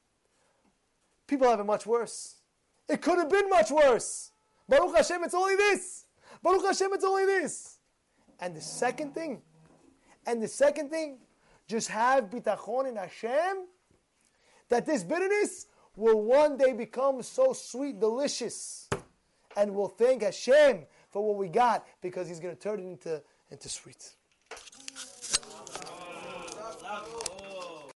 people 1.26 1.49
have 1.49 1.59
it 1.59 1.64
much 1.64 1.87
worse. 1.87 2.37
It 2.91 3.01
could 3.01 3.16
have 3.16 3.30
been 3.30 3.49
much 3.49 3.70
worse. 3.70 4.33
Baruch 4.68 4.95
Hashem, 4.95 5.24
it's 5.24 5.33
only 5.33 5.57
this. 5.57 6.05
Baruch 6.43 6.62
Hashem, 6.62 6.93
it's 6.93 7.05
only 7.05 7.24
this. 7.24 7.78
And 8.39 8.55
the 8.55 8.61
second 8.61 9.14
thing, 9.14 9.41
And 10.26 10.43
the 10.43 10.49
second 10.49 10.91
thing, 10.91 11.18
just 11.66 11.89
have 11.89 12.28
bitachon 12.28 12.87
in 12.87 12.97
Hashem 12.97 13.66
that 14.68 14.85
this 14.85 15.05
bitterness 15.05 15.68
will 15.97 16.20
one 16.20 16.59
day 16.59 16.74
become 16.74 17.22
so 17.22 17.55
sweet, 17.55 17.99
delicious, 17.99 18.91
and 19.57 19.74
we'll 19.74 19.89
thank 19.89 20.22
Hashem 20.22 20.85
for 21.13 21.23
what 21.25 21.37
we 21.37 21.49
got 21.49 21.87
because 22.01 22.29
He's 22.29 22.41
going 22.41 22.57
to 22.57 22.61
turn 22.61 22.81
it 22.81 22.85
into, 22.85 23.23
into 23.51 23.69
sweet. 23.69 24.13